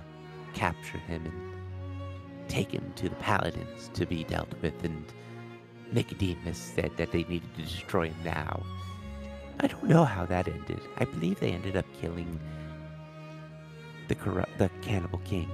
capture 0.54 0.98
him 0.98 1.24
and 1.26 2.48
take 2.48 2.70
him 2.70 2.92
to 2.96 3.08
the 3.08 3.14
paladins 3.16 3.90
to 3.94 4.06
be 4.06 4.24
dealt 4.24 4.52
with, 4.62 4.84
and 4.84 5.04
Nicodemus 5.92 6.58
said 6.58 6.92
that 6.96 7.12
they 7.12 7.24
needed 7.24 7.54
to 7.56 7.62
destroy 7.62 8.08
him 8.08 8.16
now. 8.24 8.62
I 9.60 9.66
don't 9.66 9.84
know 9.84 10.04
how 10.04 10.24
that 10.26 10.48
ended. 10.48 10.80
I 10.98 11.04
believe 11.04 11.40
they 11.40 11.50
ended 11.50 11.76
up 11.76 11.84
killing 12.00 12.40
the 14.08 14.14
corrupt, 14.14 14.58
the 14.58 14.70
cannibal 14.80 15.20
king. 15.24 15.50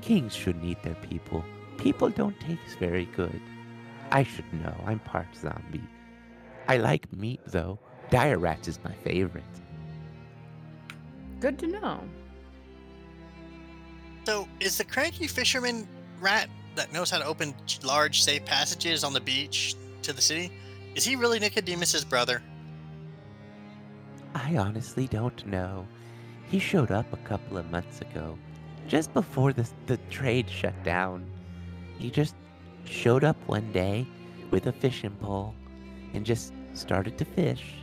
Kings 0.00 0.34
shouldn't 0.34 0.64
eat 0.64 0.82
their 0.82 0.94
people. 0.96 1.44
People 1.78 2.10
don't 2.10 2.38
taste 2.40 2.78
very 2.78 3.06
good. 3.16 3.40
I 4.10 4.22
should 4.22 4.52
know. 4.52 4.74
I'm 4.86 4.98
part 5.00 5.28
zombie. 5.34 5.82
I 6.68 6.78
like 6.78 7.12
meat 7.12 7.40
though. 7.46 7.78
Dire 8.10 8.38
rat 8.38 8.68
is 8.68 8.78
my 8.84 8.92
favorite. 8.92 9.44
Good 11.40 11.58
to 11.60 11.66
know. 11.66 12.00
So, 14.24 14.48
is 14.58 14.78
the 14.78 14.84
cranky 14.84 15.26
fisherman 15.26 15.86
rat 16.20 16.48
that 16.74 16.92
knows 16.92 17.10
how 17.10 17.18
to 17.18 17.24
open 17.24 17.54
large, 17.84 18.22
safe 18.22 18.44
passages 18.44 19.04
on 19.04 19.12
the 19.12 19.20
beach 19.20 19.74
to 20.02 20.12
the 20.12 20.22
city? 20.22 20.50
Is 20.94 21.04
he 21.04 21.14
really 21.14 21.38
Nicodemus's 21.38 22.04
brother? 22.04 22.42
I 24.34 24.56
honestly 24.56 25.06
don't 25.06 25.46
know. 25.46 25.86
He 26.48 26.58
showed 26.58 26.90
up 26.90 27.12
a 27.12 27.16
couple 27.18 27.56
of 27.56 27.70
months 27.70 28.00
ago, 28.00 28.38
just 28.88 29.12
before 29.12 29.52
the, 29.52 29.68
the 29.86 29.96
trade 30.10 30.48
shut 30.48 30.74
down. 30.84 31.26
He 31.98 32.10
just 32.10 32.34
showed 32.84 33.24
up 33.24 33.36
one 33.46 33.72
day 33.72 34.06
with 34.50 34.66
a 34.66 34.72
fishing 34.72 35.16
pole 35.20 35.54
and 36.14 36.24
just 36.24 36.52
started 36.74 37.18
to 37.18 37.24
fish. 37.24 37.74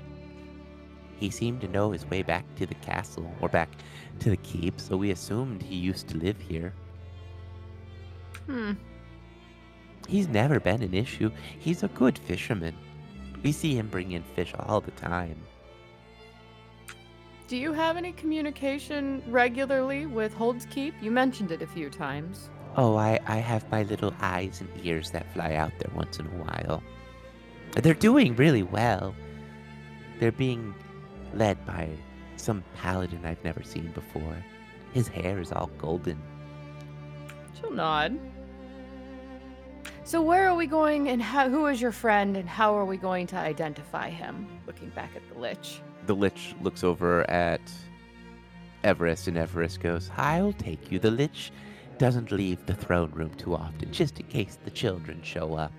He 1.23 1.29
seemed 1.29 1.61
to 1.61 1.69
know 1.69 1.91
his 1.91 2.05
way 2.07 2.21
back 2.21 2.43
to 2.55 2.65
the 2.65 2.75
castle 2.75 3.33
or 3.39 3.47
back 3.47 3.69
to 4.19 4.29
the 4.29 4.35
keep, 4.35 4.77
so 4.77 4.97
we 4.97 5.11
assumed 5.11 5.63
he 5.63 5.77
used 5.77 6.09
to 6.09 6.17
live 6.17 6.35
here. 6.37 6.73
Hmm. 8.45 8.73
He's 10.05 10.27
never 10.27 10.59
been 10.59 10.83
an 10.83 10.93
issue. 10.93 11.31
He's 11.59 11.81
a 11.81 11.87
good 11.87 12.17
fisherman. 12.17 12.75
We 13.41 13.53
see 13.53 13.73
him 13.73 13.87
bring 13.87 14.11
in 14.11 14.21
fish 14.35 14.53
all 14.59 14.81
the 14.81 14.91
time. 14.91 15.37
Do 17.47 17.55
you 17.55 17.71
have 17.71 17.95
any 17.95 18.11
communication 18.11 19.23
regularly 19.27 20.05
with 20.05 20.33
Hold's 20.33 20.65
Keep? 20.65 20.93
You 21.01 21.11
mentioned 21.11 21.53
it 21.53 21.61
a 21.61 21.67
few 21.67 21.89
times. 21.89 22.49
Oh, 22.75 22.97
I, 22.97 23.17
I 23.27 23.37
have 23.37 23.71
my 23.71 23.83
little 23.83 24.13
eyes 24.19 24.59
and 24.59 24.85
ears 24.85 25.09
that 25.11 25.31
fly 25.31 25.53
out 25.53 25.71
there 25.79 25.91
once 25.95 26.19
in 26.19 26.25
a 26.25 26.43
while. 26.43 26.83
They're 27.81 27.93
doing 27.93 28.35
really 28.35 28.63
well. 28.63 29.15
They're 30.19 30.33
being 30.33 30.75
led 31.35 31.63
by 31.65 31.89
some 32.37 32.63
paladin 32.75 33.25
I've 33.25 33.43
never 33.43 33.63
seen 33.63 33.91
before. 33.93 34.37
His 34.93 35.07
hair 35.07 35.39
is 35.39 35.51
all 35.51 35.71
golden. 35.77 36.21
She'll 37.59 37.71
nod. 37.71 38.19
So 40.03 40.21
where 40.21 40.47
are 40.49 40.55
we 40.55 40.67
going 40.67 41.09
and 41.09 41.21
how, 41.21 41.49
who 41.49 41.67
is 41.67 41.81
your 41.81 41.91
friend 41.91 42.35
and 42.35 42.47
how 42.47 42.75
are 42.75 42.85
we 42.85 42.97
going 42.97 43.25
to 43.27 43.37
identify 43.37 44.09
him? 44.09 44.47
Looking 44.67 44.89
back 44.89 45.11
at 45.15 45.21
the 45.33 45.39
Lich. 45.39 45.81
The 46.05 46.15
Lich 46.15 46.55
looks 46.61 46.83
over 46.83 47.29
at 47.29 47.61
Everist, 48.83 49.27
and 49.27 49.37
Everist 49.37 49.79
goes, 49.79 50.11
I'll 50.17 50.53
take 50.53 50.91
you. 50.91 50.99
The 50.99 51.11
Lich 51.11 51.51
doesn't 51.97 52.31
leave 52.31 52.65
the 52.65 52.73
throne 52.73 53.11
room 53.11 53.33
too 53.35 53.55
often, 53.55 53.91
just 53.93 54.19
in 54.19 54.25
case 54.27 54.57
the 54.63 54.71
children 54.71 55.21
show 55.23 55.55
up. 55.55 55.71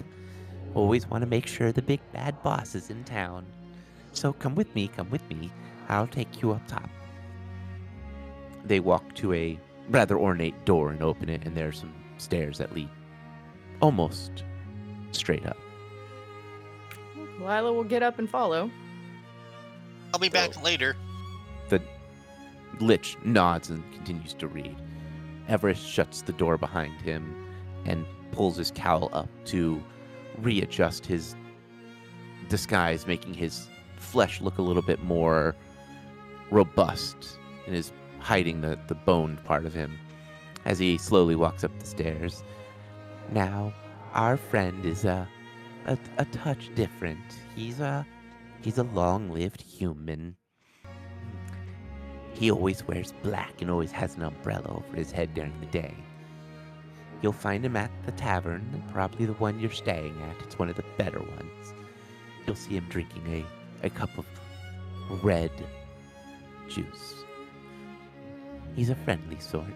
Always 0.74 1.06
want 1.06 1.22
to 1.22 1.28
make 1.28 1.46
sure 1.46 1.70
the 1.70 1.82
big 1.82 2.00
bad 2.12 2.42
boss 2.42 2.74
is 2.74 2.88
in 2.88 3.04
town. 3.04 3.44
So 4.14 4.32
come 4.32 4.54
with 4.54 4.74
me, 4.74 4.88
come 4.88 5.10
with 5.10 5.28
me. 5.28 5.50
I'll 5.88 6.06
take 6.06 6.40
you 6.40 6.52
up 6.52 6.66
top. 6.66 6.88
They 8.64 8.80
walk 8.80 9.14
to 9.16 9.34
a 9.34 9.58
rather 9.90 10.18
ornate 10.18 10.64
door 10.64 10.90
and 10.90 11.02
open 11.02 11.28
it, 11.28 11.44
and 11.44 11.54
there 11.54 11.68
are 11.68 11.72
some 11.72 11.92
stairs 12.16 12.58
that 12.58 12.74
lead 12.74 12.88
almost 13.82 14.44
straight 15.10 15.44
up. 15.44 15.58
Lila 17.38 17.72
will 17.72 17.84
get 17.84 18.02
up 18.02 18.18
and 18.18 18.30
follow. 18.30 18.70
I'll 20.12 20.20
be 20.20 20.28
back 20.28 20.62
later. 20.62 20.96
The 21.68 21.82
Lich 22.80 23.16
nods 23.24 23.70
and 23.70 23.82
continues 23.92 24.32
to 24.34 24.48
read. 24.48 24.76
Everist 25.48 25.86
shuts 25.86 26.22
the 26.22 26.32
door 26.32 26.56
behind 26.56 27.00
him 27.02 27.52
and 27.84 28.06
pulls 28.32 28.56
his 28.56 28.70
cowl 28.70 29.10
up 29.12 29.28
to 29.46 29.82
readjust 30.38 31.04
his 31.04 31.34
disguise, 32.48 33.06
making 33.06 33.34
his 33.34 33.68
flesh 34.14 34.40
look 34.40 34.58
a 34.58 34.62
little 34.62 34.80
bit 34.80 35.02
more 35.02 35.56
robust 36.52 37.36
and 37.66 37.74
is 37.74 37.90
hiding 38.20 38.60
the, 38.60 38.78
the 38.86 38.94
boned 38.94 39.42
part 39.42 39.66
of 39.66 39.74
him 39.74 39.98
as 40.66 40.78
he 40.78 40.96
slowly 40.96 41.34
walks 41.34 41.64
up 41.64 41.76
the 41.80 41.84
stairs. 41.84 42.44
Now, 43.32 43.74
our 44.12 44.36
friend 44.36 44.84
is 44.84 45.04
a, 45.04 45.28
a, 45.86 45.98
a 46.18 46.24
touch 46.26 46.70
different. 46.76 47.24
He's 47.56 47.80
a 47.80 48.06
he's 48.62 48.78
a 48.78 48.84
long-lived 48.84 49.60
human. 49.60 50.36
He 52.34 52.52
always 52.52 52.86
wears 52.86 53.12
black 53.24 53.62
and 53.62 53.68
always 53.68 53.90
has 53.90 54.14
an 54.14 54.22
umbrella 54.22 54.68
over 54.68 54.96
his 54.96 55.10
head 55.10 55.34
during 55.34 55.58
the 55.58 55.66
day. 55.66 55.94
You'll 57.20 57.32
find 57.32 57.66
him 57.66 57.74
at 57.74 57.90
the 58.06 58.12
tavern, 58.12 58.80
probably 58.92 59.26
the 59.26 59.32
one 59.34 59.58
you're 59.58 59.72
staying 59.72 60.22
at. 60.22 60.40
It's 60.46 60.56
one 60.56 60.68
of 60.68 60.76
the 60.76 60.84
better 60.96 61.18
ones. 61.18 61.74
You'll 62.46 62.54
see 62.54 62.76
him 62.76 62.86
drinking 62.88 63.26
a, 63.26 63.63
a 63.84 63.90
cup 63.90 64.10
of 64.18 64.26
red 65.22 65.50
juice. 66.68 67.24
He's 68.74 68.90
a 68.90 68.94
friendly 68.94 69.38
sort. 69.38 69.66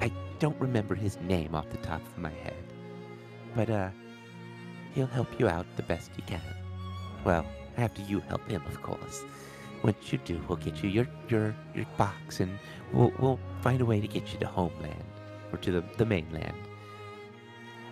I 0.00 0.12
don't 0.38 0.60
remember 0.60 0.94
his 0.94 1.18
name 1.20 1.54
off 1.54 1.70
the 1.70 1.78
top 1.78 2.02
of 2.06 2.18
my 2.18 2.30
head, 2.30 2.64
but 3.54 3.70
uh, 3.70 3.90
he'll 4.94 5.06
help 5.06 5.38
you 5.38 5.48
out 5.48 5.66
the 5.76 5.82
best 5.84 6.10
he 6.16 6.22
can. 6.22 6.42
Well, 7.24 7.46
after 7.76 8.02
you 8.02 8.20
help 8.20 8.46
him, 8.48 8.62
of 8.66 8.82
course. 8.82 9.24
Once 9.84 10.12
you 10.12 10.18
do, 10.18 10.42
we'll 10.48 10.58
get 10.58 10.82
you 10.82 10.90
your 10.90 11.06
your 11.28 11.54
your 11.72 11.86
box, 11.96 12.40
and 12.40 12.58
we'll 12.92 13.12
we'll 13.20 13.38
find 13.62 13.80
a 13.80 13.84
way 13.84 14.00
to 14.00 14.08
get 14.08 14.32
you 14.32 14.38
to 14.40 14.46
homeland 14.46 15.04
or 15.52 15.58
to 15.58 15.70
the 15.70 15.84
the 15.96 16.04
mainland. 16.04 16.56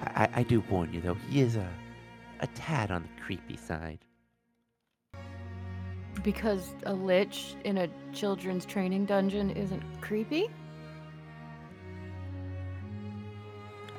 I, 0.03 0.29
I 0.35 0.43
do 0.43 0.61
warn 0.69 0.93
you 0.93 1.01
though, 1.01 1.17
he 1.31 1.41
is 1.41 1.55
a 1.55 1.69
a 2.41 2.47
tad 2.49 2.91
on 2.91 3.03
the 3.03 3.23
creepy 3.23 3.57
side. 3.57 3.99
Because 6.23 6.75
a 6.85 6.93
lich 6.93 7.55
in 7.65 7.79
a 7.79 7.89
children's 8.13 8.65
training 8.65 9.07
dungeon 9.07 9.51
isn't 9.51 9.83
creepy? 10.01 10.49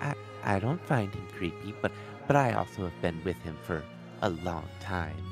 I 0.02 0.14
I 0.44 0.60
don't 0.60 0.84
find 0.86 1.14
him 1.14 1.28
creepy, 1.38 1.74
but 1.82 1.92
but 2.28 2.36
I 2.36 2.54
also 2.54 2.84
have 2.84 3.02
been 3.02 3.24
with 3.24 3.38
him 3.44 3.58
for 3.64 3.84
a 4.22 4.30
long 4.30 4.68
time. 4.80 5.24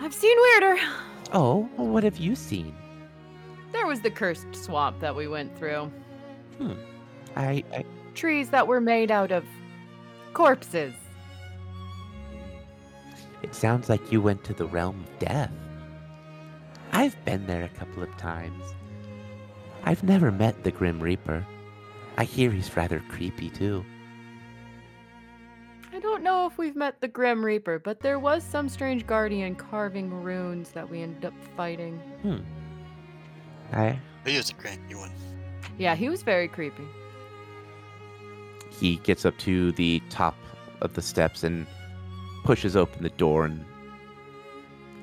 I've 0.00 0.14
seen 0.14 0.36
weirder. 0.38 0.80
Oh, 1.32 1.68
well, 1.76 1.88
what 1.88 2.04
have 2.04 2.18
you 2.18 2.36
seen? 2.36 2.74
There 3.72 3.86
was 3.86 4.00
the 4.00 4.10
cursed 4.10 4.54
swamp 4.54 5.00
that 5.00 5.14
we 5.14 5.26
went 5.26 5.56
through. 5.58 5.90
Hmm. 6.58 6.74
I, 7.34 7.64
I 7.72 7.84
Trees 8.14 8.48
that 8.50 8.66
were 8.66 8.80
made 8.80 9.10
out 9.10 9.32
of 9.32 9.44
corpses. 10.32 10.94
It 13.42 13.54
sounds 13.54 13.88
like 13.88 14.10
you 14.12 14.20
went 14.20 14.44
to 14.44 14.54
the 14.54 14.66
realm 14.66 15.04
of 15.04 15.18
death. 15.18 15.52
I've 16.92 17.22
been 17.24 17.46
there 17.46 17.64
a 17.64 17.78
couple 17.78 18.02
of 18.02 18.16
times. 18.16 18.62
I've 19.84 20.02
never 20.02 20.32
met 20.32 20.64
the 20.64 20.70
Grim 20.70 21.00
Reaper. 21.00 21.46
I 22.16 22.24
hear 22.24 22.50
he's 22.50 22.74
rather 22.76 23.02
creepy 23.08 23.50
too. 23.50 23.84
I 25.92 26.00
don't 26.00 26.22
know 26.22 26.46
if 26.46 26.58
we've 26.58 26.76
met 26.76 27.00
the 27.00 27.08
Grim 27.08 27.44
Reaper, 27.44 27.78
but 27.78 28.00
there 28.00 28.18
was 28.18 28.42
some 28.42 28.68
strange 28.68 29.06
guardian 29.06 29.54
carving 29.54 30.10
runes 30.22 30.70
that 30.70 30.88
we 30.88 31.02
ended 31.02 31.24
up 31.24 31.34
fighting. 31.56 31.98
Hmm. 32.22 32.38
I 33.72 33.98
He 34.24 34.36
was 34.36 34.50
a 34.50 34.54
cranky 34.54 34.94
one. 34.94 35.10
Yeah, 35.78 35.94
he 35.94 36.08
was 36.08 36.22
very 36.22 36.48
creepy. 36.48 36.86
he 38.70 38.96
gets 38.96 39.24
up 39.24 39.36
to 39.38 39.72
the 39.72 40.02
top 40.10 40.36
of 40.82 40.92
the 40.94 41.00
steps 41.02 41.44
and 41.44 41.66
pushes 42.46 42.76
open 42.76 43.02
the 43.02 43.10
door 43.10 43.44
and 43.44 43.64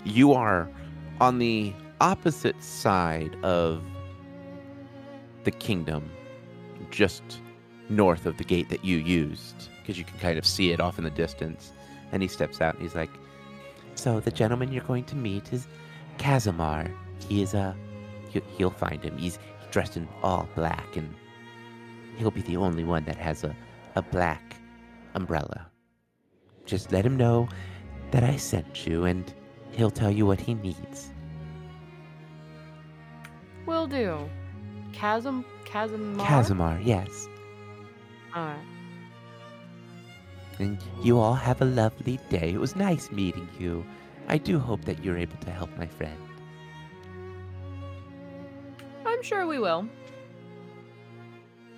you 0.06 0.34
are 0.34 0.70
on 1.22 1.39
the 1.39 1.74
opposite 2.02 2.62
side 2.64 3.36
of 3.44 3.84
the 5.44 5.52
kingdom 5.52 6.10
just 6.89 7.22
north 7.89 8.26
of 8.26 8.38
the 8.38 8.44
gate 8.44 8.70
that 8.70 8.84
you 8.84 8.98
used 8.98 9.70
because 9.82 9.98
you 9.98 10.06
can 10.06 10.18
kind 10.20 10.38
of 10.38 10.46
see 10.46 10.72
it 10.72 10.80
off 10.80 10.98
in 10.98 11.04
the 11.04 11.10
distance 11.12 11.74
and 12.12 12.22
he 12.22 12.28
steps 12.28 12.62
out 12.62 12.74
and 12.76 12.84
he's 12.84 12.96
like 12.96 13.10
so 13.96 14.20
the 14.20 14.32
gentleman 14.32 14.72
you're 14.72 14.84
going 14.84 15.04
to 15.06 15.16
meet 15.16 15.54
is 15.54 15.68
Kazamar. 16.18 16.91
He 17.28 17.41
is 17.41 17.54
a 17.54 17.76
he, 18.30 18.41
he'll 18.58 18.72
find 18.72 19.04
him. 19.04 19.18
He's 19.18 19.39
dressed 19.72 19.98
in 19.98 20.08
all 20.22 20.48
black 20.56 20.96
and 20.96 21.14
he'll 22.18 22.32
be 22.32 22.41
the 22.41 22.58
only 22.58 22.84
one 22.84 23.06
that 23.06 23.16
has 23.16 23.44
a, 23.44 23.56
a 23.96 24.02
black 24.02 24.56
umbrella. 25.16 25.68
Just 26.66 26.91
let 26.91 27.05
him 27.05 27.18
know 27.18 27.47
that 28.11 28.24
I 28.24 28.36
sent 28.38 28.86
you, 28.88 29.05
and 29.05 29.32
he'll 29.72 29.91
tell 29.91 30.11
you 30.11 30.26
what 30.26 30.39
he 30.39 30.53
needs. 30.53 31.11
Will 33.66 33.88
do. 33.88 34.18
Chasm, 34.93 35.45
chasm. 35.66 36.18
Kazamar, 36.18 36.84
yes. 36.86 37.28
Alright. 38.36 38.57
And 40.59 40.78
you 41.01 41.20
all 41.20 41.34
have 41.34 41.61
a 41.61 41.66
lovely 41.66 42.20
day. 42.30 42.51
It 42.53 42.59
was 42.59 42.76
nice 42.76 43.11
meeting 43.11 43.49
you. 43.59 43.86
I 44.28 44.38
do 44.38 44.59
hope 44.59 44.86
that 44.86 45.03
you're 45.03 45.18
able 45.18 45.38
to 45.38 45.51
help 45.51 45.76
my 45.78 45.88
friend. 45.88 46.18
I'm 49.05 49.22
sure 49.22 49.47
we 49.47 49.59
will. 49.59 49.88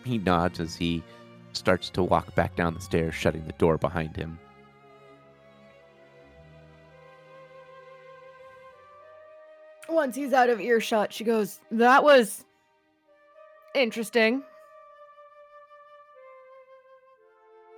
He 0.03 0.17
nods 0.17 0.59
as 0.59 0.75
he 0.75 1.03
starts 1.53 1.89
to 1.91 2.03
walk 2.03 2.35
back 2.35 2.55
down 2.55 2.73
the 2.73 2.81
stairs, 2.81 3.15
shutting 3.15 3.45
the 3.45 3.53
door 3.53 3.77
behind 3.77 4.15
him. 4.15 4.37
Once 9.95 10.17
he's 10.17 10.33
out 10.33 10.49
of 10.49 10.59
earshot, 10.59 11.13
she 11.13 11.23
goes, 11.23 11.61
That 11.71 12.03
was 12.03 12.43
interesting. 13.73 14.43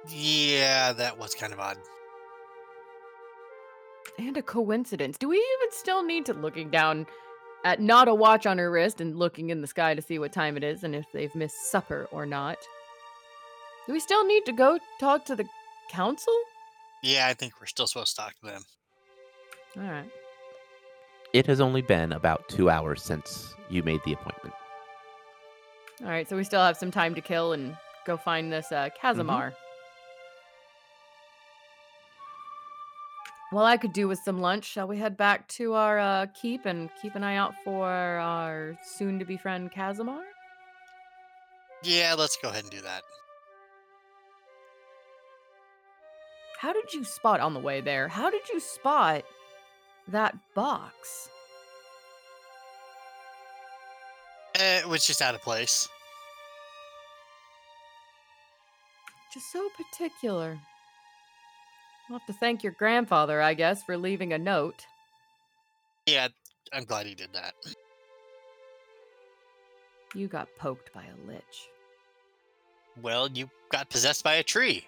Yeah, 0.09 0.93
that 0.93 1.19
was 1.19 1.35
kind 1.35 1.53
of 1.53 1.59
odd. 1.59 1.77
And 4.17 4.35
a 4.35 4.41
coincidence. 4.41 5.17
Do 5.17 5.29
we 5.29 5.35
even 5.35 5.71
still 5.71 6.03
need 6.03 6.25
to 6.25 6.33
looking 6.33 6.71
down 6.71 7.05
at 7.63 7.81
not 7.81 8.07
a 8.07 8.15
watch 8.15 8.47
on 8.47 8.57
her 8.57 8.71
wrist 8.71 8.99
and 8.99 9.19
looking 9.19 9.51
in 9.51 9.61
the 9.61 9.67
sky 9.67 9.93
to 9.93 10.01
see 10.01 10.17
what 10.17 10.33
time 10.33 10.57
it 10.57 10.63
is 10.63 10.83
and 10.83 10.95
if 10.95 11.05
they've 11.13 11.35
missed 11.35 11.69
supper 11.69 12.07
or 12.11 12.25
not? 12.25 12.57
Do 13.85 13.93
we 13.93 13.99
still 13.99 14.25
need 14.25 14.43
to 14.45 14.53
go 14.53 14.79
talk 14.99 15.25
to 15.25 15.35
the 15.35 15.45
council? 15.91 16.33
Yeah, 17.03 17.27
I 17.27 17.35
think 17.35 17.59
we're 17.59 17.67
still 17.67 17.85
supposed 17.85 18.15
to 18.15 18.21
talk 18.23 18.33
to 18.39 18.45
them. 18.47 18.63
All 19.77 19.83
right. 19.83 20.09
It 21.33 21.45
has 21.45 21.59
only 21.59 21.81
been 21.81 22.13
about 22.13 22.47
two 22.47 22.69
hours 22.69 23.03
since 23.03 23.53
you 23.69 23.83
made 23.83 24.01
the 24.05 24.13
appointment. 24.13 24.55
All 26.01 26.09
right, 26.09 26.27
so 26.27 26.35
we 26.35 26.43
still 26.43 26.61
have 26.61 26.77
some 26.77 26.91
time 26.91 27.15
to 27.15 27.21
kill 27.21 27.53
and 27.53 27.75
go 28.05 28.17
find 28.17 28.51
this 28.51 28.71
uh, 28.71 28.89
Kazamar. 29.01 29.53
Well, 33.51 33.65
I 33.65 33.77
could 33.77 33.93
do 33.93 34.07
with 34.07 34.19
some 34.25 34.39
lunch. 34.41 34.65
Shall 34.65 34.87
we 34.87 34.97
head 34.97 35.15
back 35.15 35.47
to 35.49 35.73
our 35.73 35.99
uh, 35.99 36.25
keep 36.39 36.65
and 36.65 36.89
keep 37.01 37.15
an 37.15 37.23
eye 37.23 37.37
out 37.37 37.53
for 37.63 37.87
our 37.87 38.77
soon-to-be 38.83 39.37
friend 39.37 39.71
Kazamar? 39.71 40.21
Yeah, 41.83 42.15
let's 42.17 42.37
go 42.41 42.49
ahead 42.49 42.63
and 42.63 42.71
do 42.71 42.81
that. 42.81 43.03
How 46.59 46.73
did 46.73 46.93
you 46.93 47.03
spot 47.03 47.39
on 47.39 47.53
the 47.53 47.59
way 47.59 47.81
there? 47.81 48.07
How 48.07 48.29
did 48.29 48.49
you 48.51 48.59
spot 48.59 49.23
that 50.09 50.35
box? 50.55 51.29
It 54.55 54.87
was 54.87 55.05
just 55.05 55.21
out 55.21 55.35
of 55.35 55.41
place. 55.41 55.87
Just 59.33 59.51
so 59.51 59.69
particular. 59.77 60.57
I'll 62.09 62.17
have 62.17 62.25
to 62.27 62.33
thank 62.33 62.63
your 62.63 62.71
grandfather, 62.73 63.41
I 63.41 63.53
guess, 63.53 63.83
for 63.83 63.97
leaving 63.97 64.33
a 64.33 64.37
note. 64.37 64.85
Yeah, 66.05 66.29
I'm 66.73 66.85
glad 66.85 67.05
he 67.05 67.13
did 67.13 67.33
that. 67.33 67.53
You 70.15 70.27
got 70.27 70.47
poked 70.57 70.93
by 70.93 71.03
a 71.03 71.27
lich. 71.29 71.69
Well, 73.01 73.29
you 73.29 73.49
got 73.69 73.89
possessed 73.89 74.23
by 74.23 74.35
a 74.35 74.43
tree. 74.43 74.87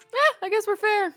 Eh, 0.00 0.34
I 0.42 0.48
guess 0.50 0.66
we're 0.66 0.76
fair. 0.76 1.14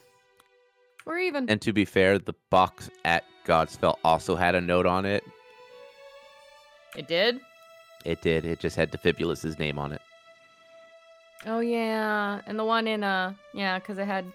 We're 1.07 1.19
even. 1.19 1.49
And 1.49 1.61
to 1.61 1.71
be 1.71 1.85
fair, 1.85 2.19
the 2.19 2.35
box 2.49 2.89
at 3.05 3.23
Godspell 3.45 3.95
also 4.03 4.35
had 4.35 4.55
a 4.55 4.61
note 4.61 4.85
on 4.85 5.05
it. 5.05 5.23
it 6.97 7.07
did? 7.07 7.39
It 8.03 8.21
did. 8.21 8.45
It 8.45 8.59
just 8.59 8.75
had 8.75 8.91
Defibulus's 8.91 9.57
name 9.57 9.79
on 9.79 9.93
it. 9.93 10.01
Oh 11.45 11.61
yeah, 11.61 12.41
and 12.45 12.59
the 12.59 12.65
one 12.65 12.87
in 12.87 13.05
uh 13.05 13.33
yeah, 13.53 13.79
cuz 13.79 13.97
it 13.97 14.05
had 14.05 14.25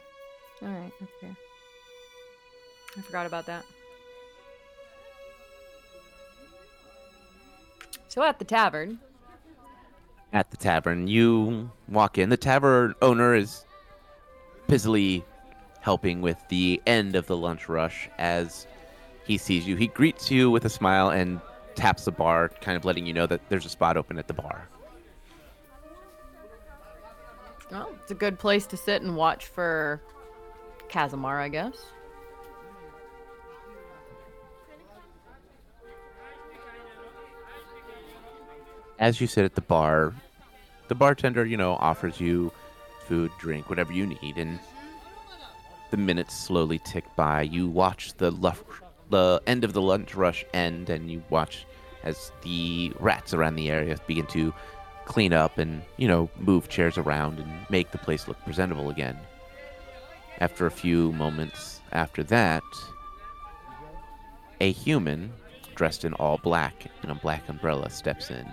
All 0.63 0.69
right, 0.69 0.93
that's 0.99 1.13
fair. 1.21 1.37
I 2.97 3.01
forgot 3.03 3.27
about 3.27 3.45
that. 3.47 3.65
So 8.09 8.23
at 8.23 8.39
the 8.39 8.47
tavern, 8.47 8.99
At 10.33 10.51
the 10.51 10.57
tavern, 10.57 11.07
you 11.07 11.71
walk 11.89 12.17
in. 12.17 12.31
The 12.31 12.39
tavern 12.39 12.95
owner 13.03 13.35
is 13.35 13.67
busily 14.69 15.23
helping 15.83 16.23
with 16.23 16.39
the 16.49 16.81
end 16.87 17.15
of 17.15 17.27
the 17.27 17.37
lunch 17.37 17.69
rush 17.69 18.09
as 18.19 18.67
he 19.25 19.37
sees 19.37 19.67
you. 19.67 19.77
He 19.77 19.89
greets 19.89 20.31
you 20.31 20.51
with 20.51 20.65
a 20.65 20.71
smile 20.71 21.11
and 21.11 21.41
taps 21.75 22.05
the 22.05 22.13
bar, 22.13 22.49
kind 22.61 22.77
of 22.77 22.85
letting 22.85 23.05
you 23.05 23.13
know 23.13 23.27
that 23.27 23.41
there's 23.49 23.67
a 23.67 23.69
spot 23.69 23.97
open 23.97 24.17
at 24.19 24.29
the 24.29 24.35
bar. 24.35 24.69
Well, 27.71 27.91
it's 28.01 28.11
a 28.11 28.15
good 28.15 28.39
place 28.39 28.67
to 28.67 28.77
sit 28.77 29.03
and 29.03 29.17
watch 29.17 29.47
for 29.47 30.01
Kazamar, 30.89 31.41
I 31.41 31.49
guess. 31.49 31.77
As 38.99 39.21
you 39.21 39.27
sit 39.27 39.45
at 39.45 39.57
the 39.57 39.63
bar, 39.63 40.15
the 40.87 40.95
bartender, 40.95 41.45
you 41.45 41.57
know, 41.57 41.73
offers 41.75 42.21
you 42.21 42.53
food, 43.07 43.33
drink, 43.39 43.69
whatever 43.69 43.93
you 43.93 44.07
need, 44.07 44.37
and 44.37 44.61
the 45.93 45.97
minutes 45.99 46.35
slowly 46.35 46.81
tick 46.81 47.05
by. 47.15 47.43
You 47.43 47.69
watch 47.69 48.15
the 48.15 48.33
the 49.11 49.43
end 49.47 49.63
of 49.63 49.75
the 49.75 49.83
lunch 49.83 50.15
rush 50.17 50.45
end, 50.53 50.89
and 50.91 51.11
you 51.11 51.23
watch 51.31 51.67
as 52.03 52.33
the 52.43 52.93
rats 52.99 53.33
around 53.35 53.55
the 53.55 53.71
area 53.71 53.97
begin 54.07 54.27
to 54.29 54.53
clean 55.05 55.33
up 55.33 55.59
and 55.59 55.83
you 55.99 56.09
know 56.09 56.31
move 56.39 56.69
chairs 56.69 56.97
around 56.97 57.39
and 57.39 57.67
make 57.69 57.91
the 57.93 57.99
place 57.99 58.27
look 58.27 58.43
presentable 58.45 58.89
again. 58.89 59.19
After 60.41 60.67
a 60.67 60.71
few 60.71 61.13
moments 61.13 61.81
after 61.93 62.23
that, 62.25 62.65
a 64.61 64.73
human 64.73 65.31
dressed 65.75 66.07
in 66.07 66.15
all 66.15 66.39
black 66.39 66.87
and 67.03 67.11
a 67.11 67.17
black 67.17 67.49
umbrella 67.51 67.91
steps 67.91 68.31
in. 68.31 68.47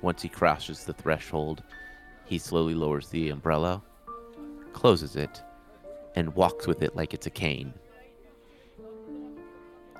Once 0.00 0.22
he 0.22 0.28
crosses 0.28 0.84
the 0.84 0.94
threshold, 0.94 1.62
he 2.24 2.38
slowly 2.38 2.74
lowers 2.74 3.08
the 3.10 3.28
umbrella, 3.28 3.82
closes 4.72 5.16
it, 5.16 5.42
and 6.16 6.34
walks 6.34 6.66
with 6.66 6.82
it 6.82 6.96
like 6.96 7.14
it's 7.14 7.26
a 7.26 7.30
cane. 7.30 7.72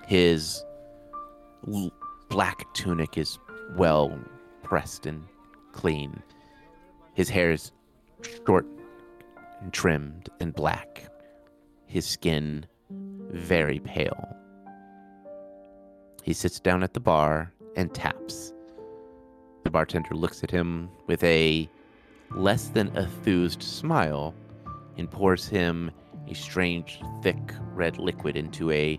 His 0.07 0.65
black 2.29 2.73
tunic 2.75 3.19
is 3.19 3.39
well 3.77 4.19
pressed 4.63 5.07
and 5.07 5.23
clean. 5.73 6.23
His 7.15 7.29
hair 7.29 7.53
is 7.53 7.73
short 8.47 8.67
and 9.61 9.73
trimmed 9.73 10.29
and 10.41 10.55
black. 10.55 11.09
His 11.87 12.07
skin 12.07 12.67
very 13.31 13.79
pale. 13.81 14.37
He 16.23 16.33
sits 16.33 16.59
down 16.59 16.83
at 16.83 16.95
the 16.95 17.01
bar 17.01 17.53
and 17.77 17.93
taps. 17.95 18.53
The 19.65 19.71
bartender 19.71 20.15
looks 20.15 20.43
at 20.43 20.51
him 20.51 20.89
with 21.07 21.23
a 21.23 21.69
less 22.31 22.69
than 22.69 22.89
enthused 22.97 23.63
smile 23.63 24.35
and 24.97 25.11
pours 25.11 25.47
him 25.47 25.91
a 26.29 26.35
strange, 26.35 27.01
thick 27.23 27.39
red 27.73 27.99
liquid 27.99 28.37
into 28.37 28.71
a 28.71 28.99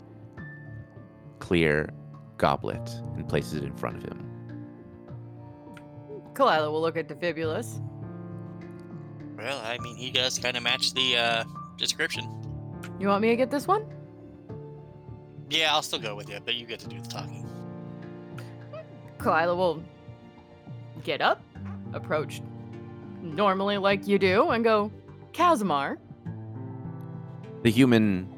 clear 1.40 1.90
goblet 2.38 2.90
and 3.16 3.28
places 3.28 3.56
it 3.56 3.64
in 3.64 3.76
front 3.76 3.98
of 3.98 4.04
him. 4.04 4.24
Kalila 6.34 6.72
will 6.72 6.82
look 6.82 6.98
at 6.98 7.08
Defibulus. 7.08 7.82
Well, 9.38 9.60
I 9.64 9.78
mean, 9.80 9.96
he 9.96 10.12
does 10.12 10.40
kind 10.40 10.58
of 10.58 10.64
match 10.64 10.94
the 10.94 11.18
uh, 11.18 11.44
description. 11.78 12.30
You 13.00 13.08
want 13.08 13.22
me 13.22 13.30
to 13.30 13.36
get 13.36 13.52
this 13.52 13.68
one? 13.68 13.86
Yeah, 15.50 15.74
I'll 15.74 15.82
still 15.82 16.00
go 16.00 16.16
with 16.16 16.30
you, 16.30 16.40
but 16.44 16.56
you 16.56 16.66
get 16.66 16.80
to 16.80 16.88
do 16.88 17.00
the 17.00 17.08
talking. 17.08 17.48
Kalila 19.18 19.56
will 19.56 19.84
get 21.04 21.22
up, 21.22 21.42
approach 21.94 22.42
normally 23.22 23.78
like 23.78 24.08
you 24.08 24.20
do, 24.20 24.50
and 24.50 24.64
go, 24.64 24.92
Kazamar. 25.32 25.98
The 27.68 27.74
human 27.74 28.30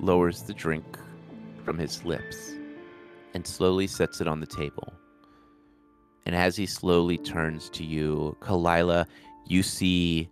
lowers 0.00 0.44
the 0.44 0.54
drink 0.54 0.98
from 1.62 1.76
his 1.76 2.06
lips 2.06 2.54
and 3.34 3.46
slowly 3.46 3.86
sets 3.86 4.22
it 4.22 4.26
on 4.26 4.40
the 4.40 4.46
table. 4.46 4.94
And 6.24 6.34
as 6.34 6.56
he 6.56 6.64
slowly 6.64 7.18
turns 7.18 7.68
to 7.68 7.84
you, 7.84 8.34
Kalila, 8.40 9.04
you 9.46 9.62
see 9.62 10.30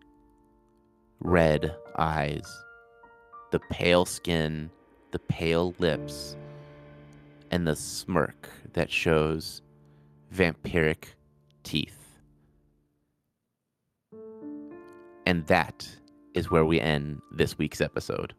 red 1.21 1.77
eyes, 1.99 2.51
the 3.51 3.61
pale 3.71 4.07
skin, 4.07 4.71
the 5.11 5.19
pale 5.19 5.75
lips, 5.79 6.35
and 7.51 7.67
the 7.67 7.77
smirk 7.77 8.49
that 8.73 8.91
shows 8.91 9.61
vampiric 10.35 11.09
teeth. 11.63 12.17
And 15.27 15.47
that 15.47 15.87
is 16.33 16.51
where 16.51 16.65
we 16.65 16.81
end 16.81 17.21
this 17.33 17.59
week's 17.59 17.83
episode. 17.83 18.33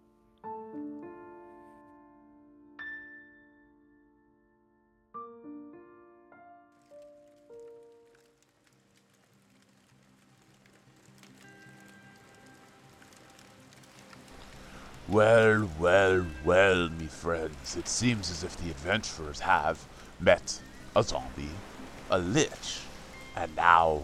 Well, 15.17 15.67
well, 15.79 16.27
well, 16.45 16.89
me 16.89 17.07
friends, 17.07 17.75
it 17.75 17.87
seems 17.87 18.29
as 18.29 18.43
if 18.43 18.55
the 18.55 18.69
adventurers 18.69 19.39
have 19.39 19.83
met 20.19 20.61
a 20.95 21.01
zombie, 21.01 21.49
a 22.11 22.19
lich, 22.19 22.81
and 23.35 23.55
now 23.55 24.03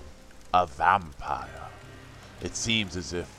a 0.56 0.66
vampire. 0.66 1.68
It 2.42 2.56
seems 2.56 2.98
as 2.98 3.14
if 3.14 3.30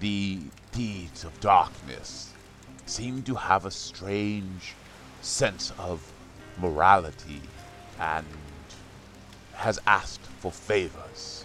the 0.00 0.40
deeds 0.72 1.24
of 1.24 1.38
darkness 1.40 2.32
seem 2.86 3.22
to 3.24 3.34
have 3.34 3.66
a 3.66 3.70
strange 3.70 4.72
sense 5.20 5.74
of 5.78 6.10
morality 6.56 7.42
and 8.00 8.24
has 9.52 9.78
asked 9.86 10.24
for 10.40 10.50
favors. 10.50 11.44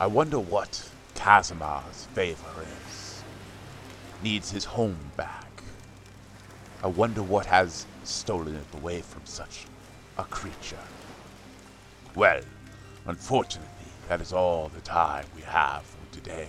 I 0.00 0.08
wonder 0.08 0.40
what 0.40 0.90
Kazamar's 1.14 2.06
favor 2.06 2.50
is 2.62 3.05
needs 4.26 4.50
his 4.50 4.64
home 4.64 4.98
back. 5.16 5.62
I 6.82 6.88
wonder 6.88 7.22
what 7.22 7.46
has 7.46 7.86
stolen 8.02 8.56
it 8.56 8.66
away 8.74 9.00
from 9.00 9.24
such 9.24 9.66
a 10.18 10.24
creature. 10.24 10.84
Well, 12.16 12.40
unfortunately, 13.06 13.92
that 14.08 14.20
is 14.20 14.32
all 14.32 14.68
the 14.74 14.80
time 14.80 15.26
we 15.36 15.42
have 15.42 15.84
for 15.84 16.12
today. 16.12 16.48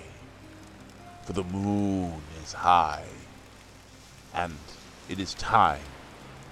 For 1.24 1.34
the 1.34 1.44
moon 1.44 2.20
is 2.44 2.54
high, 2.54 3.06
and 4.34 4.56
it 5.08 5.20
is 5.20 5.36
time 5.36 5.88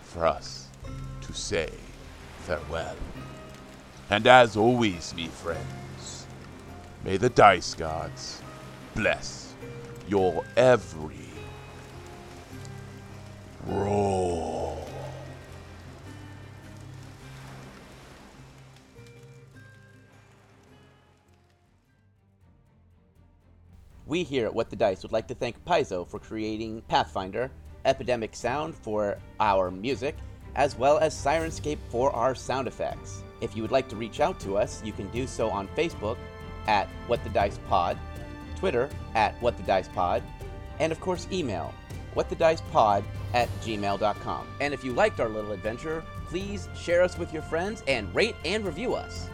for 0.03 0.27
us 0.27 0.67
to 1.21 1.33
say 1.33 1.71
farewell. 2.41 2.97
And 4.11 4.27
as 4.27 4.55
always, 4.55 5.11
me 5.15 5.25
friends, 5.25 6.27
may 7.03 7.17
the 7.17 7.29
dice 7.29 7.73
gods 7.73 8.43
bless 8.93 9.44
your 10.07 10.43
every 10.55 11.15
roll. 13.67 14.85
We 24.07 24.23
here 24.23 24.45
at 24.45 24.53
What 24.53 24.69
the 24.69 24.75
Dice 24.75 25.01
would 25.01 25.11
like 25.11 25.27
to 25.29 25.35
thank 25.35 25.63
Paizo 25.65 26.07
for 26.07 26.19
creating 26.19 26.83
Pathfinder, 26.87 27.49
Epidemic 27.85 28.35
Sound 28.35 28.75
for 28.75 29.17
our 29.39 29.71
music, 29.71 30.15
as 30.55 30.77
well 30.77 30.99
as 30.99 31.15
Syrinscape 31.15 31.79
for 31.89 32.11
our 32.11 32.35
sound 32.35 32.67
effects. 32.67 33.23
If 33.41 33.55
you 33.55 33.63
would 33.63 33.71
like 33.71 33.89
to 33.89 33.95
reach 33.95 34.19
out 34.19 34.39
to 34.41 34.57
us, 34.57 34.81
you 34.85 34.93
can 34.93 35.09
do 35.09 35.25
so 35.25 35.49
on 35.49 35.67
Facebook 35.69 36.17
at 36.67 36.87
What 37.07 37.23
the 37.23 37.29
Dice 37.31 37.59
Pod, 37.67 37.97
Twitter 38.65 38.89
at 39.13 39.39
What 39.43 39.57
the 39.57 39.63
Dice 39.63 39.87
Pod, 39.89 40.23
and 40.79 40.91
of 40.91 40.99
course 40.99 41.27
email 41.31 41.71
whatthedicepod 42.15 43.03
at 43.35 43.47
gmail.com. 43.61 44.47
And 44.59 44.73
if 44.73 44.83
you 44.83 44.91
liked 44.91 45.19
our 45.19 45.29
little 45.29 45.51
adventure, 45.51 46.03
please 46.29 46.67
share 46.75 47.03
us 47.03 47.15
with 47.15 47.31
your 47.31 47.43
friends 47.43 47.83
and 47.87 48.13
rate 48.15 48.35
and 48.43 48.65
review 48.65 48.95
us. 48.95 49.29